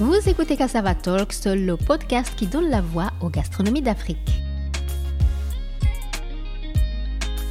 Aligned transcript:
Vous 0.00 0.16
écoutez 0.26 0.56
Cassava 0.56 0.96
Talks, 0.96 1.44
le 1.44 1.76
podcast 1.76 2.32
qui 2.34 2.48
donne 2.48 2.68
la 2.68 2.80
voix 2.80 3.12
aux 3.20 3.28
gastronomies 3.28 3.80
d'Afrique. 3.80 4.18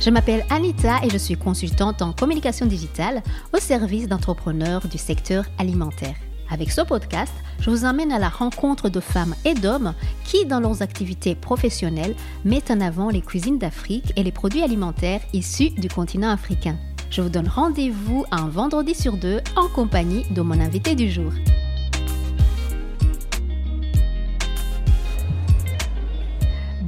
Je 0.01 0.09
m'appelle 0.09 0.45
Anita 0.49 0.97
et 1.05 1.09
je 1.09 1.17
suis 1.17 1.37
consultante 1.37 2.01
en 2.01 2.11
communication 2.11 2.65
digitale 2.65 3.23
au 3.53 3.59
service 3.59 4.09
d'entrepreneurs 4.09 4.85
du 4.89 4.97
secteur 4.97 5.45
alimentaire. 5.57 6.15
Avec 6.51 6.69
ce 6.69 6.81
podcast, 6.81 7.31
je 7.61 7.69
vous 7.69 7.85
emmène 7.85 8.11
à 8.11 8.19
la 8.19 8.27
rencontre 8.27 8.89
de 8.89 8.99
femmes 8.99 9.35
et 9.45 9.53
d'hommes 9.53 9.93
qui, 10.25 10.45
dans 10.45 10.59
leurs 10.59 10.81
activités 10.81 11.35
professionnelles, 11.35 12.15
mettent 12.43 12.71
en 12.71 12.81
avant 12.81 13.09
les 13.09 13.21
cuisines 13.21 13.57
d'Afrique 13.57 14.11
et 14.17 14.23
les 14.23 14.33
produits 14.33 14.63
alimentaires 14.63 15.21
issus 15.31 15.69
du 15.69 15.87
continent 15.87 16.29
africain. 16.29 16.75
Je 17.09 17.21
vous 17.21 17.29
donne 17.29 17.47
rendez-vous 17.47 18.25
un 18.31 18.49
vendredi 18.49 18.93
sur 18.95 19.15
deux 19.15 19.39
en 19.55 19.69
compagnie 19.69 20.25
de 20.31 20.41
mon 20.41 20.59
invité 20.59 20.93
du 20.93 21.09
jour. 21.09 21.31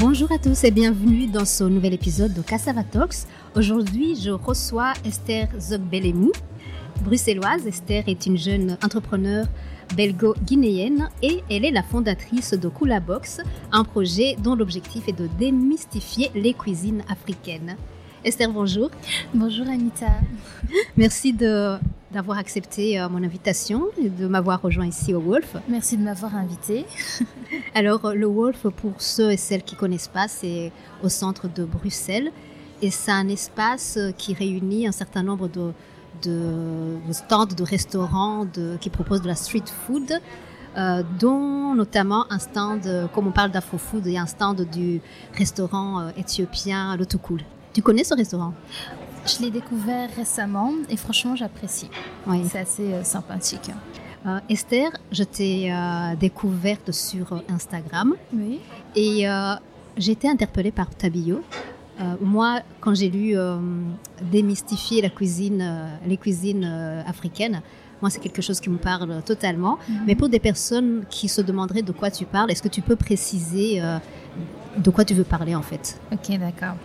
Bonjour 0.08 0.32
à 0.32 0.38
tous 0.38 0.64
et 0.64 0.70
bienvenue 0.70 1.26
dans 1.26 1.46
ce 1.46 1.64
nouvel 1.64 1.96
épisode 1.96 2.32
de 2.32 2.44
Cassava 2.44 2.84
Talks. 2.84 3.26
Aujourd'hui, 3.56 4.16
je 4.16 4.30
reçois 4.30 4.94
Esther 5.04 5.48
Zogbelemou, 5.60 6.32
bruxelloise. 7.04 7.66
Esther 7.66 8.04
est 8.06 8.28
une 8.28 8.38
jeune 8.38 8.78
entrepreneure 8.84 9.48
belgo-guinéenne 9.98 11.10
et 11.24 11.42
elle 11.50 11.66
est 11.66 11.72
la 11.72 11.82
fondatrice 11.82 12.54
de 12.54 12.70
Kula 12.70 13.00
Box, 13.00 13.42
un 13.72 13.84
projet 13.84 14.36
dont 14.44 14.54
l'objectif 14.54 15.08
est 15.08 15.18
de 15.20 15.28
démystifier 15.40 16.30
les 16.36 16.54
cuisines 16.54 17.02
africaines. 17.10 17.76
Esther, 18.24 18.52
bonjour. 18.52 18.92
Bonjour 19.34 19.68
Anita. 19.68 20.12
Merci 20.98 21.34
de 21.34 21.80
d'avoir 22.16 22.38
accepté 22.38 22.98
euh, 22.98 23.10
mon 23.10 23.22
invitation 23.24 23.88
et 24.02 24.08
de 24.08 24.26
m'avoir 24.26 24.62
rejoint 24.62 24.88
ici 24.88 25.14
au 25.14 25.20
Wolf. 25.20 25.58
Merci 25.68 25.98
de 25.98 26.04
m'avoir 26.04 26.34
invité. 26.34 26.86
Alors, 27.76 28.14
le 28.16 28.26
Wolf, 28.26 28.68
pour 28.70 28.94
ceux 29.00 29.32
et 29.34 29.38
celles 29.38 29.64
qui 29.64 29.76
ne 29.76 29.80
connaissent 29.82 30.08
pas, 30.08 30.30
c'est 30.30 30.72
au 31.04 31.10
centre 31.10 31.50
de 31.50 31.66
Bruxelles 31.66 32.32
et 32.82 32.90
c'est 32.90 33.12
un 33.12 33.28
espace 33.28 34.00
qui 34.18 34.34
réunit 34.34 34.88
un 34.88 34.94
certain 34.94 35.24
nombre 35.24 35.50
de, 35.50 35.74
de, 36.24 36.98
stands, 37.12 37.48
de 37.48 37.64
restaurants 37.64 38.46
de, 38.46 38.78
qui 38.80 38.90
proposent 38.90 39.22
de 39.22 39.28
la 39.28 39.36
street 39.36 39.70
food. 39.86 40.14
Euh, 40.78 41.04
dont 41.20 41.74
notamment 41.74 42.26
un 42.30 42.40
stand, 42.40 43.10
comme 43.14 43.28
on 43.28 43.32
parle 43.32 43.52
d'afro-food, 43.52 44.04
il 44.06 44.12
y 44.12 44.18
a 44.18 44.22
un 44.22 44.26
stand 44.26 44.70
du 44.70 45.00
restaurant 45.34 46.02
euh, 46.02 46.10
éthiopien 46.18 46.98
Lotukul. 46.98 47.44
Tu 47.74 47.82
connais 47.82 48.04
ce 48.04 48.14
restaurant? 48.14 48.54
Je 49.26 49.42
l'ai 49.42 49.52
découvert 49.52 50.10
récemment 50.16 50.72
et 50.90 50.98
franchement, 50.98 51.36
j'apprécie. 51.36 51.90
Oui. 52.28 52.44
C'est 52.50 52.60
assez 52.60 52.94
euh, 52.94 53.04
sympathique. 53.04 53.72
Euh, 54.26 54.40
Esther, 54.50 54.92
je 55.12 55.24
t'ai 55.24 55.72
euh, 55.72 56.16
découverte 56.16 56.92
sur 56.92 57.42
Instagram. 57.50 58.16
Oui. 58.34 58.60
Et 58.96 59.26
j'ai 59.98 60.12
été 60.12 60.30
interpellée 60.30 60.72
par 60.72 60.90
ta 60.90 61.10
bio. 61.10 61.42
moi, 62.22 62.62
quand 62.80 62.96
j'ai 62.96 63.10
lu 63.10 63.36
Démystifier 64.22 65.02
la 65.02 65.10
cuisine, 65.10 65.90
les 66.08 66.18
cuisines 66.18 66.66
africaines, 67.06 67.62
moi, 68.02 68.10
c'est 68.10 68.20
quelque 68.20 68.42
chose 68.42 68.60
qui 68.60 68.70
me 68.70 68.78
parle 68.78 69.22
totalement. 69.24 69.78
Mhm. 69.88 70.04
Mais 70.08 70.16
pour 70.16 70.30
des 70.30 70.40
personnes 70.40 71.04
qui 71.10 71.28
se 71.28 71.42
demanderaient 71.42 71.82
de 71.82 71.92
quoi 71.92 72.10
tu 72.10 72.26
parles, 72.26 72.52
est-ce 72.52 72.62
que 72.62 72.70
tu 72.70 72.82
peux 72.82 72.96
préciser 72.96 73.82
de 74.78 74.90
quoi 74.90 75.04
tu 75.04 75.14
veux 75.14 75.24
parler 75.26 75.56
en 75.56 75.62
fait? 75.62 76.00
Ok, 76.12 76.38
d'accord. 76.40 76.76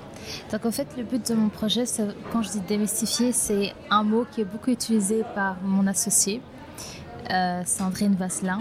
Donc 0.53 0.67
en 0.67 0.71
fait, 0.71 0.89
le 0.97 1.05
but 1.05 1.29
de 1.29 1.35
mon 1.35 1.49
projet, 1.49 1.85
quand 2.33 2.43
je 2.43 2.51
dis 2.51 2.61
démystifier, 2.61 3.33
c'est 3.33 3.73
un 3.91 4.03
mot 4.03 4.27
qui 4.31 4.41
est 4.41 4.45
beaucoup 4.45 4.71
utilisé 4.71 5.25
par 5.35 5.57
mon 5.63 5.87
associé, 5.87 6.41
euh, 7.31 7.63
Sandrine 7.65 8.15
Vasselin. 8.15 8.61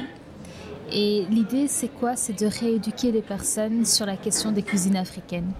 Et 0.91 1.25
l'idée, 1.29 1.67
c'est 1.67 1.87
quoi? 1.87 2.15
C'est 2.15 2.39
de 2.39 2.47
rééduquer 2.47 3.11
les 3.11 3.21
personnes 3.21 3.85
sur 3.85 4.05
la 4.05 4.17
question 4.17 4.51
des 4.51 4.63
cuisines 4.63 4.97
africaines. 4.97 5.51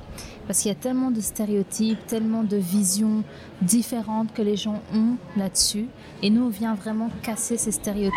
Parce 0.48 0.62
qu'il 0.62 0.69
y 0.69 0.72
a 0.72 0.75
tellement 0.75 1.12
de 1.12 1.22
stéréotypes, 1.22 2.06
tellement 2.08 2.44
de 2.44 2.58
visions 2.58 3.24
différentes 3.62 4.34
que 4.34 4.42
les 4.42 4.56
gens 4.56 4.81
ont 4.94 5.18
là-dessus. 5.38 5.86
Et 6.24 6.31
nous, 6.31 6.46
on 6.46 6.50
vient 6.50 6.74
vraiment 6.74 7.09
casser 7.22 7.58
ces 7.58 7.72
stéréotypes 7.72 8.16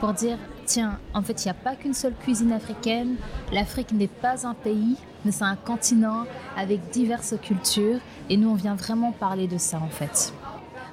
pour 0.00 0.12
dire, 0.12 0.36
tiens, 0.64 0.98
en 1.14 1.22
fait, 1.22 1.44
il 1.44 1.48
n'y 1.48 1.50
a 1.50 1.54
pas 1.54 1.76
qu'une 1.76 1.94
seule 1.94 2.14
cuisine 2.14 2.52
africaine. 2.52 3.16
L'Afrique 3.52 3.92
n'est 3.92 4.08
pas 4.08 4.46
un 4.46 4.54
pays, 4.54 4.96
mais 5.24 5.32
c'est 5.32 5.44
un 5.44 5.56
continent 5.56 6.24
avec 6.56 6.90
diverses 6.90 7.34
cultures. 7.42 7.98
Et 8.30 8.36
nous, 8.36 8.48
on 8.48 8.54
vient 8.54 8.74
vraiment 8.74 9.12
parler 9.12 9.46
de 9.46 9.58
ça, 9.58 9.78
en 9.78 9.88
fait. 9.88 10.32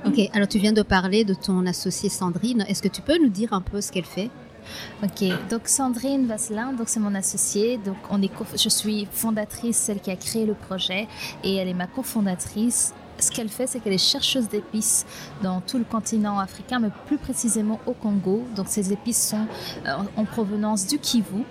Ok, 0.06 0.20
alors 0.34 0.48
tu 0.48 0.58
viens 0.58 0.74
de 0.74 0.82
parler 0.82 1.24
de 1.24 1.34
ton 1.34 1.66
associée 1.66 2.10
Sandrine. 2.10 2.66
Est-ce 2.68 2.82
que 2.82 2.88
tu 2.88 3.02
peux 3.02 3.18
nous 3.18 3.30
dire 3.30 3.54
un 3.54 3.62
peu 3.62 3.82
ce 3.82 3.92
qu'elle 3.92 4.06
fait? 4.06 4.30
Ok, 5.04 5.24
donc 5.50 5.68
Sandrine 5.68 6.28
Vasselin, 6.28 6.74
donc 6.74 6.90
c'est 6.90 7.00
mon 7.00 7.14
associée. 7.16 7.78
Donc 7.78 7.98
on 8.10 8.22
est, 8.22 8.32
je 8.58 8.70
suis 8.70 9.08
fondatrice, 9.12 9.78
celle 9.78 10.00
qui 10.00 10.12
a 10.12 10.16
créé 10.16 10.46
le 10.46 10.54
projet, 10.54 11.08
et 11.44 11.56
elle 11.56 11.68
est 11.68 11.74
ma 11.74 11.88
cofondatrice 11.88 12.94
ce 13.24 13.32
qu'elle 13.32 13.50
fait, 13.50 13.68
c'est 13.68 13.80
qu'elle 13.80 13.94
est 13.94 13.98
chercheuse 13.98 14.48
d'épices 14.48 15.06
dans 15.42 15.62
tout 15.62 15.78
le 15.78 15.84
continent 15.84 16.40
africain, 16.40 16.80
mais 16.80 16.90
plus 17.08 17.18
précisément 17.18 17.80
au 17.86 17.94
Congo. 17.94 18.46
Donc 18.56 18.68
ces 18.68 18.92
épices 18.92 19.30
sont 19.30 19.48
euh, 19.86 19.98
en 20.16 20.26
provenance 20.26 20.88
du 20.88 21.00
Kivu. 21.00 21.44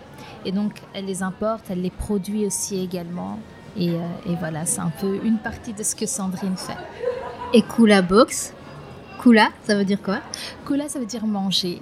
Et 0.44 0.52
donc, 0.52 0.80
elle 0.94 1.04
les 1.04 1.22
importe, 1.22 1.64
elle 1.70 1.82
les 1.82 1.90
produit 1.90 2.46
aussi 2.46 2.80
également. 2.80 3.38
Et, 3.76 3.90
euh, 3.90 4.00
voilà, 4.38 4.66
c'est 4.66 4.80
un 4.80 4.92
peu 5.00 5.20
une 5.24 5.38
partie 5.38 5.72
de 5.72 5.82
ce 5.82 5.94
que 5.94 6.06
Sandrine 6.06 6.56
fait. 6.56 6.76
Et 7.52 7.62
Kula 7.62 8.02
Box 8.02 8.54
Kula, 9.20 9.48
ça 9.64 9.76
veut 9.76 9.84
dire 9.84 10.00
quoi? 10.00 10.20
Kula, 10.66 10.88
ça 10.88 10.98
veut 10.98 11.06
dire 11.06 11.26
manger. 11.26 11.78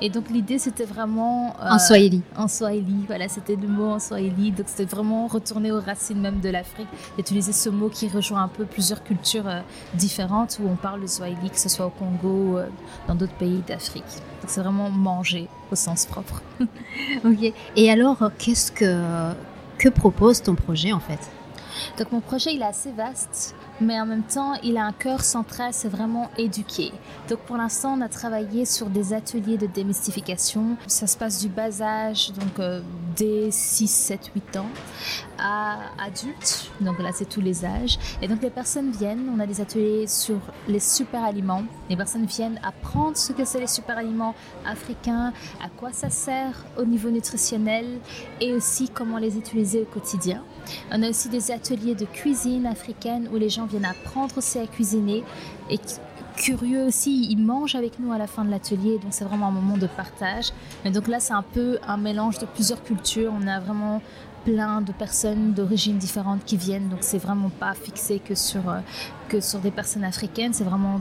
Et 0.00 0.10
donc 0.10 0.30
l'idée 0.30 0.58
c'était 0.58 0.84
vraiment... 0.84 1.56
Euh, 1.60 1.70
en 1.70 1.78
Swahili. 1.78 2.22
En 2.36 2.48
Swahili, 2.48 3.04
voilà, 3.06 3.28
c'était 3.28 3.56
le 3.56 3.66
mot 3.66 3.90
en 3.90 3.98
Swahili. 3.98 4.52
Donc 4.52 4.66
c'était 4.68 4.84
vraiment 4.84 5.26
retourner 5.26 5.72
aux 5.72 5.80
racines 5.80 6.20
même 6.20 6.40
de 6.40 6.48
l'Afrique, 6.48 6.88
utiliser 7.18 7.52
ce 7.52 7.68
mot 7.68 7.88
qui 7.88 8.08
rejoint 8.08 8.42
un 8.42 8.48
peu 8.48 8.64
plusieurs 8.64 9.02
cultures 9.02 9.48
euh, 9.48 9.60
différentes 9.94 10.58
où 10.62 10.68
on 10.68 10.76
parle 10.76 11.00
le 11.00 11.06
Swahili, 11.06 11.50
que 11.50 11.58
ce 11.58 11.68
soit 11.68 11.86
au 11.86 11.90
Congo, 11.90 12.58
euh, 12.58 12.66
dans 13.08 13.14
d'autres 13.14 13.34
pays 13.34 13.62
d'Afrique. 13.66 14.04
Donc 14.40 14.48
c'est 14.48 14.60
vraiment 14.60 14.90
manger 14.90 15.48
au 15.72 15.74
sens 15.74 16.06
propre. 16.06 16.42
ok. 17.24 17.52
Et 17.76 17.90
alors, 17.90 18.30
qu'est-ce 18.38 18.70
que, 18.70 19.32
que 19.78 19.88
propose 19.88 20.42
ton 20.42 20.54
projet 20.54 20.92
en 20.92 21.00
fait? 21.00 21.18
Donc 21.98 22.12
mon 22.12 22.20
projet 22.20 22.54
il 22.54 22.62
est 22.62 22.66
assez 22.66 22.92
vaste 22.92 23.54
mais 23.80 24.00
en 24.00 24.06
même 24.06 24.22
temps, 24.22 24.54
il 24.62 24.76
a 24.76 24.84
un 24.84 24.92
cœur 24.92 25.22
central, 25.22 25.72
c'est 25.72 25.88
vraiment 25.88 26.30
éduquer. 26.36 26.92
Donc 27.28 27.38
pour 27.40 27.56
l'instant, 27.56 27.94
on 27.96 28.00
a 28.00 28.08
travaillé 28.08 28.64
sur 28.64 28.90
des 28.90 29.12
ateliers 29.12 29.56
de 29.56 29.66
démystification. 29.66 30.76
Ça 30.86 31.06
se 31.06 31.16
passe 31.16 31.40
du 31.40 31.48
bas 31.48 31.80
âge, 31.80 32.32
donc 32.32 32.58
euh, 32.58 32.80
dès 33.16 33.50
6, 33.50 33.86
7, 33.86 34.30
8 34.34 34.56
ans, 34.56 34.68
à 35.38 35.78
adultes. 35.98 36.70
Donc 36.80 36.98
là, 36.98 37.10
c'est 37.12 37.28
tous 37.28 37.40
les 37.40 37.64
âges. 37.64 37.98
Et 38.20 38.28
donc 38.28 38.42
les 38.42 38.50
personnes 38.50 38.90
viennent, 38.90 39.30
on 39.34 39.38
a 39.38 39.46
des 39.46 39.60
ateliers 39.60 40.06
sur 40.06 40.40
les 40.66 40.80
super 40.80 41.22
aliments. 41.22 41.62
Les 41.88 41.96
personnes 41.96 42.26
viennent 42.26 42.60
apprendre 42.64 43.16
ce 43.16 43.32
que 43.32 43.44
c'est 43.44 43.60
les 43.60 43.66
super 43.66 43.98
aliments 43.98 44.34
africains, 44.66 45.32
à 45.62 45.68
quoi 45.68 45.92
ça 45.92 46.10
sert 46.10 46.64
au 46.76 46.84
niveau 46.84 47.10
nutritionnel 47.10 47.86
et 48.40 48.52
aussi 48.52 48.88
comment 48.88 49.18
les 49.18 49.36
utiliser 49.36 49.82
au 49.82 49.84
quotidien. 49.84 50.42
On 50.90 51.02
a 51.02 51.08
aussi 51.08 51.28
des 51.28 51.50
ateliers 51.50 51.94
de 51.94 52.04
cuisine 52.04 52.66
africaine 52.66 53.28
où 53.32 53.36
les 53.36 53.48
gens 53.48 53.66
viennent 53.68 53.84
apprendre 53.84 54.36
aussi 54.38 54.58
à 54.58 54.66
cuisiner 54.66 55.22
et 55.70 55.78
curieux 56.36 56.84
aussi, 56.84 57.26
ils 57.30 57.38
mangent 57.38 57.74
avec 57.74 57.98
nous 57.98 58.12
à 58.12 58.18
la 58.18 58.26
fin 58.26 58.44
de 58.44 58.50
l'atelier, 58.50 58.98
donc 58.98 59.10
c'est 59.10 59.24
vraiment 59.24 59.48
un 59.48 59.50
moment 59.50 59.76
de 59.76 59.86
partage. 59.86 60.52
Et 60.84 60.90
donc 60.90 61.08
là, 61.08 61.20
c'est 61.20 61.32
un 61.32 61.42
peu 61.42 61.78
un 61.86 61.96
mélange 61.96 62.38
de 62.38 62.46
plusieurs 62.46 62.82
cultures. 62.82 63.32
On 63.38 63.46
a 63.46 63.58
vraiment 63.58 64.00
plein 64.44 64.80
de 64.80 64.92
personnes 64.92 65.52
d'origines 65.52 65.98
différentes 65.98 66.44
qui 66.44 66.56
viennent, 66.56 66.88
donc 66.88 67.00
c'est 67.02 67.18
vraiment 67.18 67.50
pas 67.50 67.74
fixé 67.74 68.20
que 68.20 68.34
sur, 68.34 68.68
euh, 68.68 68.80
des 69.62 69.70
personnes 69.70 70.04
africaines, 70.04 70.52
c'est 70.52 70.64
vraiment 70.64 71.00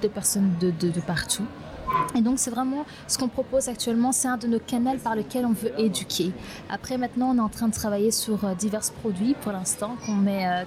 des 0.00 0.08
personnes 0.08 0.52
de 0.60 1.00
partout. 1.00 1.44
Et 2.14 2.20
donc 2.20 2.38
c'est 2.38 2.50
vraiment 2.50 2.84
ce 3.06 3.18
qu'on 3.18 3.28
propose 3.28 3.68
actuellement, 3.68 4.12
c'est 4.12 4.28
un 4.28 4.36
de 4.36 4.46
nos 4.46 4.58
canaux 4.58 4.96
par 5.02 5.16
lequel 5.16 5.46
on 5.46 5.52
veut 5.52 5.72
éduquer. 5.78 6.32
Après 6.70 6.98
maintenant, 6.98 7.30
on 7.30 7.36
est 7.36 7.40
en 7.40 7.48
train 7.48 7.68
de 7.68 7.74
travailler 7.74 8.10
sur 8.10 8.44
euh, 8.44 8.54
divers 8.54 8.90
produits 9.00 9.34
pour 9.40 9.52
l'instant 9.52 9.96
qu'on 10.04 10.26
euh, 10.26 10.64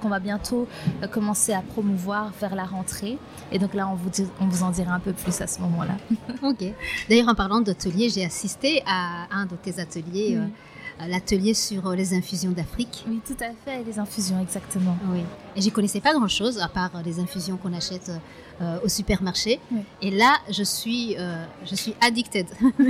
qu'on 0.00 0.08
va 0.08 0.18
bientôt 0.18 0.66
euh, 1.02 1.06
commencer 1.06 1.52
à 1.52 1.62
promouvoir 1.62 2.32
vers 2.40 2.54
la 2.54 2.64
rentrée. 2.64 3.18
Et 3.52 3.58
donc 3.58 3.74
là, 3.74 3.88
on 3.88 3.94
vous, 3.94 4.10
on 4.40 4.46
vous 4.46 4.62
en 4.62 4.70
dira 4.70 4.94
un 4.94 5.00
peu 5.00 5.12
plus 5.12 5.40
à 5.40 5.46
ce 5.46 5.60
moment-là. 5.60 5.96
ok. 6.42 6.64
D'ailleurs, 7.08 7.28
en 7.28 7.34
parlant 7.34 7.60
d'atelier, 7.60 8.08
j'ai 8.08 8.24
assisté 8.24 8.82
à 8.86 9.26
un 9.30 9.46
de 9.46 9.56
tes 9.56 9.80
ateliers 9.80 10.38
l'atelier 11.08 11.54
sur 11.54 11.92
les 11.92 12.12
infusions 12.12 12.50
d'Afrique. 12.50 13.04
Oui, 13.08 13.20
tout 13.26 13.36
à 13.40 13.52
fait, 13.64 13.82
les 13.84 13.98
infusions, 13.98 14.38
exactement. 14.40 14.96
Oui. 15.10 15.20
Et 15.56 15.62
j'y 15.62 15.70
connaissais 15.70 16.00
pas 16.00 16.12
grand-chose 16.12 16.58
à 16.58 16.68
part 16.68 16.90
les 17.02 17.20
infusions 17.20 17.56
qu'on 17.56 17.72
achète 17.72 18.10
euh, 18.60 18.78
au 18.84 18.88
supermarché. 18.88 19.58
Et 20.02 20.10
là, 20.10 20.36
je 20.50 20.62
suis, 20.62 21.16
euh, 21.18 21.44
je 21.64 21.74
suis 21.74 21.94
addicted. 22.00 22.46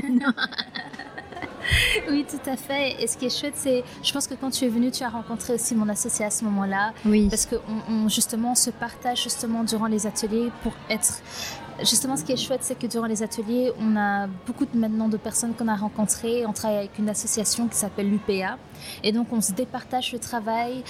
oui, 2.11 2.27
tout 2.29 2.51
à 2.51 2.57
fait. 2.57 3.03
Et 3.03 3.07
ce 3.07 3.17
qui 3.17 3.27
est 3.27 3.41
chouette, 3.41 3.55
c'est, 3.57 3.85
je 4.03 4.13
pense 4.13 4.27
que 4.27 4.35
quand 4.35 4.51
tu 4.51 4.65
es 4.65 4.69
venu, 4.69 4.91
tu 4.91 5.05
as 5.05 5.09
rencontré 5.09 5.55
aussi 5.55 5.75
mon 5.75 5.89
associé 5.89 6.25
à 6.25 6.31
ce 6.31 6.45
moment-là. 6.45 6.93
Oui. 7.05 7.29
Parce 7.29 7.47
que 7.47 7.57
on, 7.89 8.09
justement, 8.09 8.55
se 8.55 8.71
partage 8.71 9.23
justement 9.23 9.65
durant 9.65 9.87
les 9.87 10.07
ateliers 10.07 10.51
pour 10.63 10.73
être. 10.89 11.23
Justement, 11.81 12.17
ce 12.17 12.25
qui 12.25 12.33
est 12.33 12.37
chouette, 12.37 12.63
c'est 12.63 12.79
que 12.79 12.87
durant 12.87 13.07
les 13.07 13.23
ateliers, 13.23 13.73
on 13.79 13.97
a 13.97 14.27
beaucoup 14.47 14.67
de, 14.67 14.77
maintenant 14.77 15.09
de 15.09 15.17
personnes 15.17 15.55
qu'on 15.55 15.69
a 15.69 15.77
rencontrées. 15.77 16.45
On 16.45 16.53
travaille 16.53 16.79
avec 16.79 16.99
une 16.99 17.09
association 17.09 17.69
qui 17.69 17.77
s'appelle 17.77 18.11
l'UPA. 18.11 18.59
Et 19.03 19.13
donc, 19.13 19.29
on 19.33 19.41
se 19.41 19.53
départage 19.53 20.13
le 20.13 20.19
travail. 20.19 20.85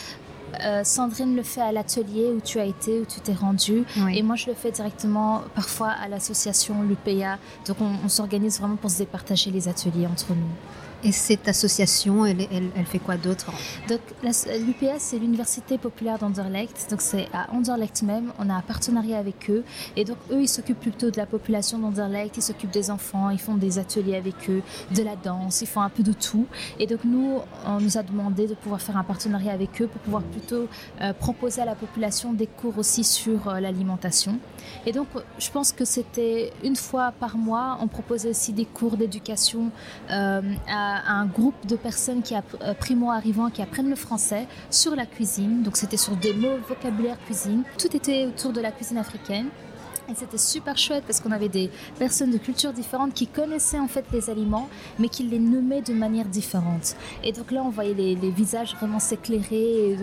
Euh, 0.64 0.84
Sandrine 0.84 1.36
le 1.36 1.42
fait 1.42 1.60
à 1.60 1.72
l'atelier 1.72 2.30
où 2.36 2.40
tu 2.40 2.58
as 2.58 2.64
été, 2.64 3.00
où 3.00 3.04
tu 3.04 3.20
t'es 3.20 3.34
rendu. 3.34 3.84
Et 4.12 4.22
moi, 4.22 4.36
je 4.36 4.46
le 4.46 4.54
fais 4.54 4.70
directement 4.70 5.42
parfois 5.54 5.88
à 5.88 6.08
l'association 6.08 6.82
l'UPA. 6.82 7.38
Donc, 7.66 7.76
on 7.80 8.08
s'organise 8.08 8.58
vraiment 8.58 8.76
pour 8.76 8.90
se 8.90 8.98
départager 8.98 9.50
les 9.50 9.68
ateliers 9.68 10.06
entre 10.06 10.30
nous. 10.30 10.50
Et 11.02 11.12
cette 11.12 11.48
association, 11.48 12.26
elle, 12.26 12.36
fait 12.84 12.98
quoi 12.98 13.16
d'autre 13.16 13.50
Donc, 13.88 14.00
l'UPS, 14.22 14.98
c'est 14.98 15.18
l'Université 15.18 15.78
populaire 15.78 16.18
d'Anderlecht. 16.18 16.88
Donc, 16.90 17.00
c'est 17.00 17.26
à 17.32 17.50
Anderlecht 17.52 18.02
même. 18.02 18.32
On 18.38 18.50
a 18.50 18.54
un 18.54 18.60
partenariat 18.60 19.18
avec 19.18 19.48
eux. 19.48 19.64
Et 19.96 20.04
donc, 20.04 20.18
eux, 20.30 20.42
ils 20.42 20.48
s'occupent 20.48 20.80
plutôt 20.80 21.10
de 21.10 21.16
la 21.16 21.26
population 21.26 21.78
d'Anderlecht. 21.78 22.36
Ils 22.36 22.42
s'occupent 22.42 22.70
des 22.70 22.90
enfants. 22.90 23.30
Ils 23.30 23.40
font 23.40 23.54
des 23.54 23.78
ateliers 23.78 24.16
avec 24.16 24.50
eux, 24.50 24.62
de 24.94 25.02
la 25.02 25.16
danse. 25.16 25.62
Ils 25.62 25.68
font 25.68 25.80
un 25.80 25.88
peu 25.88 26.02
de 26.02 26.12
tout. 26.12 26.46
Et 26.78 26.86
donc, 26.86 27.00
nous, 27.04 27.38
on 27.66 27.80
nous 27.80 27.96
a 27.96 28.02
demandé 28.02 28.46
de 28.46 28.54
pouvoir 28.54 28.82
faire 28.82 28.98
un 28.98 29.04
partenariat 29.04 29.52
avec 29.52 29.80
eux 29.80 29.86
pour 29.86 30.00
pouvoir 30.02 30.22
plutôt 30.22 30.68
euh, 31.00 31.14
proposer 31.14 31.62
à 31.62 31.64
la 31.64 31.74
population 31.74 32.34
des 32.34 32.46
cours 32.46 32.76
aussi 32.76 33.04
sur 33.04 33.48
euh, 33.48 33.60
l'alimentation. 33.60 34.38
Et 34.86 34.92
donc, 34.92 35.08
je 35.38 35.50
pense 35.50 35.72
que 35.72 35.84
c'était 35.84 36.52
une 36.62 36.76
fois 36.76 37.12
par 37.18 37.36
mois, 37.36 37.78
on 37.80 37.88
proposait 37.88 38.30
aussi 38.30 38.52
des 38.52 38.64
cours 38.64 38.96
d'éducation 38.96 39.70
euh, 40.10 40.40
à, 40.68 41.12
un 41.12 41.26
groupe 41.26 41.66
de 41.66 41.76
personnes 41.76 42.22
euh, 42.32 42.74
primo-arrivants 42.74 43.50
qui 43.50 43.62
apprennent 43.62 43.90
le 43.90 43.96
français 43.96 44.46
sur 44.70 44.96
la 44.96 45.06
cuisine. 45.06 45.62
Donc, 45.62 45.76
c'était 45.76 45.96
sur 45.96 46.16
des 46.16 46.32
mots, 46.32 46.58
vocabulaire 46.68 47.18
cuisine. 47.24 47.62
Tout 47.78 47.94
était 47.96 48.26
autour 48.26 48.52
de 48.52 48.60
la 48.60 48.72
cuisine 48.72 48.98
africaine. 48.98 49.48
C'était 50.16 50.38
super 50.38 50.76
chouette 50.76 51.04
parce 51.06 51.20
qu'on 51.20 51.30
avait 51.30 51.48
des 51.48 51.70
personnes 51.98 52.30
de 52.30 52.38
cultures 52.38 52.72
différentes 52.72 53.14
qui 53.14 53.26
connaissaient 53.26 53.78
en 53.78 53.88
fait 53.88 54.04
les 54.12 54.30
aliments, 54.30 54.68
mais 54.98 55.08
qui 55.08 55.22
les 55.22 55.38
nommaient 55.38 55.82
de 55.82 55.92
manière 55.92 56.26
différente. 56.26 56.96
Et 57.22 57.32
donc 57.32 57.50
là, 57.50 57.62
on 57.64 57.70
voyait 57.70 57.94
les, 57.94 58.30
visages 58.30 58.74
vraiment 58.76 58.98
s'éclairer. 58.98 59.98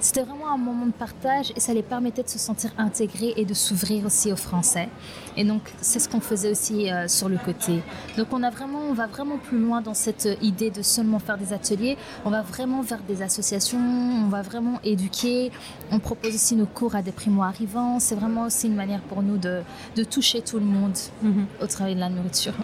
C'était 0.00 0.22
vraiment 0.22 0.52
un 0.52 0.56
moment 0.56 0.86
de 0.86 0.92
partage 0.92 1.52
et 1.56 1.60
ça 1.60 1.74
les 1.74 1.82
permettait 1.82 2.22
de 2.22 2.28
se 2.28 2.38
sentir 2.38 2.70
intégrés 2.78 3.34
et 3.36 3.44
de 3.44 3.54
s'ouvrir 3.54 4.06
aussi 4.06 4.32
au 4.32 4.36
français. 4.36 4.88
Et 5.36 5.44
donc, 5.44 5.62
c'est 5.80 5.98
ce 5.98 6.08
qu'on 6.08 6.20
faisait 6.20 6.52
aussi 6.52 6.90
euh, 6.90 7.08
sur 7.08 7.28
le 7.28 7.36
côté. 7.36 7.82
Donc, 8.16 8.28
on, 8.32 8.42
a 8.42 8.50
vraiment, 8.50 8.80
on 8.88 8.94
va 8.94 9.06
vraiment 9.06 9.38
plus 9.38 9.58
loin 9.58 9.80
dans 9.80 9.94
cette 9.94 10.28
idée 10.40 10.70
de 10.70 10.82
seulement 10.82 11.18
faire 11.18 11.36
des 11.36 11.52
ateliers. 11.52 11.96
On 12.24 12.30
va 12.30 12.42
vraiment 12.42 12.82
vers 12.82 13.00
des 13.02 13.22
associations, 13.22 13.78
on 13.78 14.28
va 14.28 14.42
vraiment 14.42 14.80
éduquer. 14.84 15.50
On 15.90 15.98
propose 15.98 16.34
aussi 16.34 16.54
nos 16.54 16.66
cours 16.66 16.94
à 16.94 17.02
des 17.02 17.12
primo-arrivants. 17.12 17.98
C'est 17.98 18.14
vraiment 18.14 18.44
aussi 18.44 18.68
une 18.68 18.76
manière 18.76 19.00
pour 19.00 19.22
nous 19.22 19.38
toucher 20.10 20.42
tout 20.42 20.58
le 20.58 20.64
monde 20.64 20.96
mhm. 21.22 21.46
au 21.62 21.66
travail 21.66 21.94
de 21.94 22.00
la 22.00 22.08
nourriture. 22.08 22.54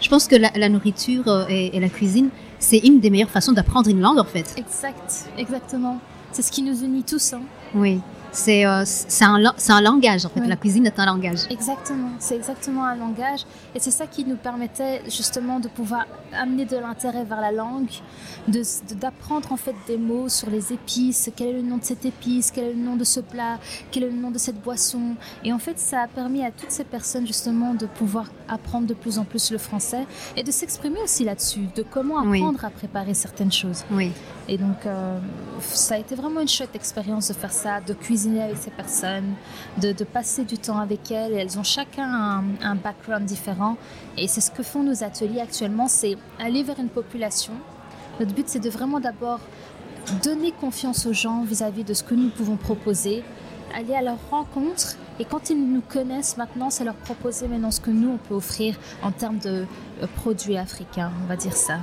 Je 0.00 0.08
pense 0.08 0.26
que 0.26 0.34
la, 0.34 0.68
nourriture 0.68 1.28
euh, 1.28 1.44
et, 1.48 1.78
la 1.78 1.88
cuisine, 1.88 2.30
c'est 2.58 2.78
une 2.78 2.98
des 2.98 3.08
meilleures 3.08 3.30
façons 3.30 3.52
d'apprendre 3.52 3.88
une 3.88 4.00
langue 4.00 4.18
en 4.18 4.24
fait. 4.24 4.54
Exact, 4.56 5.28
exactement. 5.38 6.00
C'est 6.32 6.42
ce 6.42 6.50
qui 6.50 6.62
nous 6.62 6.82
unit 6.82 7.04
tous. 7.04 7.34
Hein. 7.34 7.42
Oui. 7.74 8.00
C'est 8.32 8.64
euh, 8.64 8.82
un, 9.20 9.44
un, 9.68 9.80
langage, 9.82 10.24
en 10.24 10.30
fait. 10.30 10.40
La 10.46 10.56
cuisine 10.56 10.86
est 10.86 10.98
un 10.98 11.04
langage. 11.04 11.40
Exactement, 11.50 12.10
c'est 12.18 12.34
exactement 12.34 12.84
un 12.84 12.96
langage. 12.96 13.40
Et 13.74 13.78
c'est 13.78 13.90
ça 13.90 14.06
qui 14.06 14.24
nous 14.24 14.36
permettait 14.36 15.02
justement 15.04 15.60
de 15.60 15.68
pouvoir 15.68 16.06
amener 16.32 16.64
de 16.64 16.78
l'intérêt 16.78 17.24
vers 17.24 17.42
la 17.42 17.52
langue, 17.52 17.90
d'apprendre 18.48 19.48
de, 19.48 19.52
en 19.52 19.56
fait 19.58 19.74
des 19.86 19.98
mots 19.98 20.30
sur 20.30 20.48
les 20.48 20.72
épices, 20.72 21.30
quel 21.36 21.48
est 21.48 21.52
le 21.52 21.62
nom 21.62 21.76
de 21.76 21.84
cette 21.84 22.06
épice, 22.06 22.50
quel 22.50 22.64
est 22.64 22.72
le 22.72 22.80
nom 22.80 22.96
de 22.96 23.04
ce 23.04 23.20
plat, 23.20 23.58
quel 23.90 24.04
est 24.04 24.10
le 24.10 24.16
nom 24.16 24.30
de 24.30 24.38
cette 24.38 24.60
boisson? 24.62 25.14
Et 25.44 25.52
en 25.52 25.58
fait, 25.58 25.78
ça 25.78 26.00
a 26.00 26.08
permis 26.08 26.42
à 26.42 26.50
toutes 26.50 26.70
ces 26.70 26.84
personnes 26.84 27.26
justement 27.26 27.74
de 27.74 27.84
pouvoir 27.84 28.26
apprendre 28.48 28.86
de 28.86 28.94
plus 28.94 29.18
en 29.18 29.24
plus 29.24 29.50
le 29.50 29.58
français 29.58 30.06
et 30.36 30.42
de 30.42 30.50
s'exprimer 30.50 31.00
aussi 31.04 31.24
là-dessus, 31.24 31.66
de 31.76 31.82
comment 31.82 32.18
apprendre 32.18 32.64
à 32.64 32.70
préparer 32.70 33.12
certaines 33.12 33.52
choses. 33.52 33.84
Oui. 33.90 34.10
Et 34.48 34.58
donc, 34.58 34.86
euh, 34.86 35.18
ça 35.60 35.94
a 35.94 35.98
été 35.98 36.14
vraiment 36.14 36.40
une 36.40 36.48
chouette 36.48 36.74
expérience 36.74 37.28
de 37.28 37.34
faire 37.34 37.52
ça, 37.52 37.80
de 37.80 37.92
cuisiner 37.92 38.21
avec 38.26 38.56
ces 38.56 38.70
personnes, 38.70 39.34
de, 39.80 39.92
passer 40.04 40.44
du 40.44 40.58
temps 40.58 40.78
avec 40.78 41.10
elles. 41.10 41.32
elles 41.32 41.58
ont 41.58 41.62
chacun 41.64 42.42
un, 42.60 42.74
background 42.74 43.24
différent. 43.24 43.76
Et 44.16 44.28
c'est 44.28 44.40
ce 44.40 44.50
que 44.50 44.62
font 44.62 44.82
nos 44.82 45.02
ateliers 45.02 45.40
actuellement, 45.40 45.88
c'est 45.88 46.16
aller 46.38 46.62
vers 46.62 46.78
une 46.78 46.88
population. 46.88 47.52
Notre 48.20 48.34
but, 48.34 48.48
c'est 48.48 48.60
de 48.60 48.70
vraiment 48.70 49.00
d'abord 49.00 49.40
donner 50.22 50.52
confiance 50.52 51.06
aux 51.06 51.12
gens 51.12 51.42
vis-à-vis 51.44 51.84
de 51.84 51.94
ce 51.94 52.02
que 52.02 52.14
nous 52.14 52.28
pouvons 52.30 52.56
proposer, 52.56 53.22
aller 53.74 53.94
à 53.94 54.02
leur 54.02 54.18
rencontre. 54.30 54.96
Et 55.18 55.24
quand 55.24 55.50
ils 55.50 55.56
nous 55.56 55.82
connaissent 55.82 56.36
maintenant, 56.36 56.70
c'est 56.70 56.84
leur 56.84 56.94
proposer 56.94 57.48
maintenant 57.48 57.70
ce 57.70 57.80
que 57.80 57.90
nous, 57.90 58.10
on 58.10 58.18
peut 58.18 58.34
offrir 58.34 58.76
en 59.02 59.12
termes 59.12 59.38
de 59.38 59.66
euh, 60.02 60.06
produits 60.16 60.56
africains, 60.56 61.12
on 61.22 61.26
va 61.26 61.36
dire 61.36 61.56
ça. 61.56 61.80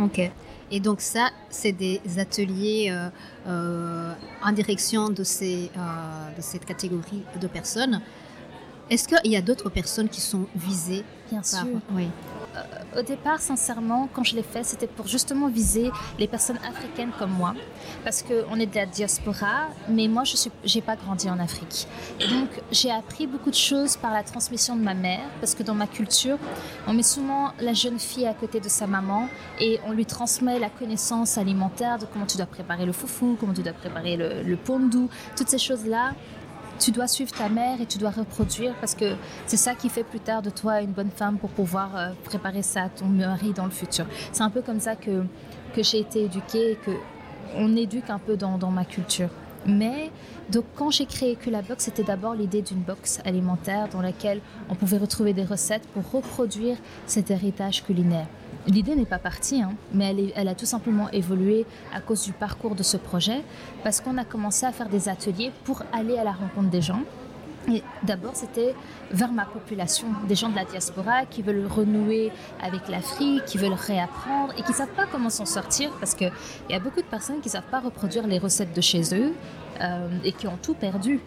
Ok. 0.00 0.30
Et 0.70 0.80
donc 0.80 1.00
ça, 1.00 1.30
c'est 1.50 1.72
des 1.72 2.00
ateliers 2.18 2.88
euh, 2.90 3.08
euh, 3.46 4.12
en 4.44 4.52
direction 4.52 5.08
de, 5.08 5.24
ces, 5.24 5.70
euh, 5.76 6.36
de 6.36 6.42
cette 6.42 6.64
catégorie 6.64 7.22
de 7.40 7.46
personnes. 7.46 8.00
Est-ce 8.90 9.08
qu'il 9.08 9.32
y 9.32 9.36
a 9.36 9.42
d'autres 9.42 9.70
personnes 9.70 10.08
qui 10.08 10.20
sont 10.20 10.46
visées 10.54 11.04
Bien 11.30 11.42
sûr. 11.42 11.66
Oui. 11.92 12.08
Euh, 12.56 13.00
au 13.00 13.02
départ, 13.02 13.40
sincèrement, 13.40 14.08
quand 14.12 14.24
je 14.24 14.34
l'ai 14.34 14.42
fait, 14.42 14.64
c'était 14.64 14.86
pour 14.86 15.06
justement 15.06 15.48
viser 15.48 15.90
les 16.18 16.26
personnes 16.26 16.58
africaines 16.68 17.10
comme 17.18 17.30
moi, 17.30 17.54
parce 18.04 18.22
qu'on 18.22 18.58
est 18.58 18.66
de 18.66 18.74
la 18.74 18.86
diaspora, 18.86 19.68
mais 19.88 20.08
moi, 20.08 20.24
je 20.24 20.36
n'ai 20.74 20.82
pas 20.82 20.96
grandi 20.96 21.28
en 21.28 21.38
Afrique. 21.38 21.86
Donc, 22.30 22.48
j'ai 22.72 22.90
appris 22.90 23.26
beaucoup 23.26 23.50
de 23.50 23.56
choses 23.56 23.96
par 23.96 24.12
la 24.12 24.22
transmission 24.22 24.76
de 24.76 24.82
ma 24.82 24.94
mère, 24.94 25.28
parce 25.40 25.54
que 25.54 25.62
dans 25.62 25.74
ma 25.74 25.86
culture, 25.86 26.38
on 26.86 26.92
met 26.92 27.02
souvent 27.02 27.52
la 27.60 27.72
jeune 27.72 27.98
fille 27.98 28.26
à 28.26 28.34
côté 28.34 28.60
de 28.60 28.68
sa 28.68 28.86
maman 28.86 29.28
et 29.60 29.80
on 29.86 29.92
lui 29.92 30.06
transmet 30.06 30.58
la 30.58 30.70
connaissance 30.70 31.38
alimentaire 31.38 31.98
de 31.98 32.06
comment 32.06 32.26
tu 32.26 32.36
dois 32.36 32.46
préparer 32.46 32.86
le 32.86 32.92
foufou, 32.92 33.36
comment 33.38 33.52
tu 33.52 33.62
dois 33.62 33.72
préparer 33.72 34.16
le, 34.16 34.42
le 34.42 34.56
toutes 35.36 35.48
ces 35.48 35.58
choses-là 35.58 36.12
tu 36.78 36.90
dois 36.90 37.08
suivre 37.08 37.32
ta 37.32 37.48
mère 37.48 37.80
et 37.80 37.86
tu 37.86 37.98
dois 37.98 38.10
reproduire 38.10 38.74
parce 38.80 38.94
que 38.94 39.16
c'est 39.46 39.56
ça 39.56 39.74
qui 39.74 39.88
fait 39.88 40.04
plus 40.04 40.20
tard 40.20 40.42
de 40.42 40.50
toi 40.50 40.80
une 40.80 40.92
bonne 40.92 41.10
femme 41.10 41.38
pour 41.38 41.50
pouvoir 41.50 41.96
euh, 41.96 42.10
préparer 42.24 42.62
ça 42.62 42.84
à 42.84 42.88
ton 42.88 43.06
mari 43.06 43.52
dans 43.52 43.64
le 43.64 43.70
futur. 43.70 44.06
C'est 44.32 44.42
un 44.42 44.50
peu 44.50 44.62
comme 44.62 44.80
ça 44.80 44.96
que, 44.96 45.24
que 45.74 45.82
j'ai 45.82 46.00
été 46.00 46.24
éduquée 46.24 46.72
et 46.72 46.76
que 46.76 46.92
on 47.56 47.76
éduque 47.76 48.10
un 48.10 48.18
peu 48.18 48.36
dans, 48.36 48.58
dans 48.58 48.70
ma 48.70 48.84
culture. 48.84 49.30
Mais 49.66 50.10
donc 50.50 50.64
quand 50.76 50.90
j'ai 50.90 51.06
créé 51.06 51.36
Box, 51.68 51.84
c'était 51.84 52.04
d'abord 52.04 52.34
l'idée 52.34 52.62
d'une 52.62 52.80
box 52.80 53.20
alimentaire 53.24 53.88
dans 53.88 54.00
laquelle 54.00 54.40
on 54.70 54.74
pouvait 54.74 54.98
retrouver 54.98 55.32
des 55.32 55.44
recettes 55.44 55.86
pour 55.88 56.10
reproduire 56.10 56.76
cet 57.06 57.30
héritage 57.30 57.84
culinaire. 57.84 58.26
L'idée 58.68 58.94
n'est 58.94 59.06
pas 59.06 59.18
partie, 59.18 59.62
hein, 59.62 59.72
mais 59.94 60.14
elle, 60.34 60.46
a 60.46 60.54
tout 60.54 60.66
simplement 60.66 61.08
évolué 61.10 61.64
à 61.94 62.02
cause 62.02 62.24
du 62.24 62.32
parcours 62.32 62.74
de 62.74 62.82
ce 62.82 62.98
projet, 62.98 63.42
parce 63.82 64.02
qu'on 64.02 64.18
a 64.18 64.24
commencé 64.24 64.66
à 64.66 64.72
faire 64.72 64.90
des 64.90 65.08
ateliers 65.08 65.52
pour 65.64 65.82
aller 65.90 66.18
à 66.18 66.24
la 66.24 66.32
rencontre 66.32 66.68
des 66.68 66.82
gens. 66.82 67.00
Et 67.72 67.82
d'abord, 68.02 68.32
c'était 68.34 68.74
vers 69.10 69.32
ma 69.32 69.46
population, 69.46 70.08
des 70.26 70.34
gens 70.34 70.50
de 70.50 70.56
la 70.56 70.66
diaspora 70.66 71.24
qui 71.24 71.40
veulent 71.40 71.66
renouer 71.66 72.30
avec 72.62 72.88
l'Afrique, 72.88 73.46
qui 73.46 73.56
veulent 73.56 73.72
réapprendre 73.72 74.52
et 74.58 74.62
qui 74.62 74.72
ne 74.72 74.76
savent 74.76 74.94
pas 74.94 75.06
comment 75.10 75.30
s'en 75.30 75.46
sortir 75.46 75.90
parce 75.98 76.14
qu'il 76.14 76.32
y 76.70 76.74
a 76.74 76.80
beaucoup 76.80 77.00
de 77.00 77.06
personnes 77.06 77.40
qui 77.40 77.48
ne 77.48 77.52
savent 77.52 77.70
pas 77.70 77.80
reproduire 77.80 78.26
les 78.26 78.38
recettes 78.38 78.74
de 78.74 78.80
chez 78.80 79.02
eux 79.14 79.34
euh, 79.80 80.08
et 80.24 80.32
qui 80.32 80.46
ont 80.46 80.58
tout 80.62 80.74
perdu. 80.74 81.20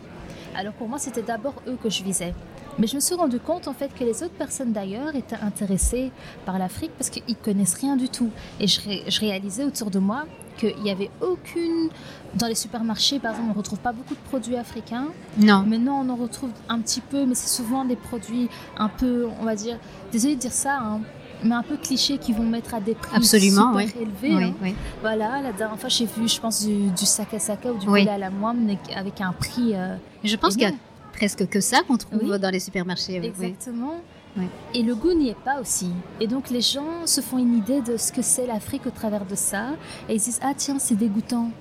Alors 0.55 0.73
pour 0.73 0.87
moi, 0.87 0.97
c'était 0.99 1.21
d'abord 1.21 1.55
eux 1.67 1.77
que 1.81 1.89
je 1.89 2.03
visais. 2.03 2.33
Mais 2.79 2.87
je 2.87 2.95
me 2.95 2.99
suis 2.99 3.15
rendu 3.15 3.39
compte 3.39 3.67
en 3.67 3.73
fait 3.73 3.93
que 3.93 4.03
les 4.03 4.23
autres 4.23 4.33
personnes 4.33 4.71
d'ailleurs 4.71 5.15
étaient 5.15 5.35
intéressées 5.41 6.11
par 6.45 6.57
l'Afrique 6.57 6.91
parce 6.97 7.09
qu'ils 7.09 7.35
connaissent 7.35 7.75
rien 7.75 7.95
du 7.95 8.09
tout. 8.09 8.29
Et 8.59 8.67
je, 8.67 8.79
je 9.07 9.19
réalisais 9.19 9.63
autour 9.63 9.91
de 9.91 9.99
moi 9.99 10.25
qu'il 10.57 10.75
n'y 10.81 10.91
avait 10.91 11.09
aucune. 11.21 11.89
Dans 12.35 12.47
les 12.47 12.55
supermarchés, 12.55 13.19
par 13.19 13.31
exemple, 13.31 13.49
on 13.49 13.53
ne 13.53 13.57
retrouve 13.57 13.79
pas 13.79 13.91
beaucoup 13.91 14.13
de 14.13 14.29
produits 14.29 14.55
africains. 14.55 15.07
Non. 15.37 15.63
Maintenant, 15.63 16.03
on 16.05 16.09
en 16.09 16.15
retrouve 16.15 16.51
un 16.69 16.79
petit 16.79 17.01
peu, 17.01 17.25
mais 17.25 17.35
c'est 17.35 17.49
souvent 17.49 17.83
des 17.83 17.95
produits 17.97 18.49
un 18.77 18.87
peu, 18.87 19.27
on 19.39 19.45
va 19.45 19.55
dire, 19.55 19.77
désolé 20.11 20.35
de 20.35 20.39
dire 20.39 20.53
ça, 20.53 20.77
hein, 20.77 21.01
mais 21.43 21.55
un 21.55 21.63
peu 21.63 21.75
clichés 21.77 22.17
qui 22.17 22.33
vont 22.33 22.43
mettre 22.43 22.73
à 22.73 22.79
des 22.79 22.95
prix 22.95 23.15
Absolument, 23.17 23.77
super 23.77 24.01
élevés. 24.01 24.35
Oui, 24.35 24.43
hein. 24.43 24.53
oui. 24.61 24.75
Voilà, 25.01 25.41
la 25.41 25.51
dernière 25.51 25.79
fois, 25.79 25.89
j'ai 25.89 26.05
vu, 26.05 26.27
je 26.27 26.39
pense, 26.39 26.65
du, 26.65 26.89
du 26.91 27.05
saka 27.05 27.37
ou 27.73 27.77
du 27.77 27.85
poulet 27.85 28.07
à 28.07 28.17
la 28.17 28.29
moine 28.29 28.77
avec 28.95 29.19
un 29.21 29.33
prix. 29.33 29.75
Euh, 29.75 29.95
je 30.23 30.35
pense 30.35 30.55
qu'il 30.55 30.63
y 30.63 30.71
a 30.71 30.73
presque 31.21 31.47
que 31.47 31.61
ça 31.61 31.83
qu'on 31.87 31.97
trouve 31.97 32.39
dans 32.39 32.49
les 32.49 32.59
supermarchés. 32.59 33.17
Exactement. 33.23 34.01
Et 34.73 34.81
le 34.81 34.95
goût 34.95 35.13
n'y 35.13 35.29
est 35.29 35.43
pas 35.45 35.61
aussi. 35.61 35.91
Et 36.19 36.25
donc 36.25 36.49
les 36.49 36.61
gens 36.61 37.05
se 37.05 37.21
font 37.21 37.37
une 37.37 37.55
idée 37.55 37.81
de 37.81 37.95
ce 37.95 38.11
que 38.11 38.23
c'est 38.23 38.47
l'Afrique 38.47 38.87
au 38.87 38.89
travers 38.89 39.23
de 39.23 39.35
ça. 39.35 39.73
Et 40.09 40.15
ils 40.15 40.19
disent, 40.19 40.39
ah 40.41 40.53
tiens, 40.57 40.79
c'est 40.79 40.95
dégoûtant. 40.95 41.51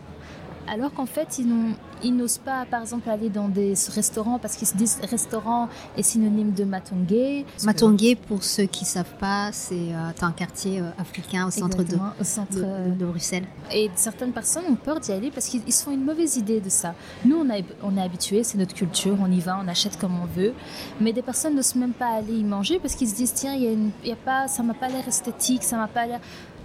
Alors 0.69 0.93
qu'en 0.93 1.07
fait, 1.07 1.39
ils 1.39 1.49
n'ont 1.49 1.75
ils 2.03 2.17
n'osent 2.17 2.39
pas, 2.39 2.65
par 2.71 2.81
exemple, 2.83 3.09
aller 3.09 3.29
dans 3.29 3.49
des 3.49 3.75
restaurants 3.95 4.39
parce 4.39 4.57
qu'ils 4.57 4.69
se 4.69 4.77
disent 4.77 4.99
restaurant 5.11 5.69
est 5.97 6.03
synonyme 6.03 6.53
de 6.53 6.65
Matongé. 6.65 7.45
Matongé, 7.65 8.17
pour 8.17 8.43
ceux 8.43 8.65
qui 8.65 8.85
ne 8.85 8.89
savent 8.89 9.17
pas, 9.19 9.51
c'est 9.53 9.75
euh, 9.75 10.11
un 10.21 10.33
quartier 10.33 10.81
euh, 10.81 10.91
africain 10.99 11.47
au 11.47 11.51
centre, 11.51 11.83
de, 11.83 11.97
au 12.21 12.25
centre 12.25 12.55
de, 12.55 12.95
de, 12.95 13.05
Bruxelles. 13.05 13.45
Et 13.73 13.91
certaines 13.95 14.33
personnes 14.33 14.65
ont 14.69 14.77
peur 14.77 15.01
d'y 15.01 15.13
aller 15.13 15.31
parce 15.31 15.47
qu'ils 15.47 15.73
se 15.73 15.85
font 15.85 15.91
une 15.91 16.05
mauvaise 16.05 16.37
idée 16.37 16.61
de 16.61 16.71
ça. 16.71 16.95
Nous, 17.25 17.37
on, 17.37 17.51
a, 17.51 17.61
on 17.83 17.97
est 17.97 18.03
habitués, 18.03 18.45
c'est 18.45 18.59
notre 18.59 18.75
culture, 18.75 19.17
on 19.21 19.31
y 19.31 19.41
va, 19.41 19.59
on 19.63 19.69
achète 19.69 19.99
comme 19.99 20.19
on 20.21 20.27
veut. 20.27 20.55
Mais 21.01 21.13
des 21.13 21.23
personnes 21.23 21.55
n'osent 21.55 21.77
même 21.77 21.93
pas 21.93 22.17
aller 22.17 22.39
y 22.39 22.45
manger 22.45 22.79
parce 22.79 22.95
qu'ils 22.95 23.09
se 23.09 23.15
disent 23.15 23.35
tiens, 23.35 23.55
y 23.55 23.67
a 23.67 23.73
une, 23.73 23.91
y 24.05 24.13
a 24.13 24.17
pas, 24.17 24.49
ça 24.49 24.63
m'a 24.63 24.75
pas 24.75 24.89
l'air 24.89 25.07
esthétique, 25.07 25.63
ça 25.63 25.77
m'a 25.77 25.89
pas 25.89 26.07
l'air 26.07 26.21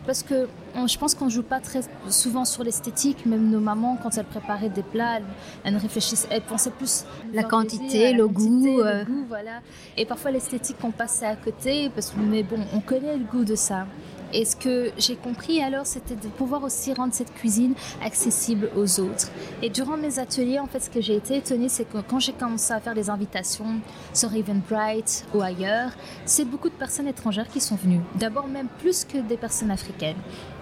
parce 0.05 0.23
que 0.23 0.47
je 0.87 0.97
pense 0.97 1.15
qu'on 1.15 1.29
joue 1.29 1.43
pas 1.43 1.59
très 1.59 1.81
souvent 2.09 2.45
sur 2.45 2.63
l'esthétique. 2.63 3.25
Même 3.25 3.49
nos 3.49 3.59
mamans, 3.59 3.97
quand 4.01 4.17
elles 4.17 4.25
préparaient 4.25 4.69
des 4.69 4.83
plats, 4.83 5.19
elles, 5.63 5.77
réfléchissaient, 5.77 6.27
elles 6.31 6.41
pensaient 6.41 6.71
plus 6.71 7.05
la 7.33 7.43
quantité, 7.43 8.13
le, 8.13 8.27
goût, 8.27 8.65
le 8.65 8.85
euh. 8.85 9.05
goût, 9.05 9.25
voilà. 9.27 9.61
Et 9.97 10.05
parfois 10.05 10.31
l'esthétique, 10.31 10.77
on 10.83 10.91
passait 10.91 11.25
à 11.25 11.35
côté, 11.35 11.89
parce 11.89 12.11
que 12.11 12.19
mais 12.19 12.43
bon, 12.43 12.59
on 12.73 12.79
connaît 12.79 13.17
le 13.17 13.23
goût 13.23 13.45
de 13.45 13.55
ça. 13.55 13.87
Et 14.33 14.45
ce 14.45 14.55
que 14.55 14.91
j'ai 14.97 15.15
compris 15.15 15.61
alors, 15.61 15.85
c'était 15.85 16.15
de 16.15 16.27
pouvoir 16.27 16.63
aussi 16.63 16.93
rendre 16.93 17.13
cette 17.13 17.33
cuisine 17.33 17.73
accessible 18.03 18.69
aux 18.75 18.99
autres. 18.99 19.29
Et 19.61 19.69
durant 19.69 19.97
mes 19.97 20.19
ateliers, 20.19 20.59
en 20.59 20.67
fait, 20.67 20.79
ce 20.79 20.89
que 20.89 21.01
j'ai 21.01 21.15
été 21.15 21.37
étonnée, 21.37 21.69
c'est 21.69 21.85
que 21.85 21.97
quand 21.99 22.19
j'ai 22.19 22.33
commencé 22.33 22.73
à 22.73 22.79
faire 22.79 22.93
des 22.93 23.09
invitations 23.09 23.79
sur 24.13 24.33
Eventbrite 24.33 25.25
ou 25.33 25.41
ailleurs, 25.41 25.91
c'est 26.25 26.45
beaucoup 26.45 26.69
de 26.69 26.75
personnes 26.75 27.07
étrangères 27.07 27.47
qui 27.47 27.61
sont 27.61 27.75
venues. 27.75 28.01
D'abord 28.15 28.47
même 28.47 28.67
plus 28.79 29.05
que 29.05 29.17
des 29.17 29.37
personnes 29.37 29.71
africaines. 29.71 30.17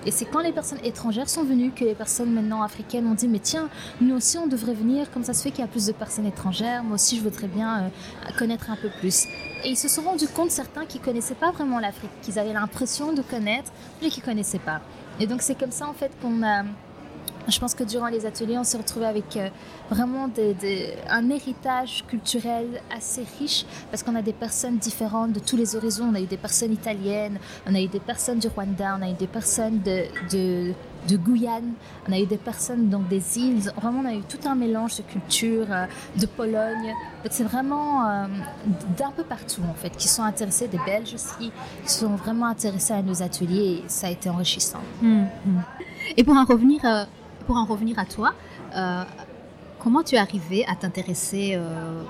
Et 0.06 0.12
c'est 0.12 0.26
quand 0.26 0.42
les 0.42 0.52
personnes 0.52 0.80
étrangères 0.84 1.30
sont 1.30 1.44
venues 1.44 1.72
que 1.72 1.86
les 1.86 1.96
personnes 1.96 2.32
maintenant 2.34 2.62
africaines 2.62 3.08
ont 3.08 3.14
dit 3.14 3.28
mais 3.28 3.40
tiens, 3.40 3.70
nous 4.02 4.16
aussi 4.16 4.38
on 4.38 4.48
devrait 4.48 4.74
venir, 4.74 5.10
comme 5.12 5.24
ça 5.24 5.34
se 5.34 5.42
fait 5.42 5.52
qu'il 5.52 5.62
y 5.62 5.64
a 5.64 5.68
plus 5.68 5.86
de 5.86 5.94
personnes 5.94 6.26
étrangères, 6.26 6.84
moi 6.84 6.96
aussi 6.96 7.18
je 7.18 7.22
voudrais 7.22 7.48
bien 7.48 7.84
euh, 7.84 7.90
connaître 8.38 8.70
un 8.70 8.76
peu 8.76 8.90
plus. 9.00 9.28
Et 9.64 9.70
ils 9.70 9.78
se 9.78 9.88
sont 9.88 10.02
rendus 10.02 10.28
compte, 10.28 10.52
certains 10.52 10.86
qui 10.86 11.00
connaissaient 11.00 11.36
pas 11.36 11.52
vraiment 11.52 11.80
l'Afrique, 11.80 12.12
qu'ils 12.22 12.38
avaient 12.38 12.54
l'impression 12.54 13.14
de 13.14 13.22
connaître, 13.22 13.72
mais 14.02 14.10
qui 14.10 14.22
connaissaient 14.22 14.60
pas. 14.60 14.82
Et 15.20 15.28
donc 15.28 15.42
c'est 15.42 15.56
comme 15.56 15.72
ça 15.72 15.88
en 15.88 15.94
fait 15.94 16.12
qu'on 16.22 16.44
a 16.44 16.64
je 17.48 17.60
pense 17.60 17.74
que 17.74 17.84
durant 17.84 18.08
les 18.08 18.26
ateliers, 18.26 18.58
on 18.58 18.64
s'est 18.64 18.78
retrouvé 18.78 19.06
avec 19.06 19.36
euh, 19.36 19.50
vraiment 19.90 20.30
un 21.10 21.30
héritage 21.30 22.06
culturel 22.08 22.82
assez 22.96 23.26
riche 23.40 23.66
parce 23.92 24.02
qu'on 24.04 24.16
a 24.16 24.22
des 24.22 24.34
personnes 24.34 24.78
différentes 24.78 25.34
de 25.34 25.40
tous 25.40 25.58
les 25.58 25.76
horizons. 25.76 26.06
On 26.12 26.16
a 26.16 26.22
eu 26.22 26.26
des 26.26 26.38
personnes 26.38 26.72
italiennes, 26.72 27.40
on 27.68 27.76
a 27.76 27.82
eu 27.82 27.88
des 27.88 28.00
personnes 28.00 28.40
du 28.40 28.48
Rwanda, 28.48 28.98
on 28.98 29.04
a 29.04 29.10
eu 29.10 29.14
des 29.14 29.28
personnes 29.28 29.82
de, 29.82 30.06
de, 30.32 30.74
Guyane, 31.18 31.74
on 32.08 32.12
a 32.12 32.20
eu 32.20 32.26
des 32.26 32.38
personnes 32.38 32.90
donc 32.90 33.08
des 33.08 33.38
îles. 33.38 33.72
Vraiment, 33.82 34.02
on 34.02 34.06
a 34.06 34.14
eu 34.14 34.22
tout 34.22 34.40
un 34.46 34.56
mélange 34.56 34.98
de 34.98 35.04
cultures, 35.04 35.68
euh, 35.70 35.86
de 36.20 36.26
Pologne. 36.26 36.94
C'est 37.30 37.44
vraiment 37.44 38.08
euh, 38.08 38.26
d'un 38.98 39.12
peu 39.12 39.24
partout 39.24 39.62
en 39.70 39.74
fait 39.74 39.96
qui 39.96 40.08
sont 40.08 40.24
intéressés, 40.24 40.68
des 40.68 40.80
Belges 40.86 41.14
aussi, 41.14 41.52
qui 41.86 41.92
sont 41.92 42.16
vraiment 42.16 42.48
intéressés 42.48 42.94
à 42.94 43.02
nos 43.02 43.22
ateliers 43.22 43.84
et 43.86 43.90
ça 43.90 44.08
a 44.08 44.10
été 44.10 44.30
enrichissant. 44.30 44.82
Hum, 45.02 45.28
hum. 45.46 45.62
Et 46.18 46.24
pour 46.24 46.36
en 46.36 46.46
revenir 46.46 46.82
pour 47.46 47.58
en 47.58 47.66
revenir 47.66 48.00
à 48.00 48.06
toi, 48.06 48.34
euh, 48.76 49.04
comment 49.80 50.04
tu 50.04 50.16
es 50.16 50.18
arrivé 50.18 50.66
à 50.68 50.76
t'intéresser 50.76 51.54
euh, 51.56 52.04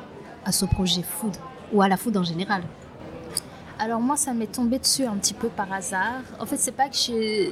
à 0.46 0.52
ce 0.52 0.66
projet 0.66 1.02
food 1.02 1.36
ou 1.72 1.82
à 1.82 1.88
la 1.88 1.98
food 1.98 2.16
en 2.18 2.24
général? 2.24 2.64
Alors 3.84 4.00
moi, 4.00 4.16
ça 4.16 4.34
m'est 4.34 4.48
tombé 4.48 4.80
dessus 4.80 5.04
un 5.04 5.18
petit 5.18 5.34
peu 5.34 5.50
par 5.50 5.72
hasard. 5.74 6.22
En 6.40 6.46
fait, 6.46 6.56
c'est 6.56 6.72
pas 6.72 6.88
que 6.88 6.96
je, 6.96 7.52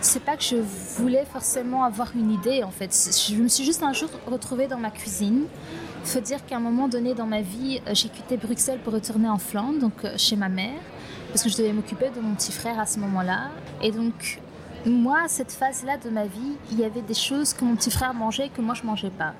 c'est 0.00 0.24
pas 0.24 0.36
que 0.36 0.42
je 0.42 0.56
voulais 0.56 1.24
forcément 1.24 1.84
avoir 1.84 2.10
une 2.16 2.32
idée. 2.32 2.64
En 2.64 2.72
fait, 2.72 2.90
je 2.92 3.36
me 3.36 3.46
suis 3.46 3.64
juste 3.64 3.84
un 3.84 3.92
jour 3.92 4.10
retrouvée 4.26 4.66
dans 4.66 4.78
ma 4.78 4.90
cuisine. 4.90 5.44
Faut 6.02 6.18
dire 6.18 6.44
qu'à 6.44 6.56
un 6.56 6.60
moment 6.60 6.88
donné 6.88 7.14
dans 7.14 7.26
ma 7.26 7.42
vie, 7.42 7.80
euh, 7.86 7.94
j'ai 7.94 8.08
quitté 8.08 8.36
Bruxelles 8.36 8.80
pour 8.82 8.92
retourner 8.92 9.28
en 9.28 9.38
Flandre, 9.38 9.78
donc 9.78 9.92
chez 10.16 10.34
ma 10.34 10.48
mère, 10.48 10.80
parce 11.28 11.44
que 11.44 11.48
je 11.48 11.56
devais 11.56 11.72
m'occuper 11.72 12.10
de 12.10 12.20
mon 12.20 12.34
petit 12.34 12.50
frère 12.50 12.80
à 12.80 12.86
ce 12.86 12.98
moment-là. 12.98 13.50
Et 13.80 13.92
donc 13.92 14.40
moi, 14.84 15.20
à 15.26 15.28
cette 15.28 15.52
phase-là 15.52 15.96
de 15.98 16.10
ma 16.10 16.24
vie, 16.24 16.56
il 16.72 16.80
y 16.80 16.84
avait 16.84 17.02
des 17.02 17.14
choses 17.14 17.52
que 17.52 17.64
mon 17.64 17.76
petit 17.76 17.92
frère 17.92 18.14
mangeait 18.14 18.48
que 18.48 18.60
moi 18.60 18.74
je 18.74 18.82
mangeais 18.82 19.10
pas. 19.10 19.34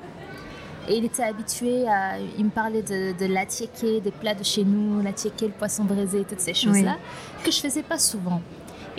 Et 0.88 0.96
il 0.96 1.04
était 1.04 1.22
habitué 1.22 1.86
à. 1.86 2.18
Il 2.38 2.46
me 2.46 2.50
parlait 2.50 2.82
de, 2.82 3.12
de 3.12 4.00
des 4.00 4.10
plats 4.10 4.34
de 4.34 4.42
chez 4.42 4.64
nous, 4.64 5.02
l'attiéké, 5.02 5.46
le 5.46 5.52
poisson 5.52 5.84
braisé, 5.84 6.24
toutes 6.28 6.40
ces 6.40 6.54
choses-là, 6.54 6.96
que 7.44 7.50
je 7.50 7.60
faisais 7.60 7.82
pas 7.82 7.98
souvent. 7.98 8.40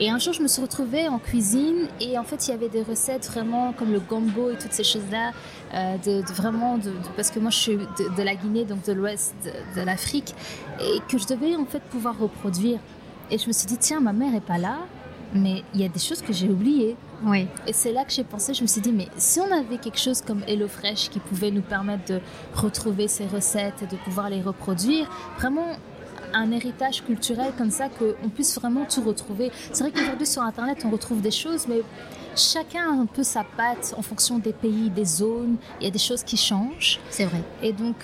Et 0.01 0.09
un 0.09 0.17
jour, 0.17 0.31
je 0.31 0.41
me 0.41 0.47
suis 0.47 0.61
retrouvée 0.61 1.09
en 1.09 1.19
cuisine 1.19 1.87
et 1.99 2.17
en 2.17 2.23
fait, 2.23 2.47
il 2.47 2.51
y 2.51 2.53
avait 2.53 2.69
des 2.69 2.83
recettes 2.83 3.27
vraiment 3.27 3.73
comme 3.73 3.91
le 3.91 3.99
gombo 3.99 4.49
et 4.49 4.55
toutes 4.55 4.71
ces 4.71 4.85
choses-là, 4.85 5.33
euh, 5.73 5.97
de, 5.97 6.21
vraiment, 6.31 6.77
de, 6.77 6.93
parce 7.17 7.31
que 7.31 7.39
moi, 7.39 7.49
je 7.49 7.57
suis 7.57 7.75
de, 7.75 8.23
la 8.23 8.35
Guinée, 8.35 8.63
donc 8.63 8.85
de 8.85 8.93
l'ouest 8.93 9.35
de, 9.75 9.81
l'Afrique, 9.81 10.33
et 10.79 10.99
que 11.09 11.17
je 11.17 11.27
devais 11.27 11.53
en 11.57 11.65
fait 11.65 11.81
pouvoir 11.81 12.17
reproduire. 12.17 12.79
Et 13.29 13.37
je 13.37 13.47
me 13.47 13.51
suis 13.51 13.67
dit, 13.67 13.77
tiens, 13.77 13.99
ma 13.99 14.13
mère 14.13 14.33
est 14.33 14.39
pas 14.39 14.57
là, 14.57 14.77
mais 15.33 15.63
il 15.73 15.81
y 15.81 15.85
a 15.85 15.89
des 15.89 15.99
choses 15.99 16.21
que 16.21 16.33
j'ai 16.33 16.49
oubliées. 16.49 16.95
Oui. 17.23 17.47
Et 17.67 17.73
c'est 17.73 17.91
là 17.91 18.05
que 18.05 18.11
j'ai 18.11 18.23
pensé, 18.23 18.53
je 18.53 18.61
me 18.61 18.67
suis 18.67 18.81
dit, 18.81 18.91
mais 18.91 19.07
si 19.17 19.39
on 19.39 19.51
avait 19.51 19.77
quelque 19.77 19.99
chose 19.99 20.21
comme 20.21 20.43
HelloFresh 20.47 21.09
qui 21.09 21.19
pouvait 21.19 21.51
nous 21.51 21.61
permettre 21.61 22.05
de 22.05 22.21
retrouver 22.53 23.07
ces 23.07 23.25
recettes 23.27 23.83
et 23.83 23.87
de 23.87 23.95
pouvoir 23.97 24.29
les 24.29 24.41
reproduire, 24.41 25.09
vraiment 25.37 25.67
un 26.33 26.51
héritage 26.51 27.03
culturel 27.03 27.53
comme 27.57 27.71
ça, 27.71 27.89
qu'on 27.89 28.29
puisse 28.29 28.55
vraiment 28.55 28.85
tout 28.85 29.01
retrouver. 29.01 29.51
C'est 29.71 29.83
vrai 29.83 29.91
qu'aujourd'hui 29.91 30.27
sur 30.27 30.41
Internet, 30.41 30.83
on 30.85 30.89
retrouve 30.89 31.21
des 31.21 31.31
choses, 31.31 31.67
mais 31.67 31.81
chacun 32.35 32.83
a 32.83 33.01
un 33.01 33.05
peu 33.05 33.23
sa 33.23 33.43
patte 33.43 33.93
en 33.97 34.01
fonction 34.01 34.37
des 34.37 34.53
pays, 34.53 34.89
des 34.89 35.05
zones. 35.05 35.57
Il 35.79 35.85
y 35.85 35.87
a 35.87 35.91
des 35.91 35.99
choses 35.99 36.23
qui 36.23 36.37
changent. 36.37 36.99
C'est 37.09 37.25
vrai. 37.25 37.43
Et 37.63 37.73
donc, 37.73 37.95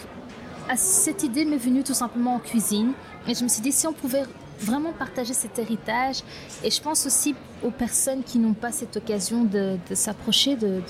cette 0.76 1.24
idée 1.24 1.46
m'est 1.46 1.58
venue 1.58 1.84
tout 1.84 1.94
simplement 1.94 2.36
en 2.36 2.40
cuisine. 2.40 2.94
Et 3.28 3.36
je 3.36 3.44
me 3.44 3.50
suis 3.50 3.62
dit, 3.62 3.72
si 3.72 3.88
on 3.88 3.94
pouvait 3.94 4.24
vraiment 4.60 4.94
partager 4.94 5.34
cet 5.34 5.60
héritage. 5.60 6.24
Et 6.64 6.72
je 6.72 6.82
pense 6.82 7.06
aussi 7.06 7.36
aux 7.64 7.72
personnes 7.72 8.24
qui 8.24 8.40
n'ont 8.40 8.54
pas 8.54 8.72
cette 8.72 8.98
occasion 8.98 9.44
de, 9.44 9.78
s'approcher, 9.94 10.56
de, 10.56 10.82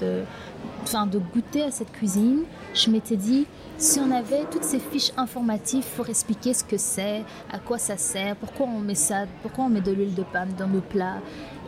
enfin, 0.84 1.08
de 1.08 1.20
goûter 1.20 1.64
à 1.64 1.72
cette 1.72 1.92
cuisine. 1.92 2.44
Je 2.74 2.90
m'étais 2.90 3.16
dit, 3.16 3.48
si 3.78 4.00
on 4.00 4.12
avait 4.12 4.46
toutes 4.52 4.64
ces 4.64 4.80
fiches 4.80 5.12
informatives 5.18 5.86
pour 5.96 6.08
expliquer 6.10 6.54
ce 6.54 6.64
que 6.64 6.78
c'est, 6.78 7.24
à 7.52 7.60
quoi 7.60 7.78
ça 7.78 7.98
sert, 7.98 8.36
pourquoi 8.36 8.68
on 8.68 8.80
met 8.80 8.96
ça, 8.96 9.26
pourquoi 9.42 9.66
on 9.66 9.70
met 9.70 9.82
de 9.82 9.92
l'huile 9.92 10.16
de 10.16 10.24
palme 10.24 10.54
dans 10.58 10.68
nos 10.68 10.82
plats, 10.82 11.20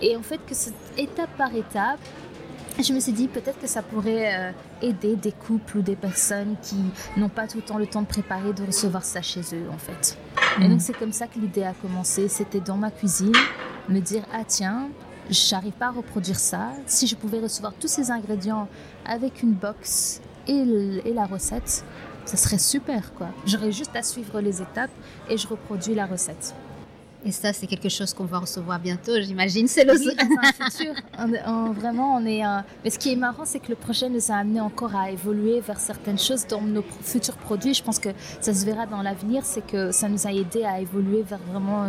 et 0.02 0.16
en 0.16 0.22
fait 0.22 0.40
que 0.46 0.54
c'est 0.54 0.74
étape 0.98 1.36
par 1.38 1.54
étape, 1.56 2.00
je 2.84 2.94
me 2.94 3.00
suis 3.00 3.12
dit 3.12 3.28
peut-être 3.28 3.60
que 3.60 3.68
ça 3.68 3.82
pourrait 3.82 4.36
euh, 4.36 4.52
aider 4.82 5.16
des 5.16 5.32
couples 5.32 5.78
ou 5.78 5.82
des 5.82 5.96
personnes 5.96 6.56
qui 6.62 6.78
n'ont 7.18 7.30
pas 7.30 7.48
tout 7.48 7.58
le 7.58 7.64
temps 7.64 7.78
le 7.78 7.88
temps 7.88 8.02
de 8.02 8.08
préparer, 8.08 8.54
de 8.54 8.64
recevoir 8.64 9.04
ça 9.04 9.22
chez 9.22 9.42
eux 9.54 9.70
en 9.72 9.78
fait. 9.78 10.18
Et 10.62 10.68
donc 10.68 10.82
c'est 10.82 10.98
comme 10.98 11.12
ça 11.12 11.28
que 11.28 11.40
l'idée 11.40 11.64
a 11.64 11.74
commencé. 11.74 12.28
C'était 12.28 12.60
dans 12.60 12.78
ma 12.78 12.92
cuisine, 12.92 13.34
me 13.90 14.00
dire 14.00 14.24
ah 14.34 14.44
tiens, 14.48 14.90
j'arrive 15.30 15.74
pas 15.74 15.88
à 15.88 15.92
reproduire 15.92 16.40
ça. 16.40 16.72
Si 16.86 17.08
je 17.08 17.16
pouvais 17.16 17.40
recevoir 17.40 17.74
tous 17.74 17.88
ces 17.88 18.12
ingrédients 18.12 18.68
avec 19.06 19.44
une 19.44 19.54
box 19.54 20.22
et, 20.48 20.64
et 21.06 21.14
la 21.14 21.26
recette, 21.26 21.84
ça 22.26 22.38
serait 22.38 22.60
super 22.60 23.14
quoi. 23.14 23.30
J'aurais 23.46 23.72
juste 23.72 23.96
à 23.96 24.04
suivre 24.04 24.40
les 24.42 24.62
étapes 24.62 24.92
et 25.30 25.38
je 25.38 25.48
reproduis 25.48 25.96
la 25.96 26.06
recette. 26.06 26.56
Et 27.26 27.32
ça, 27.32 27.52
c'est 27.52 27.68
quelque 27.68 27.90
chose 27.90 28.14
qu'on 28.14 28.26
va 28.26 28.40
recevoir 28.40 28.80
bientôt, 28.80 29.20
j'imagine. 29.22 29.68
C'est 29.68 29.84
le 29.84 29.94
futur. 29.98 30.94
vraiment, 31.74 32.16
on 32.16 32.26
est. 32.26 32.42
Mais 32.84 32.90
ce 32.90 33.00
qui 33.00 33.12
est 33.12 33.16
marrant, 33.16 33.44
c'est 33.46 33.60
que 33.60 33.70
le 33.70 33.76
projet 33.76 34.08
nous 34.10 34.32
a 34.32 34.36
amené 34.36 34.62
encore 34.62 34.96
à 34.96 35.12
évoluer 35.12 35.60
vers 35.60 35.80
certaines 35.80 36.20
choses 36.20 36.46
dans 36.48 36.62
nos 36.62 36.84
futurs 37.02 37.38
produits. 37.38 37.74
Je 37.74 37.84
pense 37.84 38.00
que 38.00 38.10
ça 38.40 38.54
se 38.54 38.66
verra 38.66 38.86
dans 38.86 39.02
l'avenir. 39.02 39.44
C'est 39.46 39.66
que 39.66 39.92
ça 39.92 40.08
nous 40.08 40.28
a 40.28 40.32
aidé 40.32 40.64
à 40.64 40.80
évoluer 40.80 41.24
vers 41.24 41.40
vraiment. 41.52 41.88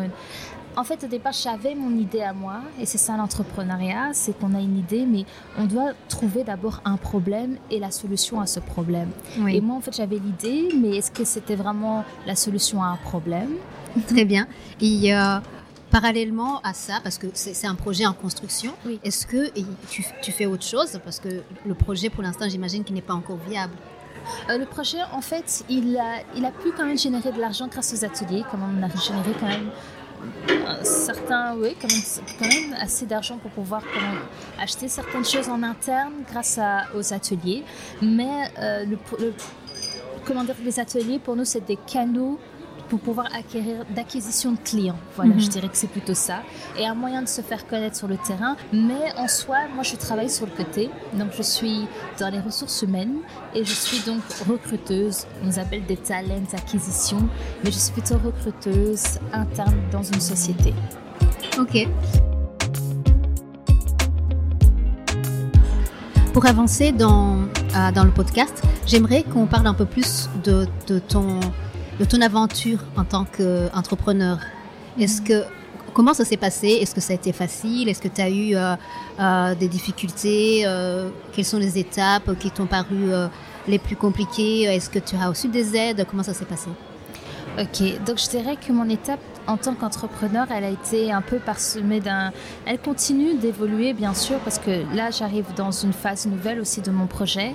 En 0.77 0.85
fait, 0.85 1.03
au 1.03 1.09
départ, 1.09 1.33
j'avais 1.33 1.75
mon 1.75 1.91
idée 1.99 2.21
à 2.23 2.33
moi, 2.33 2.61
et 2.81 2.87
c'est 2.87 2.99
ça 2.99 3.17
l'entrepreneuriat, 3.17 4.11
c'est 4.13 4.39
qu'on 4.39 4.55
a 4.55 4.61
une 4.61 4.79
idée, 4.79 5.07
mais 5.07 5.25
on 5.59 5.65
doit 5.65 5.91
trouver 6.09 6.45
d'abord 6.45 6.81
un 6.85 6.97
problème 6.97 7.57
et 7.69 7.81
la 7.81 7.91
solution 7.91 8.41
à 8.41 8.47
ce 8.47 8.61
problème. 8.61 9.11
Et 9.49 9.61
moi, 9.61 9.77
en 9.77 9.81
fait, 9.81 9.97
j'avais 9.97 10.19
l'idée, 10.19 10.69
mais 10.81 10.99
est-ce 10.99 11.11
que 11.11 11.25
c'était 11.25 11.57
vraiment 11.57 12.05
la 12.27 12.37
solution 12.37 12.81
à 12.81 12.87
un 12.89 12.97
problème? 12.97 13.51
Très 14.09 14.25
bien. 14.25 14.47
Et 14.81 15.13
parallèlement 15.91 16.61
à 16.61 16.75
ça, 16.75 17.01
parce 17.03 17.19
que 17.19 17.27
c'est 17.33 17.67
un 17.67 17.75
projet 17.75 18.07
en 18.07 18.13
construction, 18.13 18.73
est-ce 19.05 19.27
que 19.27 19.51
tu, 19.91 20.05
tu, 20.23 20.33
fais 20.33 20.47
autre 20.47 20.65
chose? 20.65 21.01
Parce 21.05 21.19
que 21.19 21.43
le 21.67 21.75
projet, 21.75 22.11
pour 22.11 22.23
l'instant, 22.23 22.49
j'imagine 22.49 22.85
qu'il 22.85 22.95
n'est 22.95 23.03
pas 23.03 23.15
encore 23.15 23.39
viable. 23.49 23.75
Euh, 24.51 24.59
le 24.59 24.67
projet, 24.67 24.99
en 25.13 25.21
fait, 25.21 25.65
il 25.69 25.97
a, 25.97 26.23
il 26.37 26.45
a 26.45 26.51
pu 26.51 26.73
quand 26.77 26.85
même 26.85 26.99
générer 26.99 27.33
de 27.33 27.41
l'argent 27.41 27.69
grâce 27.69 27.93
aux 27.93 28.05
ateliers. 28.05 28.45
Comme 28.51 28.61
on 28.63 28.83
a 28.83 28.89
généré 28.89 29.31
quand 29.39 29.47
même 29.47 29.71
euh, 30.51 30.83
certains, 30.83 31.57
oui, 31.57 31.77
quand 31.81 31.89
même, 32.41 32.75
assez 32.81 33.07
d'argent 33.07 33.39
pour 33.39 33.51
pouvoir 33.51 33.83
acheter 34.61 34.89
certaines 34.89 35.25
choses 35.25 35.49
en 35.49 35.63
interne 35.63 36.13
grâce 36.31 36.59
aux 36.95 37.13
ateliers. 37.13 37.65
Mais 38.03 38.51
euh, 38.59 38.85
le, 38.85 38.99
comment 40.25 40.45
dire, 40.45 40.57
les 40.65 40.81
ateliers, 40.81 41.19
pour 41.19 41.37
nous, 41.37 41.45
c'est 41.45 41.65
des 41.65 41.77
canaux 41.77 42.39
pour 42.89 43.01
pouvoir 43.01 43.27
acquérir 43.35 43.85
d'acquisition 43.95 44.53
de 44.53 44.59
clients. 44.59 44.99
Voilà, 45.17 45.35
Mhm. 45.35 45.41
je 45.41 45.49
dirais 45.49 45.69
que 45.69 45.77
c'est 45.77 45.91
plutôt 45.91 46.15
ça. 46.15 46.43
Et 46.79 46.87
un 46.87 46.95
moyen 46.95 47.23
de 47.23 47.29
se 47.29 47.43
faire 47.43 47.67
connaître 47.67 47.97
sur 47.97 48.09
le 48.09 48.17
terrain. 48.17 48.57
Mais 48.73 49.13
en 49.17 49.29
soi, 49.29 49.57
moi, 49.75 49.83
je 49.83 49.97
travaille 49.97 50.31
sur 50.31 50.47
le 50.47 50.53
côté. 50.53 50.91
Donc, 51.15 51.29
je 51.37 51.43
suis 51.43 51.87
dans 52.19 52.31
les 52.31 52.41
ressources 52.41 52.83
humaines 52.83 53.17
et 53.55 53.65
je 53.65 53.73
suis 53.73 54.01
donc 54.11 54.23
recruteuse. 54.49 55.27
On 55.43 55.47
nous 55.47 55.59
appelle 55.59 55.85
des 55.87 55.97
talents 55.97 56.35
acquisition, 56.53 57.19
mais 57.65 57.71
je 57.71 57.79
suis 57.79 57.93
plutôt 57.93 58.17
recruteuse 58.25 59.19
interne 59.33 59.77
dans 59.93 60.03
une 60.03 60.21
société. 60.21 60.75
Ok. 61.59 61.87
Pour 66.33 66.47
avancer 66.47 66.93
dans, 66.93 67.39
euh, 67.77 67.93
dans 67.93 68.05
le 68.05 68.11
podcast, 68.11 68.63
j'aimerais 68.87 69.25
qu'on 69.25 69.47
parle 69.47 69.67
un 69.67 69.75
peu 69.75 69.87
plus 69.87 70.29
de, 70.45 70.67
de, 70.87 70.99
ton, 70.99 71.41
de 71.99 72.05
ton 72.05 72.21
aventure 72.21 72.79
en 72.97 73.05
tant 73.05 73.25
qu'entrepreneur. 73.25 74.39
Est-ce 74.99 75.21
que 75.23 75.45
comment 75.93 76.15
ça 76.15 76.25
s'est 76.25 76.37
passé? 76.37 76.69
Est-ce 76.69 76.95
que 76.95 77.01
ça 77.01 77.13
a 77.13 77.17
été 77.17 77.33
facile? 77.33 77.89
Est-ce 77.89 78.01
que 78.01 78.09
tu 78.09 78.21
as 78.21 78.31
eu 78.31 78.55
euh, 78.55 78.77
euh, 79.19 79.55
des 79.55 79.69
difficultés? 79.69 80.63
Euh, 80.67 81.11
Quelles 81.33 81.45
sont 81.45 81.59
les 81.59 81.79
étapes 81.79 82.39
qui 82.39 82.51
t'ont 82.51 82.67
paru 82.67 83.11
les 83.67 83.79
plus 83.79 83.97
compliquées? 83.97 84.63
Est-ce 84.63 84.91
que 84.91 84.99
tu 84.99 85.17
as 85.17 85.29
reçu 85.29 85.49
des 85.49 85.77
aides? 85.77 86.07
Comment 86.09 86.23
ça 86.23 86.35
s'est 86.35 86.45
passé? 86.45 86.69
Ok, 87.59 88.05
donc 88.07 88.19
je 88.19 88.29
dirais 88.29 88.57
que 88.57 88.73
mon 88.73 88.89
étape 88.89 89.21
en 89.49 89.57
tant 89.57 89.75
qu'entrepreneur, 89.75 90.47
elle 90.55 90.65
a 90.65 90.69
été 90.69 91.11
un 91.11 91.23
peu 91.23 91.39
parsemée 91.39 92.01
d'un... 92.01 92.33
Elle 92.67 92.79
continue 92.79 93.35
d'évoluer, 93.35 93.95
bien 93.95 94.13
sûr, 94.13 94.39
parce 94.41 94.59
que 94.59 94.85
là, 94.95 95.11
j'arrive 95.11 95.47
dans 95.57 95.71
une 95.71 95.95
phase 95.95 96.27
nouvelle 96.27 96.61
aussi 96.61 96.83
de 96.83 96.91
mon 96.91 97.07
projet. 97.07 97.55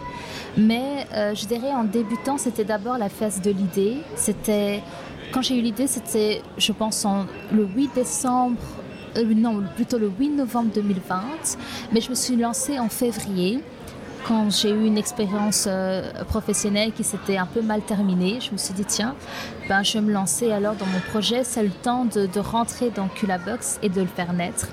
Mais 0.57 1.05
euh, 1.13 1.35
je 1.35 1.45
dirais, 1.45 1.71
en 1.71 1.83
débutant, 1.83 2.39
c'était 2.39 2.65
d'abord 2.65 2.97
la 2.97 3.09
phase 3.09 3.41
de 3.41 3.51
l'idée. 3.51 3.97
C'était... 4.15 4.81
Quand 5.31 5.43
j'ai 5.43 5.57
eu 5.57 5.61
l'idée, 5.61 5.87
c'était, 5.87 6.41
je 6.57 6.71
pense, 6.71 7.05
en, 7.05 7.27
le 7.51 7.65
8 7.65 7.91
décembre... 7.93 8.57
euh, 9.17 9.23
non, 9.35 9.63
plutôt 9.75 9.99
le 9.99 10.09
8 10.09 10.29
novembre 10.29 10.71
2020. 10.73 11.21
Mais 11.91 12.01
je 12.01 12.09
me 12.09 12.15
suis 12.15 12.35
lancée 12.35 12.79
en 12.79 12.89
février 12.89 13.61
quand 14.27 14.49
j'ai 14.51 14.69
eu 14.71 14.85
une 14.85 14.97
expérience 14.97 15.65
euh, 15.67 16.11
professionnelle 16.25 16.91
qui 16.91 17.03
s'était 17.03 17.37
un 17.37 17.45
peu 17.45 17.61
mal 17.61 17.81
terminée, 17.81 18.39
je 18.39 18.51
me 18.51 18.57
suis 18.57 18.73
dit 18.73 18.85
tiens, 18.85 19.15
ben, 19.69 19.83
je 19.83 19.93
vais 19.93 20.01
me 20.01 20.11
lancer 20.11 20.51
alors 20.51 20.75
dans 20.75 20.85
mon 20.85 20.99
projet. 21.11 21.43
C'est 21.43 21.63
le 21.63 21.69
temps 21.69 22.05
de, 22.05 22.25
de 22.25 22.39
rentrer 22.39 22.89
dans 22.89 23.07
Culabox 23.07 23.79
et 23.81 23.89
de 23.89 24.01
le 24.01 24.07
faire 24.07 24.33
naître. 24.33 24.67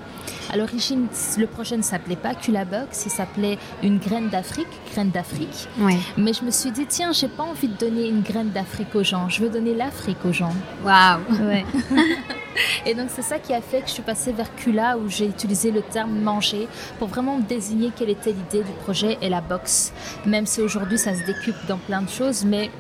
À 0.52 0.56
l'origine, 0.56 1.06
le 1.38 1.46
projet 1.46 1.76
ne 1.76 1.82
s'appelait 1.82 2.16
pas 2.16 2.34
Culabox, 2.34 3.04
il 3.06 3.10
s'appelait 3.10 3.58
Une 3.82 3.98
graine 3.98 4.28
d'Afrique, 4.28 4.66
graine 4.92 5.10
d'Afrique. 5.10 5.68
Oui. 5.78 5.96
Mais 6.16 6.32
je 6.32 6.44
me 6.44 6.50
suis 6.50 6.72
dit 6.72 6.86
tiens, 6.86 7.12
j'ai 7.12 7.28
pas 7.28 7.44
envie 7.44 7.68
de 7.68 7.76
donner 7.76 8.08
une 8.08 8.22
graine 8.22 8.50
d'Afrique 8.50 8.94
aux 8.94 9.04
gens, 9.04 9.28
je 9.28 9.42
veux 9.42 9.48
donner 9.48 9.74
l'Afrique 9.74 10.18
aux 10.24 10.32
gens. 10.32 10.52
Waouh 10.84 11.20
Ouais. 11.46 11.64
Et 12.86 12.94
donc 12.94 13.08
c'est 13.10 13.22
ça 13.22 13.38
qui 13.38 13.52
a 13.52 13.60
fait 13.60 13.80
que 13.80 13.86
je 13.86 13.92
suis 13.92 14.02
passée 14.02 14.32
vers 14.32 14.54
Cula 14.54 14.98
où 14.98 15.08
j'ai 15.08 15.26
utilisé 15.26 15.70
le 15.70 15.82
terme 15.82 16.18
manger 16.20 16.68
pour 16.98 17.08
vraiment 17.08 17.38
désigner 17.38 17.90
quelle 17.94 18.10
était 18.10 18.32
l'idée 18.32 18.64
du 18.64 18.72
projet 18.82 19.18
et 19.22 19.28
la 19.28 19.40
box. 19.40 19.92
Même 20.26 20.46
si 20.46 20.60
aujourd'hui 20.60 20.98
ça 20.98 21.14
se 21.14 21.24
décupe 21.24 21.56
dans 21.68 21.78
plein 21.78 22.02
de 22.02 22.08
choses, 22.08 22.44
mais 22.44 22.70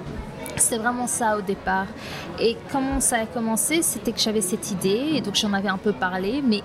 c'était 0.56 0.78
vraiment 0.78 1.06
ça 1.06 1.38
au 1.38 1.40
départ. 1.40 1.86
Et 2.38 2.56
comment 2.72 3.00
ça 3.00 3.16
a 3.16 3.26
commencé? 3.26 3.82
C'était 3.82 4.12
que 4.12 4.20
j'avais 4.20 4.40
cette 4.40 4.70
idée 4.70 5.12
et 5.14 5.20
donc 5.20 5.34
j'en 5.34 5.52
avais 5.52 5.68
un 5.68 5.78
peu 5.78 5.92
parlé, 5.92 6.42
mais 6.42 6.62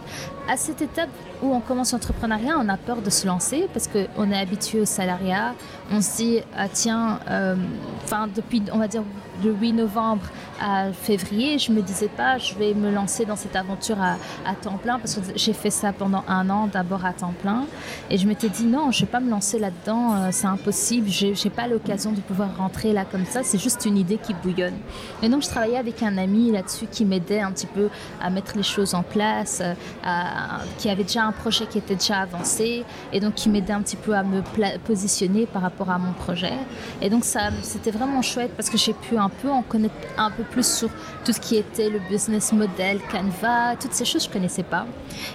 à 0.50 0.58
cette 0.58 0.82
étape 0.82 1.10
où 1.42 1.54
on 1.54 1.60
commence 1.60 1.94
l'entrepreneuriat, 1.94 2.58
on 2.60 2.70
a 2.70 2.78
peur 2.78 3.02
de 3.02 3.10
se 3.10 3.26
lancer 3.28 3.68
parce 3.74 3.88
qu'on 3.88 4.32
est 4.32 4.38
habitué 4.40 4.82
au 4.82 4.86
salariat. 4.86 5.54
On 5.92 6.02
se 6.02 6.18
dit, 6.18 6.40
ah, 6.58 6.68
tiens, 6.70 7.20
euh, 7.30 7.56
enfin 8.04 8.28
depuis, 8.34 8.64
on 8.72 8.78
va 8.78 8.88
dire, 8.88 9.04
le 9.44 9.52
8 9.54 9.74
novembre 9.74 10.26
à 10.62 10.92
février, 10.94 11.60
je 11.60 11.72
me 11.72 11.82
disais 11.82 12.08
pas, 12.08 12.38
je 12.38 12.56
vais 12.56 12.74
me 12.74 12.92
lancer 12.92 13.26
dans 13.26 13.36
cette 13.36 13.56
aventure 13.56 14.02
à, 14.02 14.14
à 14.50 14.54
temps 14.56 14.78
plein 14.78 15.00
parce 15.00 15.16
que 15.16 15.22
j'ai 15.36 15.54
fait 15.54 15.70
ça 15.70 15.92
pendant 15.94 16.24
un 16.28 16.50
an 16.50 16.68
d'abord 16.72 17.04
à 17.06 17.14
temps 17.14 17.34
plein 17.42 17.66
et 18.10 18.18
je 18.18 18.28
m'étais 18.28 18.50
dit 18.50 18.66
non, 18.66 18.92
je 18.92 19.02
vais 19.02 19.12
pas 19.12 19.20
me 19.20 19.30
lancer 19.30 19.60
là-dedans, 19.60 20.14
euh, 20.16 20.30
c'est 20.32 20.48
impossible, 20.48 21.10
j'ai 21.10 21.50
pas 21.50 21.68
l'occasion 21.68 22.12
de 22.12 22.22
pouvoir 22.22 22.56
rentrer 22.58 22.94
là 22.94 23.04
comme 23.06 23.26
ça, 23.26 23.42
c'est 23.44 23.58
juste 23.62 23.86
une 23.86 23.98
idée 23.98 24.18
qui 24.18 24.34
bouillonne. 24.34 24.76
Et 25.22 25.30
donc 25.30 25.42
je 25.44 25.48
travaillais 25.50 25.78
avec 25.78 26.02
un 26.04 26.18
ami 26.18 26.52
là-dessus 26.52 26.88
qui 26.90 27.04
m'aidait 27.06 27.42
un 27.42 27.52
petit 27.52 27.68
peu 27.68 27.90
à 28.22 28.30
mettre 28.30 28.56
les 28.56 28.64
choses 28.64 28.94
en 28.96 29.04
place, 29.04 29.60
euh, 29.62 29.74
à- 30.06 30.60
qui 30.78 30.90
avait 30.90 31.04
déjà 31.04 31.24
un 31.26 31.32
projet 31.32 31.66
qui 31.66 31.78
était 31.80 31.96
déjà 31.96 32.20
avancé 32.20 32.84
et 33.12 33.20
donc 33.20 33.36
qui 33.36 33.50
m'aidait 33.50 33.74
un 33.74 33.82
petit 33.82 33.96
peu 33.98 34.14
à 34.16 34.24
me 34.24 34.42
positionner 34.86 35.46
par 35.46 35.62
rapport 35.62 35.90
à 35.90 35.98
mon 35.98 36.14
projet. 36.14 36.54
Et 37.02 37.10
donc 37.10 37.24
ça, 37.26 37.50
c'était 37.62 37.92
vraiment 37.92 38.22
chouette 38.22 38.52
parce 38.56 38.70
que 38.70 38.78
j'ai 38.78 38.94
pu 38.94 39.18
un 39.26 39.30
peu 39.30 39.50
en 39.50 39.64
connaître 39.64 39.96
un 40.18 40.30
peu 40.30 40.44
plus 40.44 40.66
sur 40.66 40.90
tout 41.24 41.34
ce 41.34 41.40
qui 41.40 41.56
était 41.56 41.90
le 41.90 42.00
business 42.10 42.54
model, 42.54 43.00
Canva, 43.12 43.76
toutes 43.80 43.94
ces 43.94 44.06
choses 44.06 44.26
je 44.26 44.30
connaissais 44.30 44.64
pas. 44.64 44.86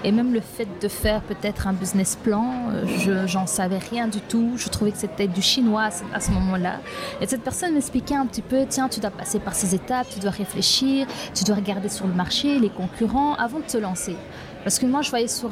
Et 0.05 0.13
même 0.13 0.33
le 0.33 0.41
fait 0.41 0.69
de 0.81 0.89
faire 0.89 1.21
peut-être 1.23 1.67
un 1.67 1.73
business 1.73 2.17
plan, 2.17 2.69
euh, 2.71 2.87
je 2.99 3.27
j'en 3.27 3.47
savais 3.47 3.79
rien 3.79 4.09
du 4.09 4.21
tout. 4.21 4.53
Je 4.57 4.69
trouvais 4.69 4.93
que 4.93 4.99
c'était 4.99 5.27
du 5.27 5.43
chinois 5.43 5.89
à 6.15 6.21
ce 6.21 6.31
moment-là. 6.31 6.81
Et 7.21 7.27
cette 7.27 7.43
personne 7.43 7.75
m'expliquait 7.75 8.15
un 8.15 8.27
petit 8.27 8.43
peu, 8.43 8.65
tiens, 8.69 8.89
tu 8.89 9.01
dois 9.01 9.11
passer 9.11 9.41
par 9.41 9.55
ces 9.55 9.75
étapes, 9.75 10.07
tu 10.13 10.21
dois 10.21 10.31
réfléchir, 10.31 11.07
tu 11.35 11.45
dois 11.45 11.57
regarder 11.57 11.89
sur 11.89 12.07
le 12.07 12.15
marché, 12.15 12.59
les 12.59 12.71
concurrents, 12.71 13.35
avant 13.35 13.59
de 13.59 13.65
te 13.65 13.79
lancer. 13.79 14.17
Parce 14.65 14.79
que 14.79 14.87
moi, 14.87 15.03
je 15.03 15.11
voyais 15.11 15.29
sur 15.29 15.51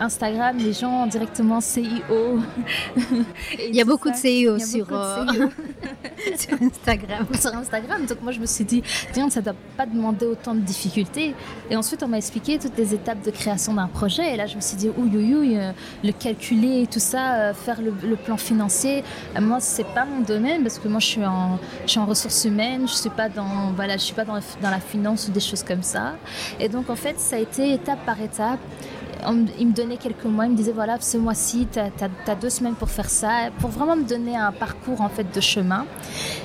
Instagram 0.00 0.56
les 0.58 0.72
gens 0.72 1.06
directement 1.06 1.60
CIO. 1.60 2.40
Il 3.58 3.74
y 3.74 3.80
a 3.80 3.84
beaucoup 3.84 4.10
de 4.10 4.14
a 4.14 4.58
sur, 4.58 4.86
beaucoup 4.86 4.94
de 4.94 5.38
CEO. 5.38 5.50
sur 6.38 6.62
Instagram. 6.62 7.26
sur 7.40 7.54
Instagram. 7.54 8.06
Donc 8.06 8.22
moi 8.22 8.32
je 8.32 8.40
me 8.40 8.46
suis 8.46 8.64
dit, 8.64 8.82
tiens, 9.12 9.30
ça 9.30 9.40
ne 9.40 9.46
doit 9.46 9.54
pas 9.76 9.86
demander 9.86 10.26
autant 10.26 10.54
de 10.54 10.60
difficultés. 10.60 11.34
Et 11.70 11.76
ensuite 11.76 12.02
on 12.02 12.08
m'a 12.08 12.18
expliqué 12.18 12.58
toutes 12.58 12.76
les 12.76 12.94
étapes 12.94 13.24
de 13.24 13.30
création 13.30 13.74
d'un 13.74 13.88
projet. 13.88 14.34
Et 14.34 14.36
là 14.36 14.46
je 14.46 14.56
me 14.56 14.60
suis 14.60 14.76
dit, 14.76 14.88
ouïe, 14.88 15.16
ouïe, 15.16 15.34
ouïe, 15.34 15.58
euh, 15.58 15.72
le 16.04 16.12
calculer 16.12 16.82
et 16.82 16.86
tout 16.86 17.00
ça, 17.00 17.34
euh, 17.34 17.54
faire 17.54 17.80
le, 17.80 17.92
le 18.02 18.16
plan 18.16 18.36
financier, 18.36 19.04
euh, 19.36 19.40
moi 19.40 19.58
c'est 19.60 19.86
pas 19.94 20.04
mon 20.04 20.20
domaine 20.20 20.62
parce 20.62 20.78
que 20.78 20.88
moi 20.88 21.00
je 21.00 21.06
suis 21.06 21.24
en, 21.24 21.58
je 21.84 21.90
suis 21.90 22.00
en 22.00 22.06
ressources 22.06 22.44
humaines, 22.44 22.86
je 22.86 22.94
suis 22.94 23.10
pas 23.10 23.28
dans, 23.28 23.72
voilà, 23.74 23.96
je 23.96 24.02
suis 24.02 24.14
pas 24.14 24.24
dans, 24.24 24.38
dans 24.62 24.70
la 24.70 24.80
finance 24.80 25.28
ou 25.28 25.32
des 25.32 25.40
choses 25.40 25.62
comme 25.62 25.82
ça. 25.82 26.14
Et 26.60 26.68
donc 26.68 26.90
en 26.90 26.96
fait 26.96 27.18
ça 27.18 27.36
a 27.36 27.38
été 27.38 27.72
étape 27.72 28.04
par 28.04 28.20
étape. 28.20 28.60
Il 29.58 29.68
me 29.68 29.72
donnait 29.72 29.96
quelques 29.96 30.24
mois, 30.24 30.46
il 30.46 30.52
me 30.52 30.56
disait 30.56 30.72
voilà, 30.72 31.00
ce 31.00 31.16
mois-ci, 31.16 31.66
tu 31.70 31.78
as, 31.78 32.34
deux 32.34 32.50
semaines 32.50 32.74
pour 32.74 32.88
faire 32.88 33.10
ça, 33.10 33.50
pour 33.58 33.70
vraiment 33.70 33.96
me 33.96 34.04
donner 34.04 34.36
un 34.36 34.52
parcours 34.52 35.00
en 35.00 35.08
fait 35.08 35.34
de 35.34 35.40
chemin. 35.40 35.86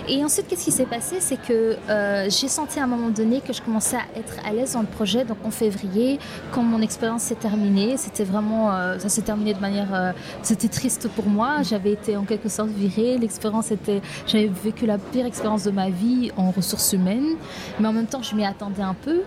Et 0.07 0.23
ensuite, 0.23 0.47
qu'est-ce 0.47 0.65
qui 0.65 0.71
s'est 0.71 0.85
passé? 0.85 1.17
C'est 1.19 1.41
que 1.41 1.77
euh, 1.89 2.29
j'ai 2.29 2.47
senti 2.47 2.79
à 2.79 2.83
un 2.83 2.87
moment 2.87 3.09
donné 3.09 3.41
que 3.41 3.53
je 3.53 3.61
commençais 3.61 3.97
à 3.97 4.19
être 4.19 4.35
à 4.45 4.51
l'aise 4.51 4.73
dans 4.73 4.81
le 4.81 4.87
projet. 4.87 5.23
Donc 5.23 5.37
en 5.45 5.51
février, 5.51 6.19
quand 6.51 6.63
mon 6.63 6.81
expérience 6.81 7.23
s'est 7.23 7.35
terminée, 7.35 7.95
c'était 7.97 8.23
vraiment, 8.23 8.73
euh, 8.73 8.97
ça 8.99 9.09
s'est 9.09 9.21
terminé 9.21 9.53
de 9.53 9.59
manière, 9.59 9.93
euh, 9.93 10.11
c'était 10.41 10.67
triste 10.67 11.07
pour 11.09 11.27
moi. 11.27 11.61
J'avais 11.61 11.91
été 11.91 12.17
en 12.17 12.23
quelque 12.23 12.49
sorte 12.49 12.69
virée. 12.69 13.17
L'expérience 13.17 13.71
était, 13.71 14.01
j'avais 14.27 14.47
vécu 14.47 14.85
la 14.85 14.97
pire 14.97 15.25
expérience 15.25 15.63
de 15.63 15.71
ma 15.71 15.89
vie 15.89 16.31
en 16.37 16.51
ressources 16.51 16.93
humaines, 16.93 17.35
mais 17.79 17.87
en 17.87 17.93
même 17.93 18.07
temps, 18.07 18.21
je 18.21 18.35
m'y 18.35 18.45
attendais 18.45 18.81
un 18.81 18.95
peu. 18.95 19.21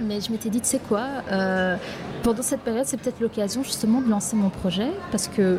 Mais 0.00 0.20
je 0.20 0.30
m'étais 0.30 0.50
dit, 0.50 0.60
tu 0.60 0.68
sais 0.68 0.78
quoi, 0.78 1.06
euh, 1.30 1.76
pendant 2.22 2.42
cette 2.42 2.60
période, 2.60 2.84
c'est 2.86 2.96
peut-être 2.96 3.20
l'occasion 3.20 3.62
justement 3.62 4.00
de 4.00 4.08
lancer 4.08 4.36
mon 4.36 4.50
projet 4.50 4.90
parce 5.10 5.28
que 5.28 5.58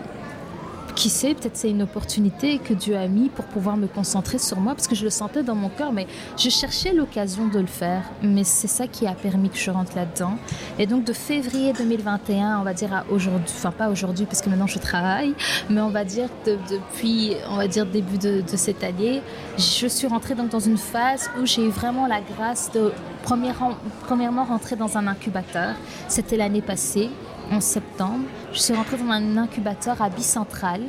qui 0.97 1.09
sait, 1.09 1.35
peut-être 1.35 1.55
c'est 1.55 1.69
une 1.69 1.83
opportunité 1.83 2.57
que 2.57 2.73
Dieu 2.73 2.97
a 2.97 3.07
mis 3.07 3.29
pour 3.29 3.45
pouvoir 3.45 3.77
me 3.77 3.85
concentrer 3.85 4.39
sur 4.39 4.59
moi, 4.59 4.73
parce 4.73 4.87
que 4.87 4.95
je 4.95 5.03
le 5.03 5.11
sentais 5.11 5.43
dans 5.43 5.53
mon 5.53 5.69
cœur, 5.69 5.93
mais 5.93 6.07
je 6.37 6.49
cherchais 6.49 6.91
l'occasion 6.91 7.47
de 7.47 7.59
le 7.59 7.67
faire. 7.67 8.01
Mais 8.23 8.43
c'est 8.43 8.67
ça 8.67 8.87
qui 8.87 9.05
a 9.05 9.13
permis 9.13 9.51
que 9.51 9.57
je 9.59 9.69
rentre 9.69 9.95
là-dedans. 9.95 10.33
Et 10.79 10.87
donc 10.87 11.03
de 11.03 11.13
février 11.13 11.71
2021, 11.73 12.59
on 12.59 12.63
va 12.63 12.73
dire 12.73 12.91
à 12.93 13.03
aujourd'hui, 13.11 13.53
enfin 13.55 13.69
pas 13.71 13.89
aujourd'hui, 13.89 14.25
parce 14.25 14.41
que 14.41 14.49
maintenant 14.49 14.65
je 14.65 14.79
travaille, 14.79 15.35
mais 15.69 15.81
on 15.81 15.89
va 15.91 16.03
dire 16.03 16.29
de- 16.47 16.57
depuis, 16.69 17.33
on 17.51 17.57
va 17.57 17.67
dire 17.67 17.85
début 17.85 18.17
de, 18.17 18.41
cette 18.55 18.83
année, 18.83 19.21
je 19.57 19.85
suis 19.87 20.07
rentrée 20.07 20.33
donc 20.33 20.49
dans 20.49 20.59
une 20.59 20.77
phase 20.79 21.29
où 21.39 21.45
j'ai 21.45 21.63
eu 21.63 21.69
vraiment 21.69 22.07
la 22.07 22.21
grâce 22.21 22.71
de 22.71 22.91
premièrement 23.21 24.45
rentrer 24.45 24.75
dans 24.75 24.97
un 24.97 25.05
incubateur. 25.05 25.75
C'était 26.07 26.37
l'année 26.37 26.63
passée 26.63 27.11
en 27.51 27.61
septembre. 27.61 28.25
Je 28.53 28.59
suis 28.59 28.73
rentrée 28.73 28.97
dans 28.97 29.09
un 29.11 29.37
incubateur 29.37 30.01
à 30.01 30.09
Bicentral. 30.09 30.81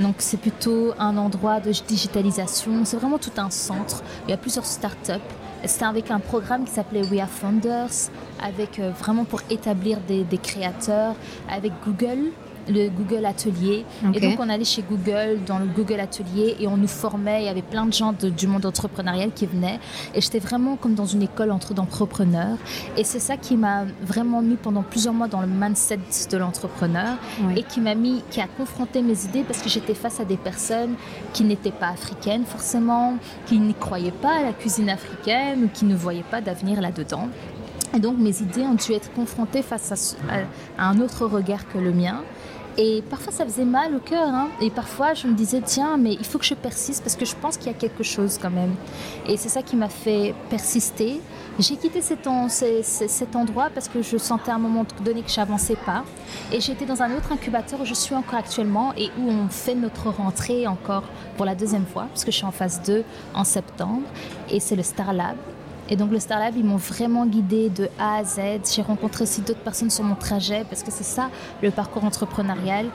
Donc 0.00 0.16
c'est 0.18 0.36
plutôt 0.36 0.92
un 0.98 1.16
endroit 1.16 1.60
de 1.60 1.70
digitalisation. 1.70 2.84
C'est 2.84 2.96
vraiment 2.96 3.18
tout 3.18 3.32
un 3.38 3.50
centre. 3.50 4.02
Il 4.26 4.30
y 4.30 4.34
a 4.34 4.36
plusieurs 4.36 4.66
startups. 4.66 5.12
C'était 5.64 5.84
avec 5.84 6.10
un 6.10 6.20
programme 6.20 6.64
qui 6.64 6.72
s'appelait 6.72 7.02
We 7.02 7.20
Are 7.20 7.28
Founders, 7.28 8.10
avec 8.42 8.78
euh, 8.78 8.90
vraiment 8.90 9.24
pour 9.24 9.40
établir 9.50 9.98
des 10.06 10.38
créateurs, 10.38 11.14
avec 11.50 11.72
Google 11.84 12.30
le 12.68 12.88
Google 12.88 13.24
Atelier. 13.26 13.84
Et 14.14 14.20
donc, 14.20 14.38
on 14.38 14.48
allait 14.48 14.64
chez 14.64 14.82
Google, 14.82 15.40
dans 15.46 15.58
le 15.58 15.66
Google 15.66 16.00
Atelier, 16.00 16.56
et 16.60 16.66
on 16.66 16.76
nous 16.76 16.88
formait. 16.88 17.42
Il 17.42 17.46
y 17.46 17.48
avait 17.48 17.62
plein 17.62 17.86
de 17.86 17.92
gens 17.92 18.12
du 18.12 18.46
monde 18.46 18.66
entrepreneurial 18.66 19.30
qui 19.32 19.46
venaient. 19.46 19.78
Et 20.14 20.20
j'étais 20.20 20.38
vraiment 20.38 20.76
comme 20.76 20.94
dans 20.94 21.06
une 21.06 21.22
école 21.22 21.50
entre 21.50 21.74
d'entrepreneurs. 21.74 22.58
Et 22.96 23.04
c'est 23.04 23.20
ça 23.20 23.36
qui 23.36 23.56
m'a 23.56 23.84
vraiment 24.02 24.42
mis 24.42 24.56
pendant 24.56 24.82
plusieurs 24.82 25.14
mois 25.14 25.28
dans 25.28 25.40
le 25.40 25.46
mindset 25.46 25.98
de 26.30 26.36
l'entrepreneur 26.36 27.16
et 27.56 27.62
qui 27.62 27.80
m'a 27.80 27.94
mis, 27.94 28.22
qui 28.30 28.40
a 28.40 28.46
confronté 28.46 29.02
mes 29.02 29.24
idées 29.24 29.42
parce 29.42 29.60
que 29.60 29.68
j'étais 29.68 29.94
face 29.94 30.20
à 30.20 30.24
des 30.24 30.36
personnes 30.36 30.94
qui 31.32 31.44
n'étaient 31.44 31.70
pas 31.70 31.88
africaines 31.88 32.44
forcément, 32.44 33.16
qui 33.46 33.58
n'y 33.58 33.74
croyaient 33.74 34.10
pas 34.10 34.38
à 34.38 34.42
la 34.42 34.52
cuisine 34.52 34.88
africaine 34.88 35.64
ou 35.64 35.68
qui 35.68 35.84
ne 35.84 35.94
voyaient 35.94 36.24
pas 36.30 36.40
d'avenir 36.40 36.80
là-dedans. 36.80 37.28
Et 37.94 37.98
donc 37.98 38.18
mes 38.18 38.42
idées 38.42 38.62
ont 38.62 38.74
dû 38.74 38.92
être 38.92 39.12
confrontées 39.12 39.62
face 39.62 40.16
à, 40.28 40.84
un 40.90 41.00
autre 41.00 41.26
regard 41.26 41.68
que 41.68 41.78
le 41.78 41.92
mien. 41.92 42.22
Et 42.78 43.02
parfois 43.08 43.32
ça 43.32 43.44
faisait 43.44 43.64
mal 43.64 43.94
au 43.94 43.98
cœur. 43.98 44.28
Hein. 44.28 44.48
Et 44.60 44.70
parfois 44.70 45.14
je 45.14 45.26
me 45.26 45.34
disais, 45.34 45.62
tiens, 45.64 45.96
mais 45.96 46.12
il 46.14 46.24
faut 46.24 46.38
que 46.38 46.44
je 46.44 46.54
persiste 46.54 47.02
parce 47.02 47.16
que 47.16 47.24
je 47.24 47.34
pense 47.34 47.56
qu'il 47.56 47.68
y 47.68 47.74
a 47.74 47.78
quelque 47.78 48.02
chose 48.02 48.38
quand 48.40 48.50
même. 48.50 48.74
Et 49.26 49.36
c'est 49.36 49.48
ça 49.48 49.62
qui 49.62 49.76
m'a 49.76 49.88
fait 49.88 50.34
persister. 50.50 51.20
J'ai 51.58 51.76
quitté 51.76 52.02
cet, 52.02 52.26
endroit 52.26 53.70
parce 53.72 53.88
que 53.88 54.02
je 54.02 54.18
sentais 54.18 54.50
à 54.50 54.56
un 54.56 54.58
moment 54.58 54.84
donné 55.02 55.22
que 55.22 55.30
j'avançais 55.30 55.76
pas. 55.86 56.04
Et 56.52 56.60
j'étais 56.60 56.84
dans 56.84 57.02
un 57.02 57.16
autre 57.16 57.32
incubateur 57.32 57.80
où 57.80 57.84
je 57.86 57.94
suis 57.94 58.14
encore 58.14 58.38
actuellement 58.38 58.92
et 58.96 59.10
où 59.18 59.30
on 59.30 59.48
fait 59.48 59.74
notre 59.74 60.10
rentrée 60.10 60.66
encore 60.66 61.04
pour 61.36 61.46
la 61.46 61.54
deuxième 61.54 61.86
fois, 61.86 62.06
parce 62.10 62.24
que 62.24 62.30
je 62.30 62.36
suis 62.36 62.46
en 62.46 62.52
phase 62.52 62.82
2 62.82 63.04
en 63.34 63.44
septembre. 63.44 64.02
Et 64.50 64.60
c'est 64.60 64.76
le 64.76 64.82
Star 64.82 65.14
Lab. 65.14 65.36
Et 65.88 65.96
donc 65.96 66.10
le 66.10 66.18
Star 66.18 66.40
Lab, 66.40 66.54
ils 66.56 66.64
m'ont 66.64 66.76
vraiment 66.76 67.26
guidée 67.26 67.68
de 67.68 67.88
A 67.98 68.16
à 68.16 68.24
Z. 68.24 68.40
J'ai 68.74 68.82
rencontré 68.82 69.22
aussi 69.22 69.40
d'autres 69.40 69.60
personnes 69.60 69.90
sur 69.90 70.04
mon 70.04 70.16
trajet 70.16 70.64
parce 70.68 70.82
que 70.82 70.90
c'est 70.90 71.04
ça 71.04 71.30
le 71.62 71.70
parcours 71.70 72.04
entrepreneurial. 72.04 72.86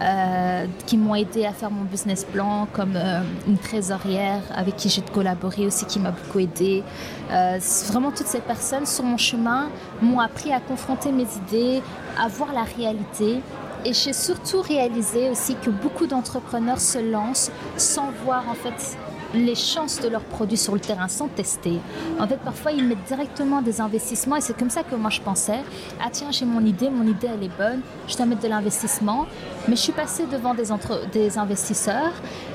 Euh, 0.00 0.64
qui 0.86 0.96
m'ont 0.96 1.14
aidé 1.14 1.44
à 1.44 1.52
faire 1.52 1.70
mon 1.70 1.82
business 1.82 2.24
plan, 2.24 2.66
comme 2.72 2.96
euh, 2.96 3.20
une 3.46 3.58
trésorière 3.58 4.40
avec 4.54 4.76
qui 4.76 4.88
j'ai 4.88 5.02
collaboré 5.02 5.66
aussi, 5.66 5.84
qui 5.84 5.98
m'a 5.98 6.10
beaucoup 6.10 6.38
aidé. 6.38 6.82
Euh, 7.30 7.58
vraiment, 7.88 8.10
toutes 8.10 8.28
ces 8.28 8.40
personnes 8.40 8.86
sur 8.86 9.04
mon 9.04 9.18
chemin 9.18 9.68
m'ont 10.00 10.20
appris 10.20 10.54
à 10.54 10.60
confronter 10.60 11.12
mes 11.12 11.26
idées, 11.46 11.82
à 12.18 12.28
voir 12.28 12.54
la 12.54 12.62
réalité. 12.62 13.42
Et 13.84 13.92
j'ai 13.92 14.14
surtout 14.14 14.62
réalisé 14.62 15.28
aussi 15.28 15.54
que 15.56 15.68
beaucoup 15.68 16.06
d'entrepreneurs 16.06 16.80
se 16.80 16.98
lancent 16.98 17.50
sans 17.76 18.10
voir 18.24 18.44
en 18.48 18.54
fait 18.54 18.96
les 19.34 19.54
chances 19.54 20.00
de 20.00 20.08
leurs 20.08 20.24
produits 20.24 20.56
sur 20.56 20.74
le 20.74 20.80
terrain 20.80 21.08
sont 21.08 21.28
testées. 21.28 21.78
En 22.18 22.26
fait, 22.26 22.38
parfois, 22.38 22.72
ils 22.72 22.84
mettent 22.84 23.04
directement 23.06 23.62
des 23.62 23.80
investissements 23.80 24.36
et 24.36 24.40
c'est 24.40 24.56
comme 24.56 24.70
ça 24.70 24.82
que 24.82 24.94
moi 24.94 25.10
je 25.10 25.20
pensais, 25.20 25.60
ah 26.00 26.08
tiens, 26.10 26.30
j'ai 26.30 26.44
mon 26.44 26.64
idée, 26.64 26.90
mon 26.90 27.06
idée 27.06 27.28
elle 27.32 27.44
est 27.44 27.56
bonne, 27.56 27.80
je 28.08 28.16
dois 28.16 28.26
mettre 28.26 28.42
de 28.42 28.48
l'investissement. 28.48 29.26
Mais 29.68 29.76
je 29.76 29.80
suis 29.80 29.92
passée 29.92 30.26
devant 30.26 30.54
des, 30.54 30.68
des 31.12 31.38
investisseurs 31.38 32.12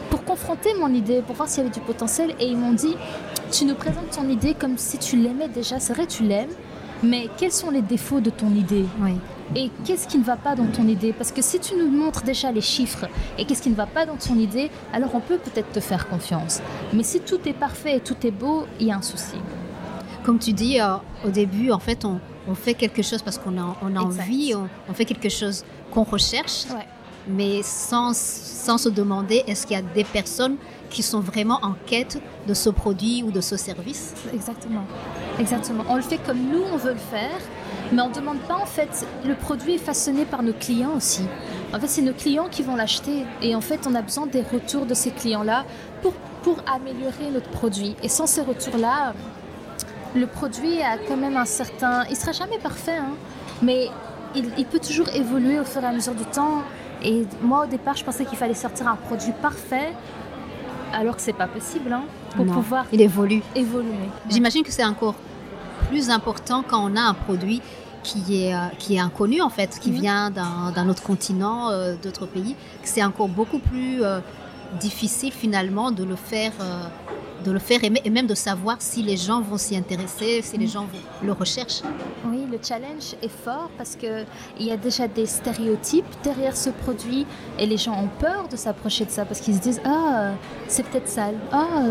pour 0.09 0.23
confronter 0.23 0.73
mon 0.79 0.93
idée, 0.93 1.21
pour 1.21 1.35
voir 1.35 1.47
s'il 1.47 1.63
y 1.63 1.65
avait 1.65 1.73
du 1.73 1.81
potentiel. 1.81 2.35
Et 2.39 2.47
ils 2.47 2.57
m'ont 2.57 2.73
dit, 2.73 2.95
tu 3.51 3.65
nous 3.65 3.75
présentes 3.75 4.11
ton 4.11 4.27
idée 4.27 4.53
comme 4.53 4.77
si 4.77 4.97
tu 4.97 5.15
l'aimais 5.17 5.47
déjà, 5.47 5.79
c'est 5.79 5.93
vrai, 5.93 6.07
tu 6.07 6.23
l'aimes, 6.23 6.49
mais 7.03 7.29
quels 7.37 7.51
sont 7.51 7.69
les 7.69 7.81
défauts 7.81 8.19
de 8.19 8.29
ton 8.29 8.49
idée? 8.49 8.85
Et 9.53 9.69
qu'est-ce 9.85 10.07
qui 10.07 10.17
ne 10.17 10.23
va 10.23 10.37
pas 10.37 10.55
dans 10.55 10.65
ton 10.67 10.87
idée? 10.87 11.13
Parce 11.13 11.31
que 11.31 11.41
si 11.41 11.59
tu 11.59 11.75
nous 11.75 11.89
montres 11.89 12.23
déjà 12.23 12.51
les 12.51 12.61
chiffres 12.61 13.07
et 13.37 13.45
qu'est-ce 13.45 13.61
qui 13.61 13.69
ne 13.69 13.75
va 13.75 13.85
pas 13.85 14.05
dans 14.05 14.15
ton 14.15 14.35
idée, 14.35 14.71
alors 14.91 15.13
on 15.13 15.19
peut 15.19 15.37
peut-être 15.37 15.71
te 15.71 15.79
faire 15.79 16.07
confiance. 16.07 16.61
Mais 16.93 17.03
si 17.03 17.19
tout 17.19 17.39
est 17.45 17.53
parfait 17.53 17.97
et 17.97 17.99
tout 17.99 18.15
est 18.25 18.31
beau, 18.31 18.65
il 18.79 18.87
y 18.87 18.91
a 18.91 18.97
un 18.97 19.01
souci. 19.01 19.37
Comme 20.23 20.39
tu 20.39 20.53
dis, 20.53 20.79
euh, 20.79 20.95
au 21.23 21.29
début, 21.29 21.71
en 21.71 21.79
fait, 21.79 22.05
on, 22.05 22.19
fait 22.55 22.73
quelque 22.73 23.01
chose 23.01 23.21
parce 23.21 23.37
qu'on 23.37 23.59
a, 23.59 23.75
on 23.81 23.95
a 23.95 23.99
envie, 23.99 24.53
on, 24.89 24.93
fait 24.93 25.05
quelque 25.05 25.29
chose 25.29 25.63
qu'on 25.91 26.03
recherche, 26.03 26.65
mais 27.27 27.61
sans, 27.63 28.15
sans 28.15 28.77
se 28.77 28.89
demander 28.89 29.43
est-ce 29.47 29.65
qu'il 29.65 29.75
y 29.75 29.79
a 29.79 29.83
des 29.83 30.03
personnes 30.03 30.57
qui 30.89 31.03
sont 31.03 31.19
vraiment 31.19 31.59
en 31.63 31.73
quête 31.85 32.21
de 32.47 32.53
ce 32.53 32.69
produit 32.69 33.23
ou 33.23 33.31
de 33.31 33.41
ce 33.41 33.57
service? 33.57 34.13
Exactement. 34.33 34.85
Exactement. 35.39 35.83
On 35.89 35.95
le 35.95 36.01
fait 36.01 36.17
comme 36.17 36.39
nous, 36.39 36.63
on 36.73 36.77
veut 36.77 36.93
le 36.93 36.97
faire, 36.97 37.39
mais 37.91 38.01
on 38.01 38.09
ne 38.09 38.13
demande 38.13 38.39
pas 38.39 38.55
en 38.55 38.65
fait, 38.65 39.05
le 39.25 39.35
produit 39.35 39.75
est 39.75 39.79
façonné 39.79 40.25
par 40.25 40.43
nos 40.43 40.53
clients 40.53 40.95
aussi. 40.95 41.23
En 41.73 41.79
fait, 41.79 41.87
c'est 41.87 42.01
nos 42.01 42.13
clients 42.13 42.47
qui 42.49 42.63
vont 42.63 42.75
l'acheter. 42.75 43.25
Et 43.41 43.55
en 43.55 43.61
fait, 43.61 43.81
on 43.87 43.95
a 43.95 44.01
besoin 44.01 44.27
des 44.27 44.41
retours 44.41 44.85
de 44.85 44.93
ces 44.93 45.11
clients-là 45.11 45.65
pour, 46.01 46.13
pour 46.43 46.57
améliorer 46.71 47.29
notre 47.33 47.49
produit. 47.49 47.95
Et 48.01 48.09
sans 48.09 48.27
ces 48.27 48.41
retours-là, 48.41 49.13
le 50.15 50.27
produit 50.27 50.81
a 50.81 50.97
quand 50.97 51.17
même 51.17 51.37
un 51.37 51.45
certain... 51.45 52.05
Il 52.05 52.11
ne 52.11 52.15
sera 52.15 52.31
jamais 52.31 52.57
parfait, 52.59 52.97
hein, 52.97 53.13
mais 53.61 53.89
il, 54.35 54.49
il, 54.57 54.65
peut 54.65 54.79
toujours 54.79 55.09
évoluer 55.09 55.59
au 55.59 55.65
fur 55.65 55.83
et 55.83 55.85
à 55.85 55.91
mesure 55.91 56.15
du 56.15 56.25
temps. 56.25 56.63
Et 57.03 57.25
moi, 57.41 57.65
au 57.65 57.67
départ, 57.67 57.95
je 57.97 58.03
pensais 58.03 58.25
qu'il 58.25 58.37
fallait 58.37 58.53
sortir 58.53 58.87
un 58.87 58.95
produit 58.95 59.33
parfait, 59.41 59.93
alors 60.93 61.17
que 61.17 61.21
c'est 61.21 61.33
pas 61.33 61.47
possible, 61.47 61.91
hein, 61.91 62.05
pour 62.35 62.45
pouvoir... 62.45 62.85
Il 62.93 63.01
évolue. 63.01 63.41
Évoluer. 63.53 64.09
J'imagine 64.29 64.63
que 64.63 64.71
c'est 64.71 64.85
encore 64.85 65.15
plus 65.87 66.09
important 66.09 66.63
quand 66.67 66.83
on 66.91 66.95
a 66.95 67.01
un 67.01 67.13
produit 67.13 67.61
qui 68.03 68.43
est, 68.43 68.53
euh, 68.53 68.67
qui 68.77 68.95
est 68.95 68.99
inconnu 68.99 69.41
en 69.41 69.49
fait, 69.49 69.79
qui 69.79 69.91
mhm. 69.91 69.99
vient 69.99 70.29
d'un 70.29 70.89
autre 70.89 71.03
continent, 71.03 71.69
euh, 71.69 71.95
d'autres 72.01 72.25
pays, 72.25 72.55
c'est 72.83 73.03
encore 73.03 73.27
beaucoup 73.27 73.59
plus 73.59 74.03
euh, 74.03 74.19
difficile 74.79 75.31
finalement 75.31 75.91
de 75.91 76.03
le 76.03 76.15
faire 76.15 76.53
de 77.45 77.51
le 77.51 77.59
faire 77.59 77.79
et 77.83 78.09
même 78.09 78.27
de 78.27 78.35
savoir 78.35 78.77
si 78.79 79.03
les 79.03 79.17
gens 79.17 79.41
vont 79.41 79.57
s'y 79.57 79.77
intéresser, 79.77 80.41
si 80.41 80.57
les 80.57 80.67
gens 80.67 80.87
le 81.23 81.31
recherchent. 81.31 81.81
Oui, 82.25 82.45
le 82.51 82.57
challenge 82.61 83.15
est 83.21 83.29
fort 83.29 83.69
parce 83.77 83.95
qu'il 83.95 84.25
y 84.59 84.71
a 84.71 84.77
déjà 84.77 85.07
des 85.07 85.27
stéréotypes 85.27 86.05
derrière 86.23 86.57
ce 86.57 86.71
produit 86.71 87.25
et 87.59 87.65
les 87.65 87.77
gens 87.77 87.93
ont 88.03 88.09
peur 88.19 88.47
de 88.49 88.55
s'approcher 88.55 89.05
de 89.05 89.11
ça 89.11 89.25
parce 89.25 89.39
qu'ils 89.39 89.55
se 89.55 89.61
disent 89.61 89.81
Ah, 89.85 90.31
c'est 90.67 90.83
peut-être 90.87 91.07
sale. 91.07 91.35
Ah, 91.51 91.83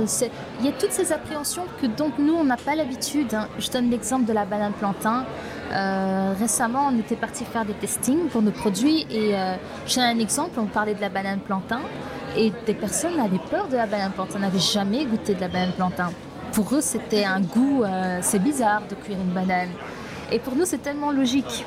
il 0.60 0.66
y 0.66 0.68
a 0.68 0.72
toutes 0.72 0.92
ces 0.92 1.12
appréhensions 1.12 1.64
que 1.80 1.86
donc 1.86 2.18
nous, 2.18 2.34
on 2.34 2.44
n'a 2.44 2.56
pas 2.56 2.74
l'habitude. 2.74 3.32
Hein. 3.34 3.48
Je 3.58 3.70
donne 3.70 3.90
l'exemple 3.90 4.24
de 4.24 4.32
la 4.32 4.44
banane 4.44 4.72
plantain. 4.72 5.24
Euh, 5.72 6.34
récemment, 6.38 6.90
on 6.92 6.98
était 6.98 7.16
parti 7.16 7.44
faire 7.44 7.64
des 7.64 7.72
testings 7.74 8.28
pour 8.28 8.42
nos 8.42 8.50
produits 8.50 9.06
et 9.10 9.34
euh, 9.34 9.56
j'ai 9.86 10.00
un 10.00 10.18
exemple, 10.18 10.58
on 10.58 10.66
parlait 10.66 10.94
de 10.94 11.00
la 11.00 11.08
banane 11.08 11.40
plantain. 11.40 11.80
Et 12.36 12.52
des 12.66 12.74
personnes 12.74 13.18
avaient 13.20 13.40
peur 13.50 13.68
de 13.68 13.76
la 13.76 13.86
banane 13.86 14.12
plantain, 14.12 14.40
n'avaient 14.40 14.58
jamais 14.58 15.04
goûté 15.04 15.34
de 15.34 15.40
la 15.40 15.48
banane 15.48 15.72
plantain. 15.72 16.10
Pour 16.52 16.74
eux, 16.74 16.80
c'était 16.80 17.24
un 17.24 17.40
goût, 17.40 17.82
euh, 17.82 18.18
c'est 18.22 18.40
bizarre 18.40 18.82
de 18.88 18.94
cuire 18.94 19.18
une 19.20 19.32
banane. 19.32 19.70
Et 20.30 20.38
pour 20.38 20.54
nous, 20.56 20.64
c'est 20.64 20.78
tellement 20.78 21.12
logique. 21.12 21.64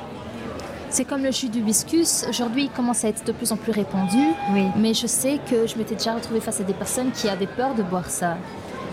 C'est 0.90 1.04
comme 1.04 1.22
le 1.22 1.30
jus 1.30 1.48
d'hibiscus. 1.48 2.24
Aujourd'hui, 2.28 2.64
il 2.64 2.70
commence 2.70 3.04
à 3.04 3.08
être 3.08 3.24
de 3.24 3.32
plus 3.32 3.52
en 3.52 3.56
plus 3.56 3.72
répandu. 3.72 4.24
Oui. 4.52 4.66
Mais 4.76 4.94
je 4.94 5.06
sais 5.06 5.38
que 5.50 5.66
je 5.66 5.76
m'étais 5.76 5.94
déjà 5.94 6.14
retrouvée 6.14 6.40
face 6.40 6.60
à 6.60 6.64
des 6.64 6.72
personnes 6.72 7.10
qui 7.12 7.28
avaient 7.28 7.46
peur 7.46 7.74
de 7.74 7.82
boire 7.82 8.08
ça 8.08 8.36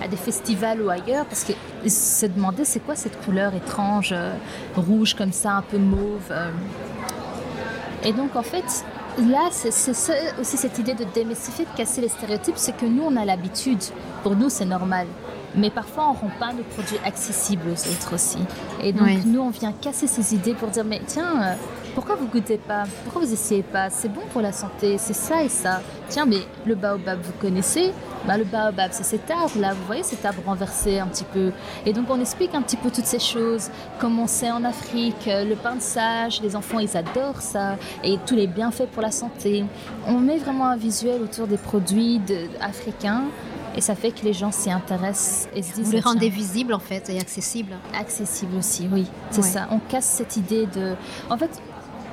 à 0.03 0.07
des 0.07 0.17
festivals 0.17 0.81
ou 0.81 0.89
ailleurs 0.89 1.25
parce 1.25 1.43
qu'ils 1.43 1.91
se 1.91 2.25
demandaient 2.25 2.65
c'est 2.65 2.79
quoi 2.79 2.95
cette 2.95 3.19
couleur 3.23 3.53
étrange, 3.53 4.09
euh, 4.11 4.33
rouge 4.75 5.13
comme 5.13 5.31
ça, 5.31 5.53
un 5.53 5.61
peu 5.61 5.77
mauve. 5.77 6.31
Euh. 6.31 6.49
Et 8.03 8.13
donc 8.13 8.35
en 8.35 8.43
fait, 8.43 8.85
là, 9.19 9.49
c'est 9.51 9.69
aussi 10.39 10.57
cette 10.57 10.77
idée 10.79 10.93
de 10.93 11.05
démystifier, 11.13 11.65
de 11.65 11.77
casser 11.77 12.01
les 12.01 12.09
stéréotypes, 12.09 12.57
c'est 12.57 12.75
que 12.75 12.85
nous, 12.85 13.03
on 13.03 13.15
a 13.15 13.25
l'habitude. 13.25 13.81
Pour 14.23 14.35
nous, 14.35 14.49
c'est 14.49 14.65
normal. 14.65 15.07
Mais 15.55 15.69
parfois, 15.69 16.09
on 16.09 16.13
ne 16.13 16.17
rend 16.17 16.31
pas 16.39 16.53
nos 16.53 16.63
produits 16.63 16.99
accessibles 17.05 17.69
aux 17.69 17.89
autres 17.89 18.13
aussi. 18.13 18.39
Et 18.83 18.91
donc, 18.91 19.07
nous, 19.25 19.39
on 19.39 19.49
vient 19.49 19.71
casser 19.71 20.07
ces 20.07 20.35
idées 20.35 20.53
pour 20.53 20.67
dire, 20.67 20.83
mais 20.83 21.01
tiens, 21.07 21.41
euh, 21.41 21.53
pourquoi 21.95 22.15
vous 22.15 22.27
goûtez 22.27 22.57
pas? 22.57 22.83
Pourquoi 23.03 23.21
vous 23.23 23.33
essayez 23.33 23.63
pas? 23.63 23.89
C'est 23.89 24.09
bon 24.09 24.21
pour 24.31 24.41
la 24.41 24.51
santé, 24.51 24.97
c'est 24.99 25.13
ça 25.13 25.43
et 25.43 25.49
ça. 25.49 25.81
Tiens, 26.09 26.25
mais 26.25 26.41
le 26.65 26.75
baobab, 26.75 27.19
vous 27.23 27.31
connaissez? 27.41 27.91
Bah, 28.27 28.37
Le 28.37 28.43
baobab, 28.43 28.91
c'est 28.91 29.03
cet 29.03 29.31
arbre-là, 29.31 29.73
vous 29.73 29.85
voyez 29.85 30.03
cet 30.03 30.25
arbre 30.25 30.41
renversé 30.45 30.99
un 30.99 31.07
petit 31.07 31.23
peu? 31.23 31.51
Et 31.85 31.93
donc, 31.93 32.05
on 32.09 32.19
explique 32.19 32.53
un 32.53 32.61
petit 32.61 32.77
peu 32.77 32.91
toutes 32.91 33.05
ces 33.05 33.19
choses, 33.19 33.69
comme 33.99 34.19
on 34.19 34.27
sait 34.27 34.51
en 34.51 34.63
Afrique, 34.63 35.27
euh, 35.27 35.45
le 35.45 35.55
pain 35.55 35.75
de 35.75 35.81
sage, 35.81 36.41
les 36.41 36.55
enfants, 36.55 36.79
ils 36.79 36.97
adorent 36.97 37.41
ça, 37.41 37.77
et 38.03 38.19
tous 38.25 38.35
les 38.35 38.47
bienfaits 38.47 38.87
pour 38.91 39.01
la 39.01 39.11
santé. 39.11 39.63
On 40.07 40.19
met 40.19 40.37
vraiment 40.37 40.67
un 40.67 40.77
visuel 40.77 41.21
autour 41.21 41.47
des 41.47 41.57
produits 41.57 42.21
africains 42.61 43.23
et 43.75 43.81
ça 43.81 43.93
fait 43.95 44.11
que 44.11 44.23
les 44.23 44.33
gens 44.33 44.51
s'y 44.51 44.71
intéressent 44.71 45.49
et 45.53 45.61
se 45.61 45.73
disent. 45.75 45.85
Vous 45.85 45.91
les 45.91 45.99
rendez 45.99 46.29
visibles 46.29 46.73
en 46.73 46.79
fait 46.79 47.09
et 47.09 47.19
accessibles. 47.19 47.75
Accessibles 47.93 48.55
aussi, 48.57 48.87
oui, 48.91 49.05
c'est 49.31 49.41
ça. 49.41 49.67
On 49.71 49.79
casse 49.79 50.05
cette 50.05 50.37
idée 50.37 50.65
de. 50.65 50.95
En 51.29 51.37
fait, 51.37 51.49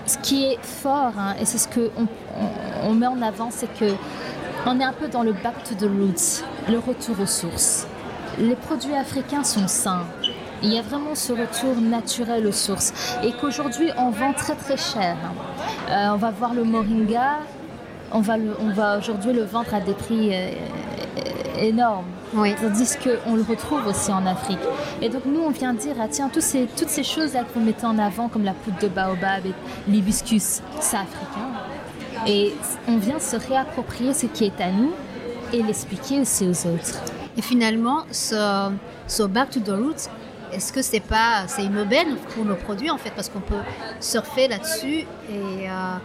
ce 0.07 0.19
qui 0.19 0.45
est 0.45 0.59
fort, 0.63 1.13
hein, 1.19 1.35
et 1.41 1.45
c'est 1.45 1.59
ce 1.59 1.69
qu'on 1.69 2.07
on, 2.83 2.95
met 2.95 3.07
en 3.07 3.23
avant, 3.23 3.51
c'est 3.51 3.73
que 3.79 3.93
on 4.67 4.79
est 4.81 4.85
un 4.85 4.93
peu 4.93 5.09
dans 5.09 5.23
le 5.23 5.33
back 5.33 5.63
to 5.65 5.75
the 5.75 5.89
roots, 5.89 6.45
le 6.69 6.79
retour 6.79 7.21
aux 7.21 7.27
sources. 7.27 7.87
Les 8.39 8.57
produits 8.57 8.95
africains 8.95 9.45
sont 9.45 9.69
sains. 9.69 10.07
Il 10.63 10.73
y 10.73 10.79
a 10.79 10.83
vraiment 10.83 11.15
ce 11.15 11.33
retour 11.33 11.81
naturel 11.81 12.47
aux 12.47 12.53
sources 12.53 12.93
et 13.25 13.33
qu'aujourd'hui 13.33 13.91
on 13.99 14.11
vend 14.11 14.33
très 14.33 14.55
très 14.55 14.77
cher. 14.77 15.17
Euh, 15.91 16.11
on 16.13 16.17
va 16.17 16.31
voir 16.31 16.55
le 16.55 16.63
moringa, 16.63 17.41
on 18.13 18.21
va, 18.21 18.99
aujourd'hui 18.99 19.33
le 19.33 19.43
vendre 19.43 19.75
à 19.75 19.81
des 19.81 19.95
prix 19.95 20.31
euh, 20.33 20.51
énormes. 21.63 22.07
Oui. 22.35 22.55
Tandis 22.61 22.97
qu'on 22.97 23.35
le 23.35 23.43
retrouve 23.43 23.87
aussi 23.87 24.13
en 24.13 24.27
Afrique. 24.27 24.59
Et 25.01 25.09
donc 25.09 25.25
nous, 25.27 25.41
on 25.41 25.51
vient 25.51 25.75
dire, 25.75 25.95
ah 26.01 26.09
tiens, 26.11 26.29
toutes 26.29 26.43
ces, 26.43 26.67
toutes 26.77 26.89
ces 26.89 27.05
choses-là 27.05 27.45
que 27.45 27.59
vous 27.59 27.65
mettez 27.65 27.87
en 27.87 27.99
avant, 27.99 28.29
comme 28.29 28.45
la 28.45 28.53
poudre 28.53 28.79
de 28.81 28.89
baobab 28.89 29.47
et 29.47 29.55
l'hibiscus, 29.89 30.61
c'est 30.81 30.97
africain. 30.97 31.49
Et 32.27 32.55
on 32.89 32.99
vient 32.99 33.19
se 33.19 33.37
réapproprier 33.37 34.15
ce 34.15 34.27
qui 34.27 34.45
est 34.45 34.61
à 34.61 34.71
nous 34.71 34.93
et 35.53 35.63
l'expliquer 35.63 36.21
aussi 36.21 36.47
aux 36.47 36.67
autres. 36.67 37.03
Et 37.37 37.43
finalement, 37.43 38.05
ce, 38.11 38.71
ce 39.07 39.23
Back 39.23 39.51
to 39.51 39.61
the 39.61 39.71
Roots, 39.71 40.09
est-ce 40.53 40.73
que 40.73 40.83
c'est 40.83 41.01
pas 41.01 41.45
c'est 41.47 41.65
une 41.65 41.79
aubaine 41.79 42.17
pour 42.35 42.45
nos 42.45 42.57
produits 42.57 42.91
en 42.91 42.99
fait 42.99 43.11
parce 43.11 43.31
qu'on 43.31 43.41
peut 43.41 43.55
surfer 44.01 44.49
là-dessus 44.49 45.07
et, 45.31 45.69
euh, 45.69 45.97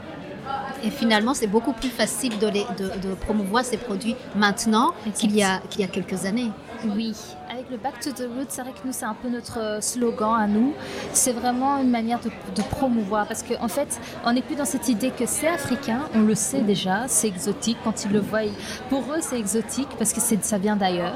et 0.83 0.89
finalement 0.91 1.33
c'est 1.33 1.47
beaucoup 1.47 1.73
plus 1.73 1.89
facile 1.89 2.37
de, 2.39 2.47
les, 2.47 2.65
de, 2.77 3.07
de 3.07 3.15
promouvoir 3.15 3.65
ces 3.65 3.77
produits 3.77 4.15
maintenant 4.35 4.93
qu'il 5.15 5.35
y 5.35 5.43
a 5.43 5.59
qu'il 5.69 5.81
y 5.81 5.83
a 5.83 5.87
quelques 5.87 6.25
années. 6.25 6.51
Oui, 6.85 7.15
avec 7.51 7.69
le 7.71 7.77
Back 7.77 7.99
to 8.01 8.11
the 8.11 8.27
Roots, 8.35 8.49
c'est 8.49 8.61
vrai 8.61 8.71
que 8.71 8.85
nous, 8.85 8.93
c'est 8.93 9.05
un 9.05 9.15
peu 9.15 9.29
notre 9.29 9.79
slogan 9.81 10.35
à 10.39 10.45
nous. 10.45 10.73
C'est 11.11 11.31
vraiment 11.31 11.77
une 11.79 11.89
manière 11.89 12.19
de, 12.19 12.29
de 12.55 12.61
promouvoir 12.61 13.25
parce 13.27 13.41
qu'en 13.41 13.65
en 13.65 13.67
fait, 13.67 13.99
on 14.23 14.31
n'est 14.33 14.43
plus 14.43 14.55
dans 14.55 14.65
cette 14.65 14.87
idée 14.87 15.09
que 15.09 15.25
c'est 15.25 15.47
africain, 15.47 16.01
on 16.13 16.21
le 16.21 16.35
sait 16.35 16.61
déjà, 16.61 17.05
c'est 17.07 17.27
exotique. 17.27 17.77
Quand 17.83 18.05
ils 18.05 18.11
le 18.11 18.19
voient, 18.19 18.41
pour 18.89 19.01
eux, 19.11 19.21
c'est 19.21 19.39
exotique 19.39 19.89
parce 19.97 20.13
que 20.13 20.19
ça 20.21 20.57
vient 20.59 20.75
d'ailleurs. 20.75 21.15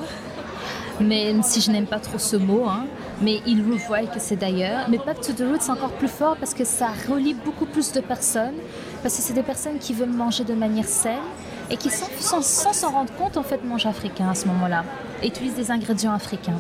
Même 1.00 1.41
si 1.44 1.62
je 1.62 1.72
n'aime 1.72 1.88
pas 1.88 2.00
trop 2.00 2.20
ce 2.20 2.36
mot, 2.36 2.65
hein, 2.67 2.86
mais 3.22 3.41
ils 3.48 3.63
le 3.63 3.76
voient 3.76 4.06
que 4.06 4.20
c'est 4.20 4.36
d'ailleurs. 4.36 4.88
Mais 4.89 4.98
Back 4.98 5.22
to 5.22 5.34
the 5.34 5.41
Roots, 5.48 5.62
c'est 5.62 5.72
encore 5.72 5.91
plus 5.91 6.08
fort 6.08 6.38
parce 6.38 6.54
que 6.54 6.63
ça 6.63 6.89
relie 7.08 7.34
beaucoup 7.34 7.65
plus 7.65 7.91
de 7.91 8.02
personnes, 8.02 8.56
parce 9.01 9.15
que 9.15 9.21
c'est 9.21 9.33
des 9.33 9.43
personnes 9.43 9.79
qui 9.79 9.93
veulent 9.93 10.09
manger 10.09 10.43
de 10.43 10.53
manière 10.53 10.87
saine 10.87 11.17
et 11.69 11.77
qui, 11.77 11.89
sans 11.89 12.41
s'en 12.41 12.91
rendre 12.91 13.13
compte, 13.13 13.37
en 13.37 13.43
fait, 13.43 13.63
mangent 13.63 13.85
africain 13.85 14.29
à 14.29 14.35
ce 14.35 14.47
moment-là 14.47 14.83
et 15.23 15.27
utilisent 15.27 15.55
des 15.55 15.71
ingrédients 15.71 16.13
africains. 16.13 16.59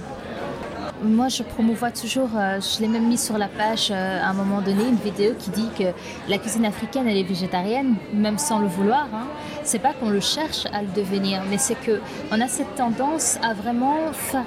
Moi, 1.03 1.29
je 1.29 1.41
promouvois 1.41 1.89
toujours, 1.89 2.29
euh, 2.35 2.59
je 2.61 2.79
l'ai 2.79 2.87
même 2.87 3.07
mis 3.07 3.17
sur 3.17 3.39
la 3.39 3.47
page 3.47 3.89
euh, 3.89 4.21
à 4.21 4.29
un 4.29 4.33
moment 4.33 4.61
donné, 4.61 4.87
une 4.87 4.97
vidéo 4.97 5.33
qui 5.37 5.49
dit 5.49 5.67
que 5.77 5.85
la 6.29 6.37
cuisine 6.37 6.63
africaine, 6.63 7.07
elle 7.07 7.17
est 7.17 7.23
végétarienne, 7.23 7.95
même 8.13 8.37
sans 8.37 8.59
le 8.59 8.67
vouloir. 8.67 9.07
Hein. 9.11 9.25
C'est 9.63 9.79
pas 9.79 9.93
qu'on 9.93 10.09
le 10.11 10.19
cherche 10.19 10.67
à 10.71 10.83
le 10.83 10.87
devenir, 10.95 11.41
mais 11.49 11.57
c'est 11.57 11.79
que 11.79 11.99
on 12.31 12.39
a 12.39 12.47
cette 12.47 12.75
tendance 12.75 13.39
à 13.41 13.55
vraiment 13.55 14.13
faire. 14.13 14.45